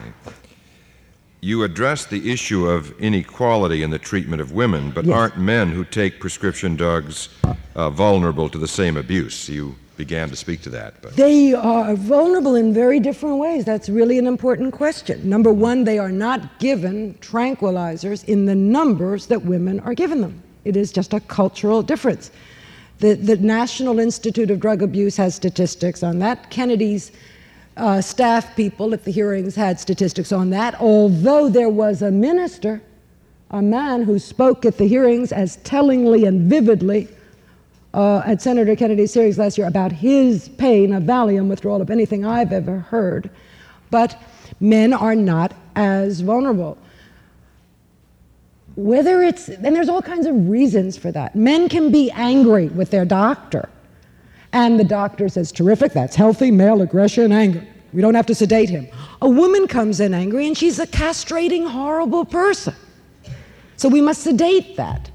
You 1.40 1.64
address 1.64 2.06
the 2.06 2.30
issue 2.30 2.68
of 2.68 2.92
inequality 3.00 3.82
in 3.82 3.92
the 3.92 4.00
treatment 4.00 4.42
of 4.42 4.52
women, 4.52 4.92
but 4.92 5.06
yes. 5.06 5.16
aren't 5.16 5.38
men 5.38 5.70
who 5.70 5.86
take 5.86 6.20
prescription 6.20 6.76
drugs 6.76 7.30
uh, 7.76 7.90
vulnerable 7.90 8.50
to 8.50 8.58
the 8.58 8.68
same 8.68 8.98
abuse? 8.98 9.48
You 9.48 9.78
began 10.06 10.30
to 10.30 10.36
speak 10.36 10.62
to 10.62 10.70
that. 10.70 10.92
But. 11.02 11.16
They 11.16 11.54
are 11.54 11.96
vulnerable 11.96 12.56
in 12.56 12.74
very 12.74 13.00
different 13.00 13.38
ways. 13.38 13.64
That's 13.64 13.88
really 13.88 14.18
an 14.20 14.28
important 14.28 14.74
question. 14.74 15.18
Number 15.36 15.54
one, 15.70 15.86
they 15.86 15.98
are 15.98 16.12
not 16.12 16.40
given 16.60 16.96
tranquilizers 17.22 18.20
in 18.26 18.46
the 18.46 18.58
numbers 18.78 19.28
that 19.28 19.42
women 19.54 19.80
are 19.88 19.94
given 19.94 20.20
them. 20.20 20.44
It 20.66 20.76
is 20.76 20.92
just 20.92 21.14
a 21.14 21.22
cultural 21.22 21.82
difference. 21.82 22.32
The, 23.00 23.14
the 23.14 23.38
National 23.38 23.98
Institute 23.98 24.52
of 24.52 24.60
Drug 24.60 24.82
Abuse 24.82 25.16
has 25.18 25.36
statistics 25.36 26.04
on 26.04 26.20
that. 26.20 26.50
Kennedy's 26.50 27.12
uh, 27.78 28.02
staff 28.02 28.44
people 28.58 28.94
at 28.94 29.06
the 29.06 29.12
hearings 29.12 29.56
had 29.56 29.80
statistics 29.80 30.32
on 30.34 30.50
that, 30.50 30.74
although 30.82 31.48
there 31.50 31.70
was 31.70 32.02
a 32.02 32.12
minister, 32.12 32.82
a 33.52 33.62
man 33.62 34.04
who 34.04 34.20
spoke 34.20 34.66
at 34.66 34.78
the 34.78 34.88
hearings 34.88 35.32
as 35.32 35.56
tellingly 35.64 36.26
and 36.26 36.50
vividly 36.50 37.08
uh, 37.94 38.24
at 38.26 38.42
Senator 38.42 38.76
Kennedy's 38.76 39.14
hearings 39.14 39.38
last 39.38 39.58
year 39.58 39.68
about 39.68 39.92
his 39.92 40.50
pain 40.50 40.94
of 40.94 41.04
Valium 41.04 41.48
withdrawal 41.48 41.82
of 41.82 41.90
anything 41.90 42.26
I've 42.26 42.52
ever 42.52 42.80
heard. 42.80 43.30
But 43.92 44.20
men 44.60 44.94
are 44.94 45.16
not 45.16 45.54
as 45.76 46.22
vulnerable 46.22 46.78
whether 48.76 49.22
it's, 49.22 49.50
and 49.50 49.76
there's 49.76 49.90
all 49.90 50.02
kinds 50.02 50.26
of 50.26 50.50
reasons 50.50 50.98
for 50.98 51.12
that. 51.12 51.36
Men 51.36 51.70
can 51.70 51.92
be 51.92 52.10
angry 52.12 52.68
with 52.68 52.90
their 52.90 53.06
doctor, 53.06 53.70
and 54.52 54.80
the 54.80 54.84
doctor 54.84 55.30
says, 55.30 55.52
terrific, 55.52 55.94
that's 55.94 56.16
healthy 56.16 56.52
male 56.52 56.82
aggression, 56.82 57.32
anger. 57.32 57.66
We 57.92 58.02
don't 58.02 58.16
have 58.16 58.26
to 58.28 58.36
sedate 58.36 58.70
him. 58.70 58.88
A 59.22 59.30
woman 59.30 59.68
comes 59.68 60.00
in 60.00 60.14
angry, 60.14 60.48
and 60.48 60.58
she's 60.58 60.80
a 60.80 60.88
castrating, 60.88 61.70
horrible 61.70 62.26
person. 62.26 62.74
So 63.78 63.90
we 63.90 64.02
must 64.02 64.24
sedate 64.24 64.78
that 64.78 65.12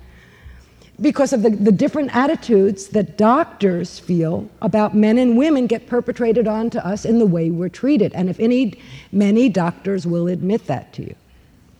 because 1.01 1.32
of 1.32 1.42
the, 1.42 1.51
the 1.51 1.70
different 1.70 2.14
attitudes 2.14 2.88
that 2.88 3.16
doctors 3.16 3.99
feel 3.99 4.49
about 4.62 4.94
men 4.94 5.18
and 5.18 5.36
women 5.36 5.66
get 5.66 5.86
perpetrated 5.86 6.49
onto 6.49 6.78
us 6.78 7.05
in 7.05 7.18
the 7.18 7.26
way 7.26 7.51
we're 7.51 7.68
treated. 7.68 8.12
And 8.14 8.28
if 8.28 8.40
any, 8.40 8.80
many 9.12 9.49
doctors 9.49 10.07
will 10.07 10.26
admit 10.26 10.66
that 10.66 10.92
to 10.94 11.03
you 11.03 11.14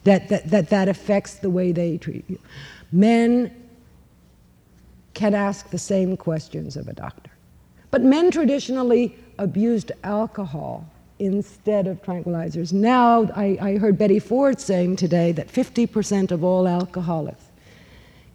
that 0.05 0.29
that, 0.29 0.51
that, 0.51 0.71
that 0.71 0.89
affects 0.89 1.35
the 1.35 1.51
way 1.51 1.73
they 1.73 1.99
treat 1.99 2.25
you. 2.29 2.39
Men 2.93 3.55
can 5.15 5.35
ask 5.35 5.71
the 5.71 5.79
same 5.79 6.17
questions 6.17 6.77
of 6.77 6.89
a 6.89 6.93
doctor. 6.93 7.31
But 7.91 8.03
men 8.03 8.31
traditionally 8.31 9.17
abused 9.39 9.93
alcohol 10.05 10.87
instead 11.19 11.87
of 11.87 12.01
tranquilizers. 12.03 12.73
Now, 12.73 13.29
I, 13.35 13.59
I 13.61 13.79
heard 13.79 13.99
Betty 13.99 14.21
Ford 14.21 14.61
saying 14.61 14.97
today 14.97 15.33
that 15.33 15.49
50% 15.49 16.31
of 16.31 16.45
all 16.45 16.69
alcoholics 16.69 17.48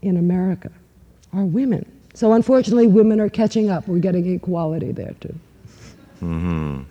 in 0.03 0.17
America 0.17 0.71
are 1.33 1.45
women. 1.45 1.89
So 2.13 2.33
unfortunately, 2.33 2.87
women 2.87 3.19
are 3.19 3.29
catching 3.29 3.69
up. 3.69 3.87
We're 3.87 3.99
getting 3.99 4.31
equality 4.33 4.91
there 4.91 5.15
too. 5.19 5.35
Mm-hmm. 6.21 6.81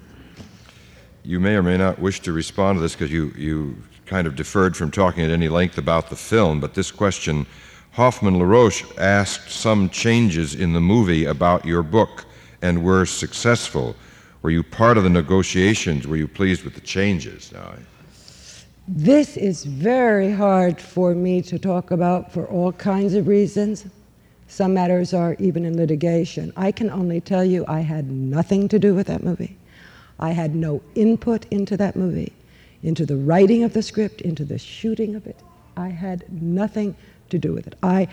You 1.24 1.40
may 1.40 1.54
or 1.54 1.62
may 1.62 1.76
not 1.76 2.00
wish 2.00 2.20
to 2.20 2.32
respond 2.32 2.78
to 2.78 2.82
this 2.82 2.92
because 2.94 3.12
you, 3.12 3.32
you 3.36 3.76
kind 4.06 4.26
of 4.26 4.34
deferred 4.34 4.76
from 4.76 4.90
talking 4.90 5.22
at 5.22 5.30
any 5.30 5.48
length 5.48 5.78
about 5.78 6.10
the 6.10 6.16
film, 6.16 6.58
but 6.58 6.74
this 6.74 6.90
question 6.90 7.46
Hoffmann-La 7.92 8.44
Roche 8.44 8.84
asked 8.98 9.50
some 9.50 9.90
changes 9.90 10.54
in 10.54 10.72
the 10.72 10.80
movie 10.80 11.26
about 11.26 11.64
your 11.64 11.82
book 11.82 12.24
and 12.62 12.82
were 12.82 13.04
successful. 13.04 13.94
Were 14.40 14.50
you 14.50 14.62
part 14.62 14.96
of 14.96 15.04
the 15.04 15.10
negotiations? 15.10 16.06
Were 16.06 16.16
you 16.16 16.26
pleased 16.26 16.64
with 16.64 16.74
the 16.74 16.80
changes? 16.80 17.52
This 18.88 19.36
is 19.36 19.64
very 19.64 20.32
hard 20.32 20.80
for 20.80 21.14
me 21.14 21.40
to 21.42 21.58
talk 21.58 21.92
about 21.92 22.32
for 22.32 22.46
all 22.46 22.72
kinds 22.72 23.14
of 23.14 23.28
reasons. 23.28 23.86
Some 24.48 24.74
matters 24.74 25.14
are 25.14 25.36
even 25.38 25.64
in 25.64 25.76
litigation. 25.76 26.52
I 26.56 26.72
can 26.72 26.90
only 26.90 27.20
tell 27.20 27.44
you 27.44 27.64
I 27.68 27.80
had 27.80 28.10
nothing 28.10 28.68
to 28.68 28.78
do 28.80 28.92
with 28.92 29.06
that 29.06 29.22
movie. 29.22 29.56
I 30.18 30.32
had 30.32 30.54
no 30.56 30.82
input 30.94 31.46
into 31.50 31.76
that 31.76 31.96
movie 31.96 32.32
into 32.82 33.06
the 33.06 33.16
writing 33.16 33.62
of 33.62 33.72
the 33.72 33.82
script, 33.82 34.20
into 34.22 34.44
the 34.44 34.58
shooting 34.58 35.14
of 35.14 35.26
it. 35.26 35.36
I 35.76 35.88
had 35.88 36.24
nothing 36.42 36.96
to 37.30 37.38
do 37.38 37.52
with 37.52 37.68
it. 37.68 37.76
I, 37.82 38.08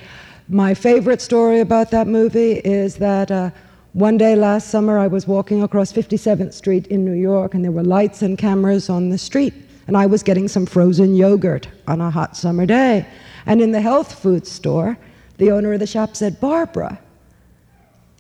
my 0.48 0.76
favorite 0.76 1.22
story 1.22 1.60
about 1.60 1.90
that 1.92 2.06
movie 2.06 2.54
is 2.60 2.96
that 2.98 3.32
uh, 3.32 3.50
one 3.94 4.18
day 4.18 4.36
last 4.36 4.70
summer 4.70 5.00
I 5.00 5.08
was 5.08 5.28
walking 5.28 5.64
across 5.64 5.92
57th 5.92 6.54
Street 6.54 6.86
in 6.88 7.04
New 7.04 7.20
York 7.20 7.56
and 7.56 7.64
there 7.64 7.72
were 7.72 7.84
lights 7.84 8.22
and 8.22 8.38
cameras 8.38 8.90
on 8.90 9.10
the 9.10 9.18
street. 9.18 9.54
And 9.90 9.98
I 9.98 10.06
was 10.06 10.22
getting 10.22 10.48
some 10.48 10.68
frozen 10.68 11.16
yogurt 11.16 11.68
on 11.88 12.00
a 12.00 12.12
hot 12.12 12.38
summer 12.38 12.68
day. 12.68 13.08
And 13.48 13.60
in 13.60 13.72
the 13.72 13.82
health 13.82 14.20
food 14.20 14.46
store, 14.46 15.00
the 15.38 15.50
owner 15.50 15.74
of 15.74 15.80
the 15.80 15.88
shop 15.88 16.16
said, 16.16 16.40
Barbara, 16.40 17.00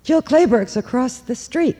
Jill 0.01 0.23
Clayburgh's 0.23 0.77
across 0.77 1.19
the 1.19 1.35
street. 1.35 1.77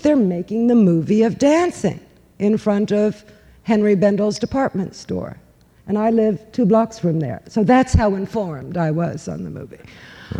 They're 0.00 0.16
making 0.16 0.66
the 0.66 0.74
movie 0.74 1.22
of 1.22 1.38
dancing 1.38 1.98
in 2.38 2.58
front 2.58 2.92
of 2.92 3.24
Henry 3.62 3.94
Bendel's 3.94 4.38
department 4.38 4.94
store. 4.94 5.38
And 5.86 5.96
I 5.96 6.10
live 6.10 6.38
two 6.52 6.66
blocks 6.66 6.98
from 6.98 7.20
there. 7.20 7.40
So 7.48 7.64
that's 7.64 7.94
how 7.94 8.16
informed 8.16 8.76
I 8.76 8.90
was 8.90 9.28
on 9.28 9.44
the 9.44 9.50
movie. 9.50 9.80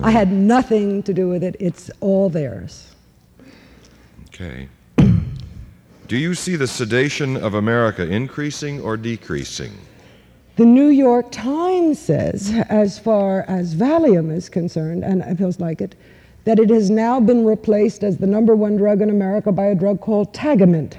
I 0.03 0.11
had 0.11 0.31
nothing 0.31 1.03
to 1.05 1.15
do 1.15 1.31
with 1.31 1.43
it, 1.43 1.57
it's 1.61 1.91
all 2.01 2.29
theirs. 2.29 2.95
Okay. 4.27 4.69
Do 6.09 6.17
you 6.17 6.35
see 6.35 6.57
the 6.57 6.67
sedation 6.67 7.37
of 7.37 7.53
America 7.53 8.03
increasing 8.03 8.81
or 8.81 8.97
decreasing? 8.97 9.73
The 10.57 10.65
New 10.65 10.89
York 10.89 11.31
Times 11.31 11.99
says, 11.99 12.51
as 12.71 12.99
far 12.99 13.43
as 13.43 13.75
Valium 13.75 14.35
is 14.35 14.49
concerned, 14.49 15.05
and 15.05 15.21
it 15.21 15.37
feels 15.37 15.61
like 15.61 15.83
it, 15.83 15.97
that 16.45 16.59
it 16.59 16.71
has 16.71 16.89
now 16.89 17.21
been 17.21 17.45
replaced 17.45 18.03
as 18.05 18.17
the 18.17 18.27
number 18.27 18.57
one 18.57 18.79
drug 18.79 19.03
in 19.03 19.11
America 19.11 19.53
by 19.53 19.67
a 19.67 19.75
drug 19.75 20.01
called 20.01 20.33
Tagamet. 20.33 20.97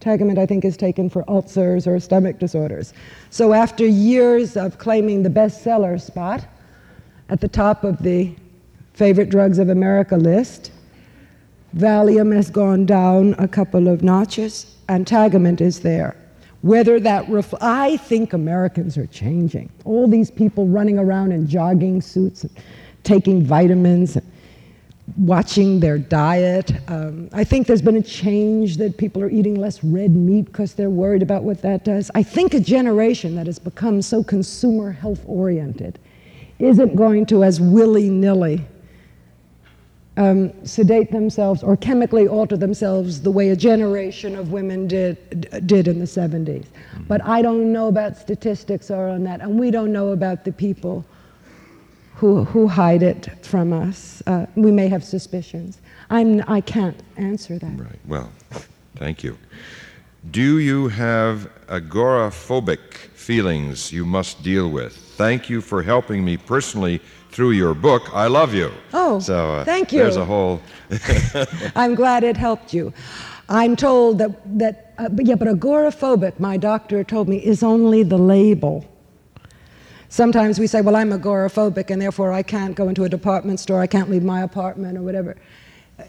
Tagamet, 0.00 0.36
I 0.36 0.46
think, 0.46 0.64
is 0.64 0.76
taken 0.76 1.08
for 1.08 1.24
ulcers 1.30 1.86
or 1.86 2.00
stomach 2.00 2.40
disorders. 2.40 2.92
So 3.30 3.52
after 3.52 3.86
years 3.86 4.56
of 4.56 4.78
claiming 4.78 5.22
the 5.22 5.30
bestseller 5.30 6.00
spot 6.00 6.44
at 7.28 7.40
the 7.40 7.46
top 7.46 7.84
of 7.84 8.02
the 8.02 8.34
favorite 8.94 9.28
drugs 9.28 9.60
of 9.60 9.68
America 9.68 10.16
list, 10.16 10.72
Valium 11.76 12.34
has 12.34 12.50
gone 12.50 12.84
down 12.84 13.34
a 13.38 13.46
couple 13.46 13.88
of 13.88 14.02
notches, 14.02 14.76
and 14.88 15.06
Tagamet 15.06 15.60
is 15.60 15.80
there. 15.80 16.16
Whether 16.62 17.00
that 17.00 17.28
ref- 17.28 17.54
I 17.62 17.96
think 17.96 18.32
Americans 18.32 18.98
are 18.98 19.06
changing. 19.06 19.70
All 19.84 20.08
these 20.08 20.30
people 20.30 20.66
running 20.66 20.98
around 20.98 21.32
in 21.32 21.46
jogging 21.46 22.02
suits, 22.02 22.42
and 22.44 22.52
taking 23.04 23.42
vitamins, 23.42 24.16
and 24.16 24.26
watching 25.16 25.80
their 25.80 25.98
diet. 25.98 26.72
Um, 26.88 27.28
I 27.32 27.44
think 27.44 27.66
there's 27.66 27.82
been 27.82 27.96
a 27.96 28.02
change 28.02 28.76
that 28.76 28.96
people 28.96 29.22
are 29.22 29.30
eating 29.30 29.54
less 29.54 29.82
red 29.82 30.10
meat 30.10 30.46
because 30.46 30.74
they're 30.74 30.90
worried 30.90 31.22
about 31.22 31.44
what 31.44 31.62
that 31.62 31.84
does. 31.84 32.10
I 32.14 32.22
think 32.22 32.54
a 32.54 32.60
generation 32.60 33.36
that 33.36 33.46
has 33.46 33.58
become 33.58 34.02
so 34.02 34.22
consumer 34.22 34.92
health 34.92 35.22
oriented 35.26 35.98
isn't 36.58 36.94
going 36.94 37.26
to, 37.26 37.42
as 37.42 37.60
willy 37.60 38.10
nilly, 38.10 38.64
um, 40.20 40.52
sedate 40.66 41.10
themselves 41.10 41.62
or 41.62 41.78
chemically 41.78 42.28
alter 42.28 42.56
themselves 42.56 43.22
the 43.22 43.30
way 43.30 43.48
a 43.48 43.56
generation 43.56 44.36
of 44.36 44.52
women 44.52 44.86
did, 44.86 45.66
did 45.66 45.88
in 45.88 45.98
the 45.98 46.04
70s. 46.04 46.66
But 47.08 47.24
I 47.24 47.40
don't 47.40 47.72
know 47.72 47.88
about 47.88 48.18
statistics 48.18 48.90
or 48.90 49.08
on 49.08 49.24
that, 49.24 49.40
and 49.40 49.58
we 49.58 49.70
don't 49.70 49.92
know 49.92 50.08
about 50.08 50.44
the 50.44 50.52
people 50.52 51.06
who, 52.16 52.44
who 52.44 52.68
hide 52.68 53.02
it 53.02 53.30
from 53.42 53.72
us. 53.72 54.22
Uh, 54.26 54.44
we 54.56 54.70
may 54.70 54.88
have 54.88 55.02
suspicions. 55.02 55.80
I'm, 56.10 56.44
I 56.46 56.60
can't 56.60 57.02
answer 57.16 57.58
that. 57.58 57.80
Right. 57.80 57.98
Well, 58.06 58.30
thank 58.96 59.24
you. 59.24 59.38
Do 60.30 60.58
you 60.58 60.88
have 60.88 61.50
agoraphobic 61.68 62.92
feelings 63.14 63.90
you 63.90 64.04
must 64.04 64.42
deal 64.42 64.70
with? 64.70 64.94
Thank 64.94 65.48
you 65.48 65.62
for 65.62 65.82
helping 65.82 66.22
me 66.22 66.36
personally 66.36 67.00
through 67.30 67.52
your 67.52 67.74
book. 67.74 68.02
I 68.12 68.26
love 68.26 68.54
you. 68.54 68.70
Oh, 68.92 69.20
so 69.20 69.54
uh, 69.54 69.64
thank 69.64 69.92
you. 69.92 70.00
There's 70.00 70.16
a 70.16 70.24
whole. 70.24 70.60
I'm 71.76 71.94
glad 71.94 72.24
it 72.24 72.36
helped 72.36 72.74
you. 72.74 72.92
I'm 73.48 73.76
told 73.76 74.18
that 74.18 74.58
that 74.58 74.94
uh, 74.98 75.08
but 75.08 75.26
yeah, 75.26 75.34
but 75.34 75.48
agoraphobic. 75.48 76.38
My 76.38 76.56
doctor 76.56 77.02
told 77.04 77.28
me 77.28 77.38
is 77.38 77.62
only 77.62 78.02
the 78.02 78.18
label. 78.18 78.84
Sometimes 80.08 80.58
we 80.58 80.66
say, 80.66 80.80
well, 80.80 80.96
I'm 80.96 81.10
agoraphobic 81.10 81.88
and 81.88 82.02
therefore 82.02 82.32
I 82.32 82.42
can't 82.42 82.74
go 82.74 82.88
into 82.88 83.04
a 83.04 83.08
department 83.08 83.60
store, 83.60 83.80
I 83.80 83.86
can't 83.86 84.10
leave 84.10 84.24
my 84.24 84.42
apartment 84.42 84.98
or 84.98 85.02
whatever. 85.02 85.36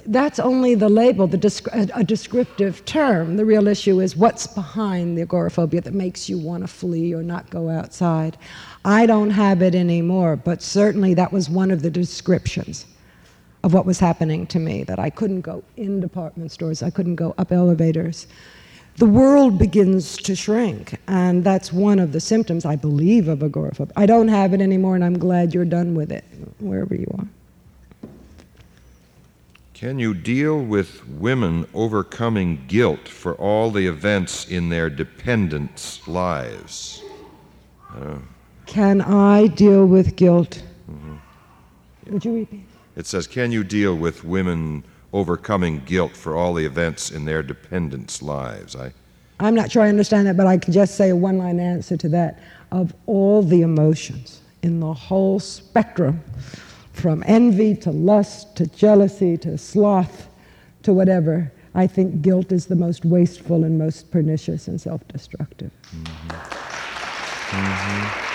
That's 0.05 0.39
only 0.39 0.75
the 0.75 0.89
label, 0.89 1.27
the 1.27 1.37
descri- 1.37 1.91
a 1.93 2.03
descriptive 2.03 2.83
term. 2.85 3.37
The 3.37 3.45
real 3.45 3.67
issue 3.67 3.99
is 3.99 4.15
what's 4.15 4.47
behind 4.47 5.17
the 5.17 5.21
agoraphobia 5.21 5.81
that 5.81 5.93
makes 5.93 6.29
you 6.29 6.37
want 6.37 6.63
to 6.63 6.67
flee 6.67 7.13
or 7.13 7.23
not 7.23 7.49
go 7.49 7.69
outside. 7.69 8.37
I 8.85 9.05
don't 9.05 9.31
have 9.31 9.61
it 9.61 9.75
anymore, 9.75 10.35
but 10.35 10.61
certainly 10.61 11.13
that 11.15 11.31
was 11.31 11.49
one 11.49 11.71
of 11.71 11.81
the 11.81 11.89
descriptions 11.89 12.85
of 13.63 13.73
what 13.73 13.85
was 13.85 13.99
happening 13.99 14.47
to 14.47 14.59
me 14.59 14.83
that 14.83 14.99
I 14.99 15.09
couldn't 15.09 15.41
go 15.41 15.63
in 15.77 15.99
department 15.99 16.51
stores, 16.51 16.81
I 16.81 16.89
couldn't 16.89 17.15
go 17.15 17.35
up 17.37 17.51
elevators 17.51 18.27
the 18.97 19.05
world 19.05 19.57
begins 19.57 20.17
to 20.17 20.35
shrink. 20.35 20.99
And 21.07 21.43
that's 21.43 21.71
one 21.71 21.99
of 21.99 22.11
the 22.11 22.19
symptoms, 22.19 22.65
I 22.65 22.75
believe, 22.75 23.27
of 23.27 23.41
agoraphobia. 23.41 23.93
I 23.95 24.05
don't 24.05 24.27
have 24.27 24.53
it 24.53 24.61
anymore, 24.61 24.95
and 24.95 25.03
I'm 25.03 25.17
glad 25.17 25.53
you're 25.53 25.65
done 25.65 25.95
with 25.95 26.11
it, 26.11 26.23
wherever 26.59 26.95
you 26.95 27.07
are. 27.17 27.27
Can 29.81 29.97
you 29.97 30.13
deal 30.13 30.61
with 30.61 31.07
women 31.07 31.65
overcoming 31.73 32.65
guilt 32.67 33.07
for 33.07 33.33
all 33.33 33.71
the 33.71 33.87
events 33.87 34.47
in 34.47 34.69
their 34.69 34.91
dependents' 34.91 36.07
lives? 36.07 37.01
Uh, 37.91 38.19
Can 38.67 39.01
I 39.01 39.47
deal 39.47 39.87
with 39.87 40.15
guilt? 40.15 40.61
Mm-hmm. 40.87 41.15
Would 42.13 42.23
you 42.23 42.33
repeat? 42.35 42.65
It 42.95 43.07
says, 43.07 43.25
Can 43.25 43.51
you 43.51 43.63
deal 43.63 43.95
with 43.95 44.23
women 44.23 44.83
overcoming 45.13 45.79
guilt 45.85 46.15
for 46.15 46.35
all 46.35 46.53
the 46.53 46.65
events 46.65 47.09
in 47.09 47.25
their 47.25 47.41
dependents' 47.43 48.21
lives. 48.21 48.75
I, 48.75 48.93
I'm 49.39 49.55
not 49.55 49.71
sure 49.71 49.81
I 49.81 49.89
understand 49.89 50.27
that, 50.27 50.37
but 50.37 50.47
I 50.47 50.57
can 50.57 50.73
just 50.73 50.95
say 50.95 51.09
a 51.09 51.15
one 51.15 51.37
line 51.37 51.59
answer 51.59 51.97
to 51.97 52.09
that. 52.09 52.39
Of 52.71 52.93
all 53.05 53.41
the 53.41 53.61
emotions 53.61 54.41
in 54.61 54.79
the 54.79 54.93
whole 54.93 55.39
spectrum, 55.39 56.23
from 56.93 57.23
envy 57.25 57.75
to 57.75 57.91
lust 57.91 58.55
to 58.57 58.67
jealousy 58.67 59.37
to 59.37 59.57
sloth 59.57 60.27
to 60.83 60.93
whatever, 60.93 61.51
I 61.73 61.87
think 61.87 62.21
guilt 62.21 62.51
is 62.51 62.65
the 62.65 62.75
most 62.75 63.05
wasteful 63.05 63.63
and 63.63 63.77
most 63.77 64.11
pernicious 64.11 64.67
and 64.67 64.79
self 64.79 65.07
destructive. 65.07 65.71
Mm-hmm. 65.95 66.61
Mm-hmm. 67.55 68.31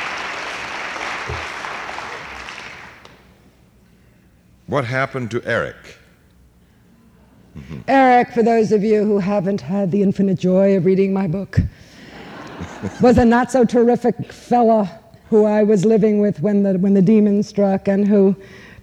What 4.67 4.85
happened 4.85 5.31
to 5.31 5.43
Eric? 5.45 5.77
Mm-hmm. 7.57 7.81
Eric, 7.89 8.33
for 8.33 8.43
those 8.43 8.73
of 8.73 8.83
you 8.83 9.05
who 9.05 9.19
haven't 9.19 9.61
had 9.61 9.91
the 9.91 10.03
infinite 10.03 10.39
joy 10.39 10.77
of 10.77 10.85
reading 10.85 11.13
my 11.13 11.27
book, 11.27 11.59
was 13.01 13.17
a 13.17 13.25
not 13.25 13.51
so 13.51 13.65
terrific 13.65 14.33
fella 14.33 15.01
who 15.31 15.45
I 15.45 15.62
was 15.62 15.85
living 15.85 16.20
with 16.20 16.41
when 16.41 16.62
the, 16.62 16.74
when 16.79 16.95
the 16.95 17.03
demon 17.03 17.43
struck 17.43 17.89
and 17.89 18.07
who, 18.07 18.37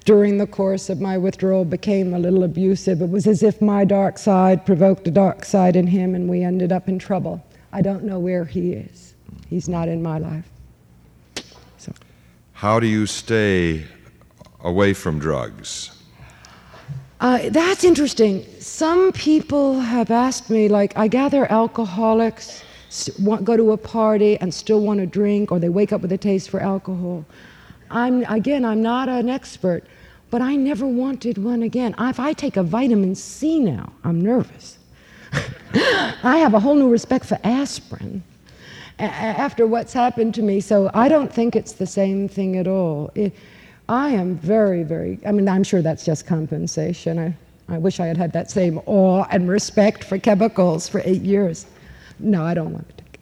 during 0.06 0.38
the 0.38 0.48
course 0.48 0.90
of 0.90 1.00
my 1.00 1.18
withdrawal, 1.18 1.66
became 1.66 2.14
a 2.14 2.20
little 2.20 2.44
abusive. 2.44 3.02
It 3.02 3.10
was 3.10 3.28
as 3.28 3.44
if 3.44 3.62
my 3.62 3.86
dark 3.86 4.18
side 4.18 4.66
provoked 4.66 5.08
a 5.08 5.12
dark 5.12 5.46
side 5.46 5.76
in 5.76 5.88
him 5.88 6.16
and 6.16 6.30
we 6.30 6.44
ended 6.44 6.72
up 6.72 6.90
in 6.90 7.00
trouble. 7.00 7.44
I 7.72 7.82
don't 7.82 8.04
know 8.04 8.20
where 8.20 8.46
he 8.46 8.74
is. 8.74 9.14
He's 9.50 9.70
not 9.70 9.88
in 9.88 10.04
my 10.04 10.18
life. 10.18 10.50
So. 11.78 11.94
How 12.54 12.80
do 12.80 12.88
you 12.88 13.06
stay 13.06 13.86
away 14.62 14.94
from 14.94 15.20
drugs? 15.20 15.92
Uh, 17.20 17.50
that's 17.50 17.86
interesting. 17.86 18.46
Some 18.60 19.14
people 19.14 19.80
have 19.80 20.12
asked 20.12 20.50
me, 20.50 20.68
like, 20.68 20.98
I 20.98 21.08
gather 21.08 21.50
alcoholics 21.50 22.64
want, 23.20 23.44
go 23.44 23.58
to 23.58 23.72
a 23.72 23.78
party 23.78 24.38
and 24.38 24.54
still 24.54 24.82
want 24.82 25.00
to 25.00 25.06
drink, 25.06 25.52
or 25.52 25.60
they 25.60 25.70
wake 25.70 25.92
up 25.92 26.02
with 26.02 26.12
a 26.12 26.18
taste 26.18 26.50
for 26.50 26.60
alcohol. 26.60 27.26
I'm, 27.90 28.24
again, 28.26 28.66
I'm 28.66 28.82
not 28.82 29.10
an 29.10 29.30
expert, 29.30 29.86
but 30.30 30.42
I 30.42 30.56
never 30.56 30.86
wanted 30.86 31.38
one 31.38 31.64
again. 31.64 31.96
If 32.00 32.20
I 32.20 32.34
take 32.34 32.58
a 32.58 32.64
vitamin 32.64 33.16
C 33.16 33.60
now, 33.60 33.92
I'm 34.04 34.22
nervous. 34.22 34.78
I 35.74 36.38
have 36.38 36.54
a 36.54 36.60
whole 36.60 36.76
new 36.76 36.90
respect 36.90 37.26
for 37.26 37.40
aspirin 37.44 38.24
after 39.00 39.66
what's 39.68 39.94
happened 39.94 40.36
to 40.36 40.42
me, 40.42 40.60
so 40.60 40.90
I 40.94 41.10
don't 41.10 41.32
think 41.32 41.56
it's 41.56 41.74
the 41.74 41.88
same 41.88 42.28
thing 42.28 42.58
at 42.58 42.68
all. 42.68 43.12
It, 43.16 43.34
I 43.90 44.10
am 44.10 44.36
very, 44.36 44.84
very, 44.84 45.20
I 45.26 45.32
mean, 45.32 45.48
I'm 45.48 45.64
sure 45.64 45.82
that's 45.82 46.06
just 46.06 46.26
compensation. 46.26 47.20
I, 47.20 47.74
I 47.74 47.78
wish 47.78 48.00
I 48.00 48.06
had 48.06 48.18
had 48.18 48.34
that 48.34 48.52
same 48.52 48.80
awe 48.86 49.26
and 49.32 49.50
respect 49.50 50.04
for 50.04 50.18
chemicals 50.18 50.88
for 50.88 51.02
eight 51.06 51.22
years. 51.22 51.66
No, 52.20 52.44
I 52.44 52.54
don't 52.54 52.72
want 52.72 52.90
to 52.90 52.96
take 53.04 53.14
it. 53.16 53.20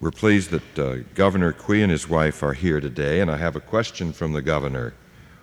We're 0.00 0.10
pleased 0.10 0.50
that 0.50 0.78
uh, 0.78 0.96
Governor 1.14 1.52
Quie 1.52 1.82
and 1.82 1.90
his 1.90 2.08
wife 2.08 2.42
are 2.42 2.52
here 2.52 2.80
today, 2.80 3.20
and 3.20 3.30
I 3.30 3.36
have 3.36 3.56
a 3.56 3.60
question 3.60 4.12
from 4.12 4.32
the 4.32 4.42
governor. 4.42 4.94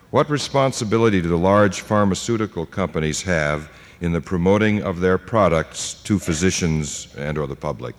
What 0.09 0.30
responsibility 0.30 1.21
do 1.21 1.28
the 1.28 1.38
large 1.38 1.82
pharmaceutical 1.82 2.65
companies 2.65 3.21
have 3.23 3.69
in 4.01 4.13
the 4.13 4.21
promoting 4.21 4.82
of 4.82 4.99
their 4.99 5.17
products 5.17 5.95
to 6.03 6.17
physicians 6.17 7.13
and 7.17 7.38
or 7.38 7.45
the 7.45 7.55
public? 7.55 7.95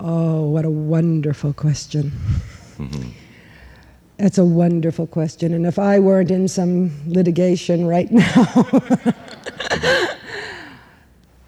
Oh, 0.00 0.42
what 0.48 0.64
a 0.64 0.70
wonderful 0.70 1.52
question. 1.52 2.10
Mm-hmm. 2.78 3.10
That's 4.16 4.38
a 4.38 4.44
wonderful 4.44 5.06
question. 5.06 5.52
And 5.54 5.66
if 5.66 5.78
I 5.78 5.98
weren't 5.98 6.30
in 6.30 6.48
some 6.48 6.90
litigation 7.06 7.86
right 7.86 8.10
now, 8.10 8.64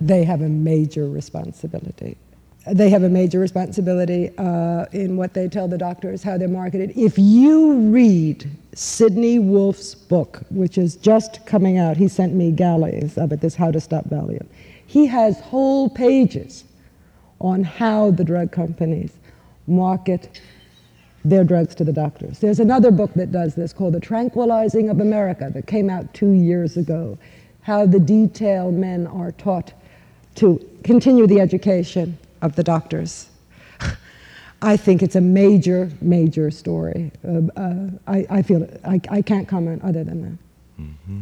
they 0.00 0.24
have 0.24 0.42
a 0.42 0.48
major 0.48 1.08
responsibility. 1.08 2.16
They 2.68 2.90
have 2.90 3.04
a 3.04 3.08
major 3.08 3.38
responsibility 3.38 4.30
uh, 4.38 4.86
in 4.92 5.16
what 5.16 5.34
they 5.34 5.48
tell 5.48 5.68
the 5.68 5.78
doctors, 5.78 6.22
how 6.22 6.36
they're 6.36 6.48
marketed. 6.48 6.92
If 6.96 7.16
you 7.16 7.74
read 7.74 8.50
Sidney 8.74 9.38
Wolfe's 9.38 9.94
book, 9.94 10.42
which 10.50 10.76
is 10.76 10.96
just 10.96 11.46
coming 11.46 11.78
out, 11.78 11.96
he 11.96 12.08
sent 12.08 12.34
me 12.34 12.50
galleys 12.50 13.16
of 13.18 13.30
it, 13.32 13.40
this 13.40 13.54
How 13.54 13.70
to 13.70 13.80
Stop 13.80 14.06
Valium. 14.08 14.46
He 14.86 15.06
has 15.06 15.38
whole 15.40 15.88
pages 15.88 16.64
on 17.40 17.62
how 17.62 18.10
the 18.10 18.24
drug 18.24 18.50
companies 18.50 19.12
market 19.68 20.40
their 21.24 21.44
drugs 21.44 21.74
to 21.74 21.84
the 21.84 21.92
doctors. 21.92 22.38
There's 22.38 22.60
another 22.60 22.90
book 22.90 23.12
that 23.14 23.32
does 23.32 23.54
this 23.54 23.72
called 23.72 23.94
The 23.94 24.00
Tranquilizing 24.00 24.90
of 24.90 25.00
America 25.00 25.50
that 25.52 25.66
came 25.66 25.90
out 25.90 26.12
two 26.14 26.32
years 26.32 26.76
ago. 26.76 27.18
How 27.62 27.84
the 27.84 27.98
detail 27.98 28.70
men 28.70 29.06
are 29.08 29.32
taught 29.32 29.72
to 30.36 30.64
continue 30.84 31.26
the 31.26 31.40
education 31.40 32.16
of 32.42 32.56
the 32.56 32.62
doctors. 32.62 33.28
I 34.62 34.76
think 34.76 35.02
it's 35.02 35.16
a 35.16 35.20
major, 35.20 35.90
major 36.00 36.50
story. 36.50 37.12
Uh, 37.26 37.40
uh, 37.56 37.88
I, 38.06 38.26
I, 38.30 38.42
feel. 38.42 38.68
I, 38.84 39.00
I, 39.10 39.22
can't 39.22 39.48
comment 39.48 39.82
other 39.82 40.04
than 40.04 40.22
that. 40.22 40.82
Mm-hmm. 40.82 41.20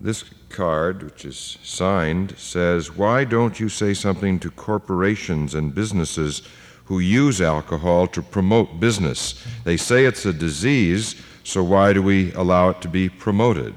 This 0.00 0.24
card, 0.48 1.02
which 1.02 1.24
is 1.24 1.58
signed, 1.62 2.34
says, 2.38 2.96
Why 2.96 3.24
don't 3.24 3.60
you 3.60 3.68
say 3.68 3.94
something 3.94 4.38
to 4.40 4.50
corporations 4.50 5.54
and 5.54 5.74
businesses 5.74 6.42
who 6.90 6.98
use 6.98 7.40
alcohol 7.40 8.08
to 8.08 8.20
promote 8.20 8.80
business. 8.80 9.46
They 9.62 9.76
say 9.76 10.06
it's 10.06 10.26
a 10.26 10.32
disease, 10.32 11.14
So 11.44 11.62
why 11.62 11.92
do 11.92 12.02
we 12.02 12.32
allow 12.32 12.70
it 12.70 12.80
to 12.80 12.88
be 12.88 13.08
promoted? 13.08 13.74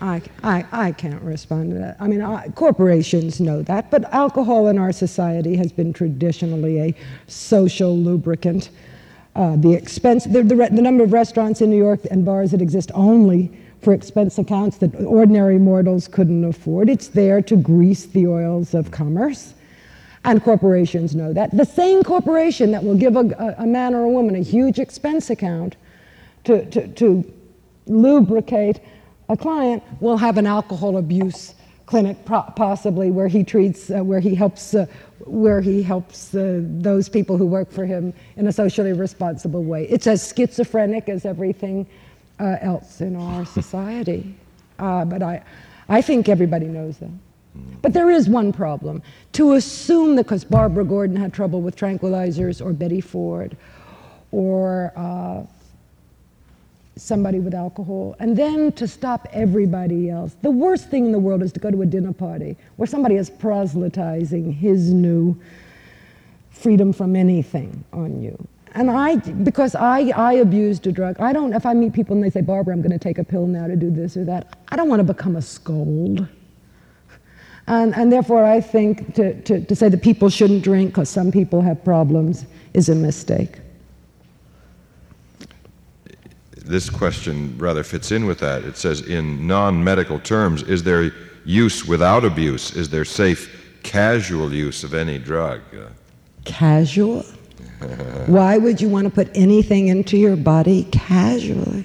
I, 0.00 0.22
I, 0.42 0.64
I 0.72 0.92
can't 0.92 1.22
respond 1.22 1.72
to 1.72 1.78
that. 1.78 1.96
I 2.00 2.06
mean, 2.06 2.22
I, 2.22 2.48
corporations 2.48 3.40
know 3.40 3.62
that, 3.62 3.90
but 3.90 4.04
alcohol 4.14 4.68
in 4.68 4.78
our 4.78 4.92
society 4.92 5.56
has 5.56 5.72
been 5.72 5.92
traditionally 5.92 6.80
a 6.80 6.94
social 7.26 7.96
lubricant. 7.96 8.70
Uh, 9.36 9.56
the 9.56 9.74
expense, 9.74 10.24
the, 10.24 10.42
the, 10.42 10.54
the 10.54 10.82
number 10.82 11.04
of 11.04 11.12
restaurants 11.12 11.60
in 11.60 11.70
New 11.70 11.76
York 11.76 12.00
and 12.10 12.24
bars 12.24 12.50
that 12.52 12.62
exist 12.62 12.90
only 12.94 13.56
for 13.82 13.92
expense 13.92 14.38
accounts 14.38 14.78
that 14.78 14.94
ordinary 15.02 15.58
mortals 15.58 16.08
couldn't 16.08 16.44
afford. 16.44 16.88
It's 16.88 17.08
there 17.08 17.42
to 17.42 17.56
grease 17.56 18.06
the 18.06 18.26
oils 18.26 18.74
of 18.74 18.90
commerce. 18.90 19.54
And 20.24 20.42
corporations 20.42 21.14
know 21.14 21.32
that. 21.32 21.56
The 21.56 21.64
same 21.64 22.02
corporation 22.02 22.72
that 22.72 22.84
will 22.84 22.96
give 22.96 23.16
a, 23.16 23.54
a 23.58 23.66
man 23.66 23.94
or 23.94 24.04
a 24.04 24.08
woman 24.08 24.34
a 24.34 24.40
huge 24.40 24.78
expense 24.78 25.30
account 25.30 25.76
to, 26.44 26.68
to, 26.70 26.88
to 26.88 27.32
lubricate 27.86 28.80
a 29.30 29.36
client 29.36 29.82
will 30.00 30.16
have 30.16 30.36
an 30.38 30.46
alcohol 30.46 30.96
abuse 30.96 31.54
clinic 31.86 32.24
possibly 32.24 33.10
where 33.10 33.28
he 33.28 33.42
treats 33.42 33.90
uh, 33.90 33.98
where 33.98 34.20
he 34.20 34.34
helps 34.34 34.74
uh, 34.74 34.86
where 35.24 35.60
he 35.60 35.82
helps 35.82 36.34
uh, 36.34 36.60
those 36.62 37.08
people 37.08 37.36
who 37.36 37.46
work 37.46 37.70
for 37.70 37.84
him 37.84 38.12
in 38.36 38.46
a 38.46 38.52
socially 38.52 38.92
responsible 38.92 39.62
way. 39.62 39.86
It's 39.88 40.06
as 40.06 40.32
schizophrenic 40.36 41.08
as 41.08 41.24
everything 41.24 41.86
uh, 42.38 42.56
else 42.60 43.00
in 43.00 43.16
our 43.16 43.44
society. 43.58 44.34
Uh, 44.78 45.04
but 45.04 45.22
i 45.22 45.42
i 45.88 46.00
think 46.02 46.28
everybody 46.28 46.66
knows 46.66 46.98
that. 46.98 47.10
But 47.82 47.92
there 47.92 48.10
is 48.10 48.28
one 48.28 48.52
problem. 48.52 49.02
To 49.32 49.52
assume 49.52 50.16
that 50.16 50.24
because 50.24 50.44
barbara 50.44 50.84
gordon 50.84 51.16
had 51.16 51.32
trouble 51.32 51.60
with 51.60 51.76
tranquilizers 51.76 52.64
or 52.64 52.72
betty 52.72 53.00
ford 53.00 53.56
or 54.32 54.92
uh, 54.96 55.42
somebody 56.96 57.38
with 57.38 57.54
alcohol, 57.54 58.14
and 58.18 58.36
then 58.36 58.72
to 58.72 58.86
stop 58.86 59.28
everybody 59.32 60.10
else. 60.10 60.36
The 60.42 60.50
worst 60.50 60.90
thing 60.90 61.06
in 61.06 61.12
the 61.12 61.18
world 61.18 61.42
is 61.42 61.52
to 61.52 61.60
go 61.60 61.70
to 61.70 61.82
a 61.82 61.86
dinner 61.86 62.12
party 62.12 62.56
where 62.76 62.86
somebody 62.86 63.16
is 63.16 63.30
proselytizing 63.30 64.52
his 64.52 64.92
new 64.92 65.40
freedom 66.50 66.92
from 66.92 67.16
anything 67.16 67.84
on 67.92 68.20
you. 68.20 68.36
And 68.74 68.90
I, 68.90 69.16
because 69.16 69.74
I, 69.74 70.10
I 70.10 70.34
abused 70.34 70.86
a 70.86 70.92
drug, 70.92 71.18
I 71.18 71.32
don't, 71.32 71.52
if 71.54 71.66
I 71.66 71.74
meet 71.74 71.92
people 71.92 72.14
and 72.14 72.22
they 72.22 72.30
say, 72.30 72.40
Barbara, 72.40 72.74
I'm 72.74 72.82
going 72.82 72.92
to 72.92 72.98
take 72.98 73.18
a 73.18 73.24
pill 73.24 73.46
now 73.46 73.66
to 73.66 73.76
do 73.76 73.90
this 73.90 74.16
or 74.16 74.24
that, 74.26 74.58
I 74.68 74.76
don't 74.76 74.88
want 74.88 75.00
to 75.00 75.12
become 75.12 75.36
a 75.36 75.42
scold. 75.42 76.28
And, 77.66 77.94
and 77.94 78.12
therefore, 78.12 78.44
I 78.44 78.60
think 78.60 79.14
to, 79.14 79.40
to, 79.42 79.64
to 79.64 79.76
say 79.76 79.88
that 79.88 80.02
people 80.02 80.28
shouldn't 80.28 80.62
drink 80.62 80.90
because 80.90 81.08
some 81.08 81.32
people 81.32 81.60
have 81.62 81.84
problems 81.84 82.44
is 82.74 82.88
a 82.88 82.94
mistake 82.94 83.58
this 86.70 86.88
question 86.88 87.56
rather 87.58 87.82
fits 87.82 88.12
in 88.12 88.26
with 88.26 88.38
that. 88.38 88.64
It 88.64 88.76
says, 88.76 89.02
in 89.02 89.46
non 89.46 89.82
medical 89.82 90.18
terms, 90.20 90.62
is 90.62 90.82
there 90.82 91.12
use 91.44 91.84
without 91.84 92.24
abuse? 92.24 92.74
Is 92.76 92.88
there 92.88 93.04
safe, 93.04 93.80
casual 93.82 94.52
use 94.52 94.84
of 94.84 94.94
any 94.94 95.18
drug? 95.18 95.60
Casual? 96.44 97.22
Why 98.26 98.56
would 98.56 98.80
you 98.80 98.88
want 98.88 99.06
to 99.06 99.10
put 99.10 99.30
anything 99.34 99.88
into 99.88 100.16
your 100.16 100.36
body 100.36 100.84
casually? 100.92 101.84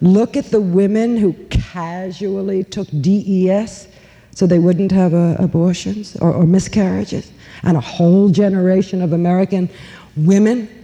Look 0.00 0.36
at 0.36 0.46
the 0.46 0.60
women 0.60 1.16
who 1.16 1.32
casually 1.48 2.64
took 2.64 2.88
DES 3.00 3.88
so 4.32 4.46
they 4.46 4.58
wouldn't 4.58 4.92
have 4.92 5.14
uh, 5.14 5.36
abortions 5.38 6.16
or, 6.16 6.32
or 6.32 6.44
miscarriages, 6.44 7.30
and 7.62 7.76
a 7.76 7.80
whole 7.80 8.28
generation 8.28 9.00
of 9.00 9.12
American 9.12 9.70
women 10.16 10.83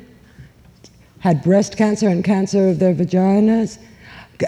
had 1.21 1.43
breast 1.43 1.77
cancer 1.77 2.09
and 2.09 2.25
cancer 2.25 2.68
of 2.68 2.79
their 2.79 2.95
vaginas, 2.95 3.79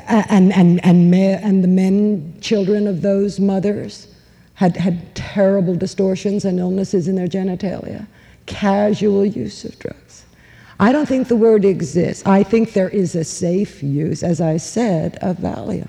and, 0.08 0.52
and, 0.52 0.84
and, 0.84 1.14
and 1.14 1.64
the 1.64 1.68
men, 1.68 2.34
children 2.40 2.86
of 2.86 3.02
those 3.02 3.38
mothers, 3.38 4.08
had, 4.54 4.76
had 4.76 5.14
terrible 5.14 5.74
distortions 5.74 6.44
and 6.44 6.58
illnesses 6.58 7.08
in 7.08 7.14
their 7.14 7.28
genitalia. 7.28 8.06
Casual 8.46 9.24
use 9.24 9.64
of 9.64 9.78
drugs. 9.78 10.24
I 10.80 10.92
don't 10.92 11.06
think 11.06 11.28
the 11.28 11.36
word 11.36 11.64
exists. 11.64 12.24
I 12.26 12.42
think 12.42 12.72
there 12.72 12.88
is 12.88 13.14
a 13.14 13.24
safe 13.24 13.82
use, 13.82 14.22
as 14.22 14.40
I 14.40 14.56
said, 14.56 15.16
of 15.22 15.36
Valium 15.38 15.88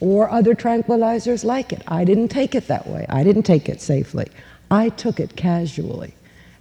or 0.00 0.28
other 0.30 0.54
tranquilizers 0.54 1.44
like 1.44 1.72
it. 1.72 1.82
I 1.88 2.04
didn't 2.04 2.28
take 2.28 2.54
it 2.54 2.66
that 2.66 2.86
way. 2.86 3.06
I 3.08 3.24
didn't 3.24 3.44
take 3.44 3.68
it 3.68 3.80
safely. 3.80 4.26
I 4.70 4.88
took 4.90 5.20
it 5.20 5.36
casually. 5.36 6.14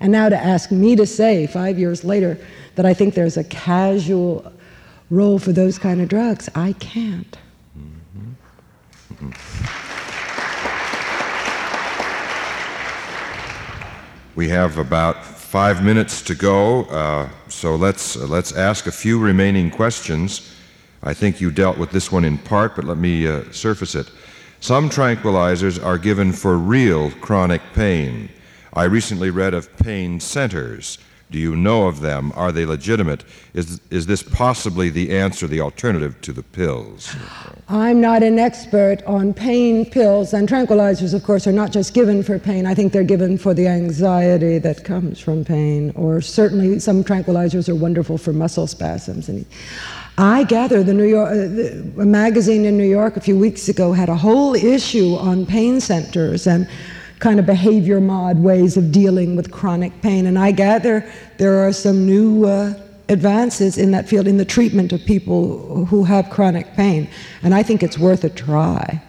And 0.03 0.11
now 0.11 0.27
to 0.27 0.35
ask 0.35 0.69
me 0.69 0.97
to 0.97 1.05
say, 1.05 1.47
five 1.47 1.79
years 1.79 2.03
later, 2.03 2.37
that 2.75 2.85
I 2.85 2.93
think 2.93 3.13
there's 3.13 3.37
a 3.37 3.43
casual 3.45 4.51
role 5.09 5.39
for 5.39 5.53
those 5.53 5.79
kind 5.79 6.01
of 6.01 6.09
drugs, 6.09 6.49
I 6.55 6.73
can't. 6.73 7.37
Mm-hmm. 7.79 9.31
We 14.35 14.49
have 14.49 14.77
about 14.77 15.23
five 15.23 15.81
minutes 15.81 16.21
to 16.23 16.35
go, 16.35 16.83
uh, 16.85 17.29
so 17.47 17.77
let's, 17.77 18.17
uh, 18.17 18.27
let's 18.27 18.51
ask 18.51 18.87
a 18.87 18.91
few 18.91 19.17
remaining 19.17 19.71
questions. 19.71 20.53
I 21.01 21.13
think 21.13 21.39
you 21.39 21.49
dealt 21.49 21.77
with 21.77 21.91
this 21.91 22.11
one 22.11 22.25
in 22.25 22.37
part, 22.39 22.75
but 22.75 22.83
let 22.83 22.97
me 22.97 23.25
uh, 23.25 23.49
surface 23.53 23.95
it. 23.95 24.11
Some 24.59 24.89
tranquilizers 24.89 25.81
are 25.81 25.97
given 25.97 26.33
for 26.33 26.57
real 26.57 27.11
chronic 27.11 27.61
pain. 27.73 28.27
I 28.73 28.85
recently 28.85 29.29
read 29.29 29.53
of 29.53 29.75
pain 29.77 30.19
centers. 30.19 30.97
Do 31.29 31.39
you 31.39 31.55
know 31.55 31.87
of 31.87 31.99
them? 31.99 32.31
Are 32.35 32.51
they 32.51 32.65
legitimate? 32.65 33.23
Is, 33.53 33.81
is 33.89 34.05
this 34.05 34.21
possibly 34.21 34.89
the 34.89 35.17
answer, 35.17 35.47
the 35.47 35.61
alternative 35.61 36.19
to 36.21 36.31
the 36.31 36.43
pills? 36.43 37.15
I'm 37.69 37.99
not 38.01 38.21
an 38.21 38.37
expert 38.37 39.01
on 39.07 39.33
pain 39.33 39.89
pills, 39.89 40.33
and 40.33 40.47
tranquilizers, 40.47 41.13
of 41.13 41.23
course, 41.23 41.47
are 41.47 41.51
not 41.51 41.71
just 41.71 41.93
given 41.95 42.21
for 42.21 42.37
pain. 42.37 42.67
I 42.67 42.75
think 42.75 42.93
they're 42.93 43.03
given 43.03 43.37
for 43.39 43.53
the 43.55 43.67
anxiety 43.67 44.59
that 44.59 44.83
comes 44.83 45.19
from 45.19 45.43
pain, 45.43 45.91
or 45.95 46.21
certainly 46.21 46.79
some 46.79 47.03
tranquilizers 47.03 47.67
are 47.67 47.75
wonderful 47.75 48.19
for 48.19 48.31
muscle 48.31 48.67
spasms. 48.67 49.27
And 49.27 49.45
I 50.19 50.43
gather 50.43 50.83
the 50.83 50.93
New 50.93 51.07
York, 51.07 51.31
uh, 51.31 52.01
a 52.01 52.05
magazine 52.05 52.65
in 52.65 52.77
New 52.77 52.89
York 52.89 53.17
a 53.17 53.21
few 53.21 53.39
weeks 53.39 53.69
ago 53.69 53.93
had 53.93 54.09
a 54.09 54.15
whole 54.15 54.53
issue 54.53 55.15
on 55.15 55.47
pain 55.47 55.79
centers 55.79 56.45
and 56.45 56.67
kind 57.23 57.39
of 57.39 57.45
behavior 57.45 58.01
mod 58.01 58.37
ways 58.37 58.75
of 58.75 58.91
dealing 58.91 59.37
with 59.37 59.49
chronic 59.49 59.93
pain. 60.01 60.25
And 60.25 60.37
I 60.37 60.51
gather 60.51 61.09
there 61.37 61.65
are 61.65 61.71
some 61.71 62.05
new 62.05 62.45
uh, 62.45 62.73
advances 63.07 63.77
in 63.77 63.91
that 63.91 64.09
field 64.09 64.27
in 64.27 64.35
the 64.35 64.43
treatment 64.43 64.91
of 64.91 64.99
people 65.05 65.85
who 65.85 66.03
have 66.03 66.29
chronic 66.29 66.73
pain. 66.73 67.09
And 67.41 67.55
I 67.55 67.63
think 67.63 67.81
it's 67.81 67.97
worth 67.97 68.25
a 68.25 68.29
try 68.29 69.01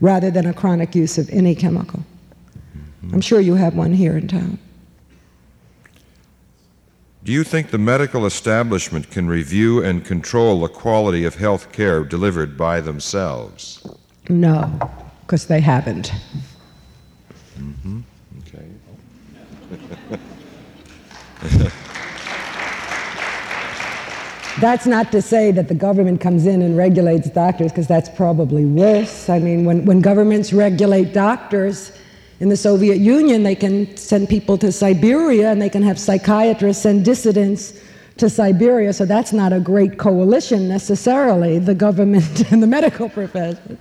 rather 0.00 0.32
than 0.32 0.46
a 0.46 0.52
chronic 0.52 0.96
use 0.96 1.16
of 1.16 1.30
any 1.30 1.54
chemical. 1.54 2.00
Mm-hmm. 2.00 3.14
I'm 3.14 3.20
sure 3.20 3.38
you 3.38 3.54
have 3.54 3.76
one 3.76 3.92
here 3.92 4.16
in 4.16 4.26
town. 4.26 4.58
Do 7.22 7.30
you 7.30 7.44
think 7.44 7.70
the 7.70 7.78
medical 7.78 8.26
establishment 8.26 9.12
can 9.12 9.28
review 9.28 9.84
and 9.84 10.04
control 10.04 10.62
the 10.62 10.68
quality 10.68 11.24
of 11.24 11.36
health 11.36 11.70
care 11.70 12.02
delivered 12.02 12.58
by 12.58 12.80
themselves? 12.80 13.86
No, 14.28 14.90
because 15.22 15.46
they 15.46 15.60
haven't. 15.60 16.10
Mm-hmm. 17.60 18.00
Okay. 18.38 18.66
That's 24.60 24.84
not 24.86 25.12
to 25.12 25.22
say 25.22 25.52
that 25.52 25.68
the 25.68 25.74
government 25.74 26.20
comes 26.20 26.44
in 26.44 26.60
and 26.60 26.76
regulates 26.76 27.30
doctors, 27.30 27.72
because 27.72 27.86
that's 27.86 28.10
probably 28.10 28.66
worse. 28.66 29.30
I 29.30 29.38
mean, 29.38 29.64
when, 29.64 29.86
when 29.86 30.00
governments 30.02 30.52
regulate 30.52 31.14
doctors 31.14 31.92
in 32.40 32.50
the 32.50 32.56
Soviet 32.56 32.98
Union, 32.98 33.42
they 33.42 33.54
can 33.54 33.96
send 33.96 34.28
people 34.28 34.58
to 34.58 34.70
Siberia 34.70 35.50
and 35.50 35.62
they 35.62 35.70
can 35.70 35.82
have 35.82 35.98
psychiatrists 35.98 36.84
and 36.84 37.02
dissidents 37.02 37.80
to 38.18 38.28
Siberia. 38.28 38.92
So 38.92 39.06
that's 39.06 39.32
not 39.32 39.52
a 39.52 39.60
great 39.60 39.98
coalition 39.98 40.68
necessarily, 40.68 41.58
the 41.58 41.74
government 41.74 42.50
and 42.52 42.62
the 42.62 42.66
medical 42.66 43.08
profession. 43.08 43.78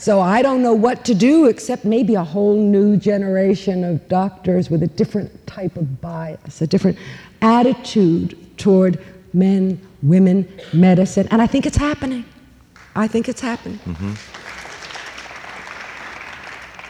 So 0.00 0.18
I 0.18 0.40
don't 0.40 0.62
know 0.62 0.72
what 0.72 1.04
to 1.04 1.14
do 1.14 1.44
except 1.44 1.84
maybe 1.84 2.14
a 2.14 2.24
whole 2.24 2.56
new 2.56 2.96
generation 2.96 3.84
of 3.84 4.08
doctors 4.08 4.70
with 4.70 4.82
a 4.82 4.86
different 4.86 5.46
type 5.46 5.76
of 5.76 6.00
bias, 6.00 6.62
a 6.62 6.66
different 6.66 6.96
attitude 7.42 8.34
toward 8.56 8.98
men, 9.34 9.78
women, 10.02 10.48
medicine. 10.72 11.28
And 11.30 11.42
I 11.42 11.46
think 11.46 11.66
it's 11.66 11.76
happening. 11.76 12.24
I 12.96 13.08
think 13.08 13.28
it's 13.28 13.42
happening. 13.42 13.78
Mm-hmm. 13.80 14.12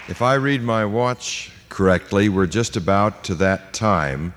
If 0.09 0.23
I 0.23 0.35
read 0.35 0.63
my 0.63 0.85
watch 0.85 1.51
correctly, 1.69 2.29
we're 2.29 2.47
just 2.47 2.77
about 2.77 3.25
to 3.25 3.35
that 3.35 3.73
time. 3.73 4.35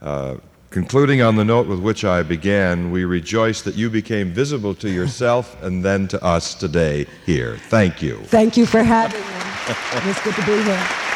Uh, 0.00 0.36
Concluding 0.74 1.22
on 1.22 1.36
the 1.36 1.44
note 1.44 1.68
with 1.68 1.78
which 1.78 2.04
I 2.04 2.24
began, 2.24 2.90
we 2.90 3.04
rejoice 3.04 3.62
that 3.62 3.76
you 3.76 3.88
became 3.88 4.32
visible 4.32 4.74
to 4.74 4.90
yourself 4.90 5.56
and 5.62 5.84
then 5.84 6.08
to 6.08 6.20
us 6.24 6.52
today 6.52 7.06
here. 7.24 7.58
Thank 7.68 8.02
you. 8.02 8.16
Thank 8.24 8.56
you 8.56 8.66
for 8.66 8.82
having 8.82 9.20
me. 9.20 10.10
it's 10.10 10.20
good 10.24 10.34
to 10.34 10.44
be 10.44 10.60
here. 10.64 11.13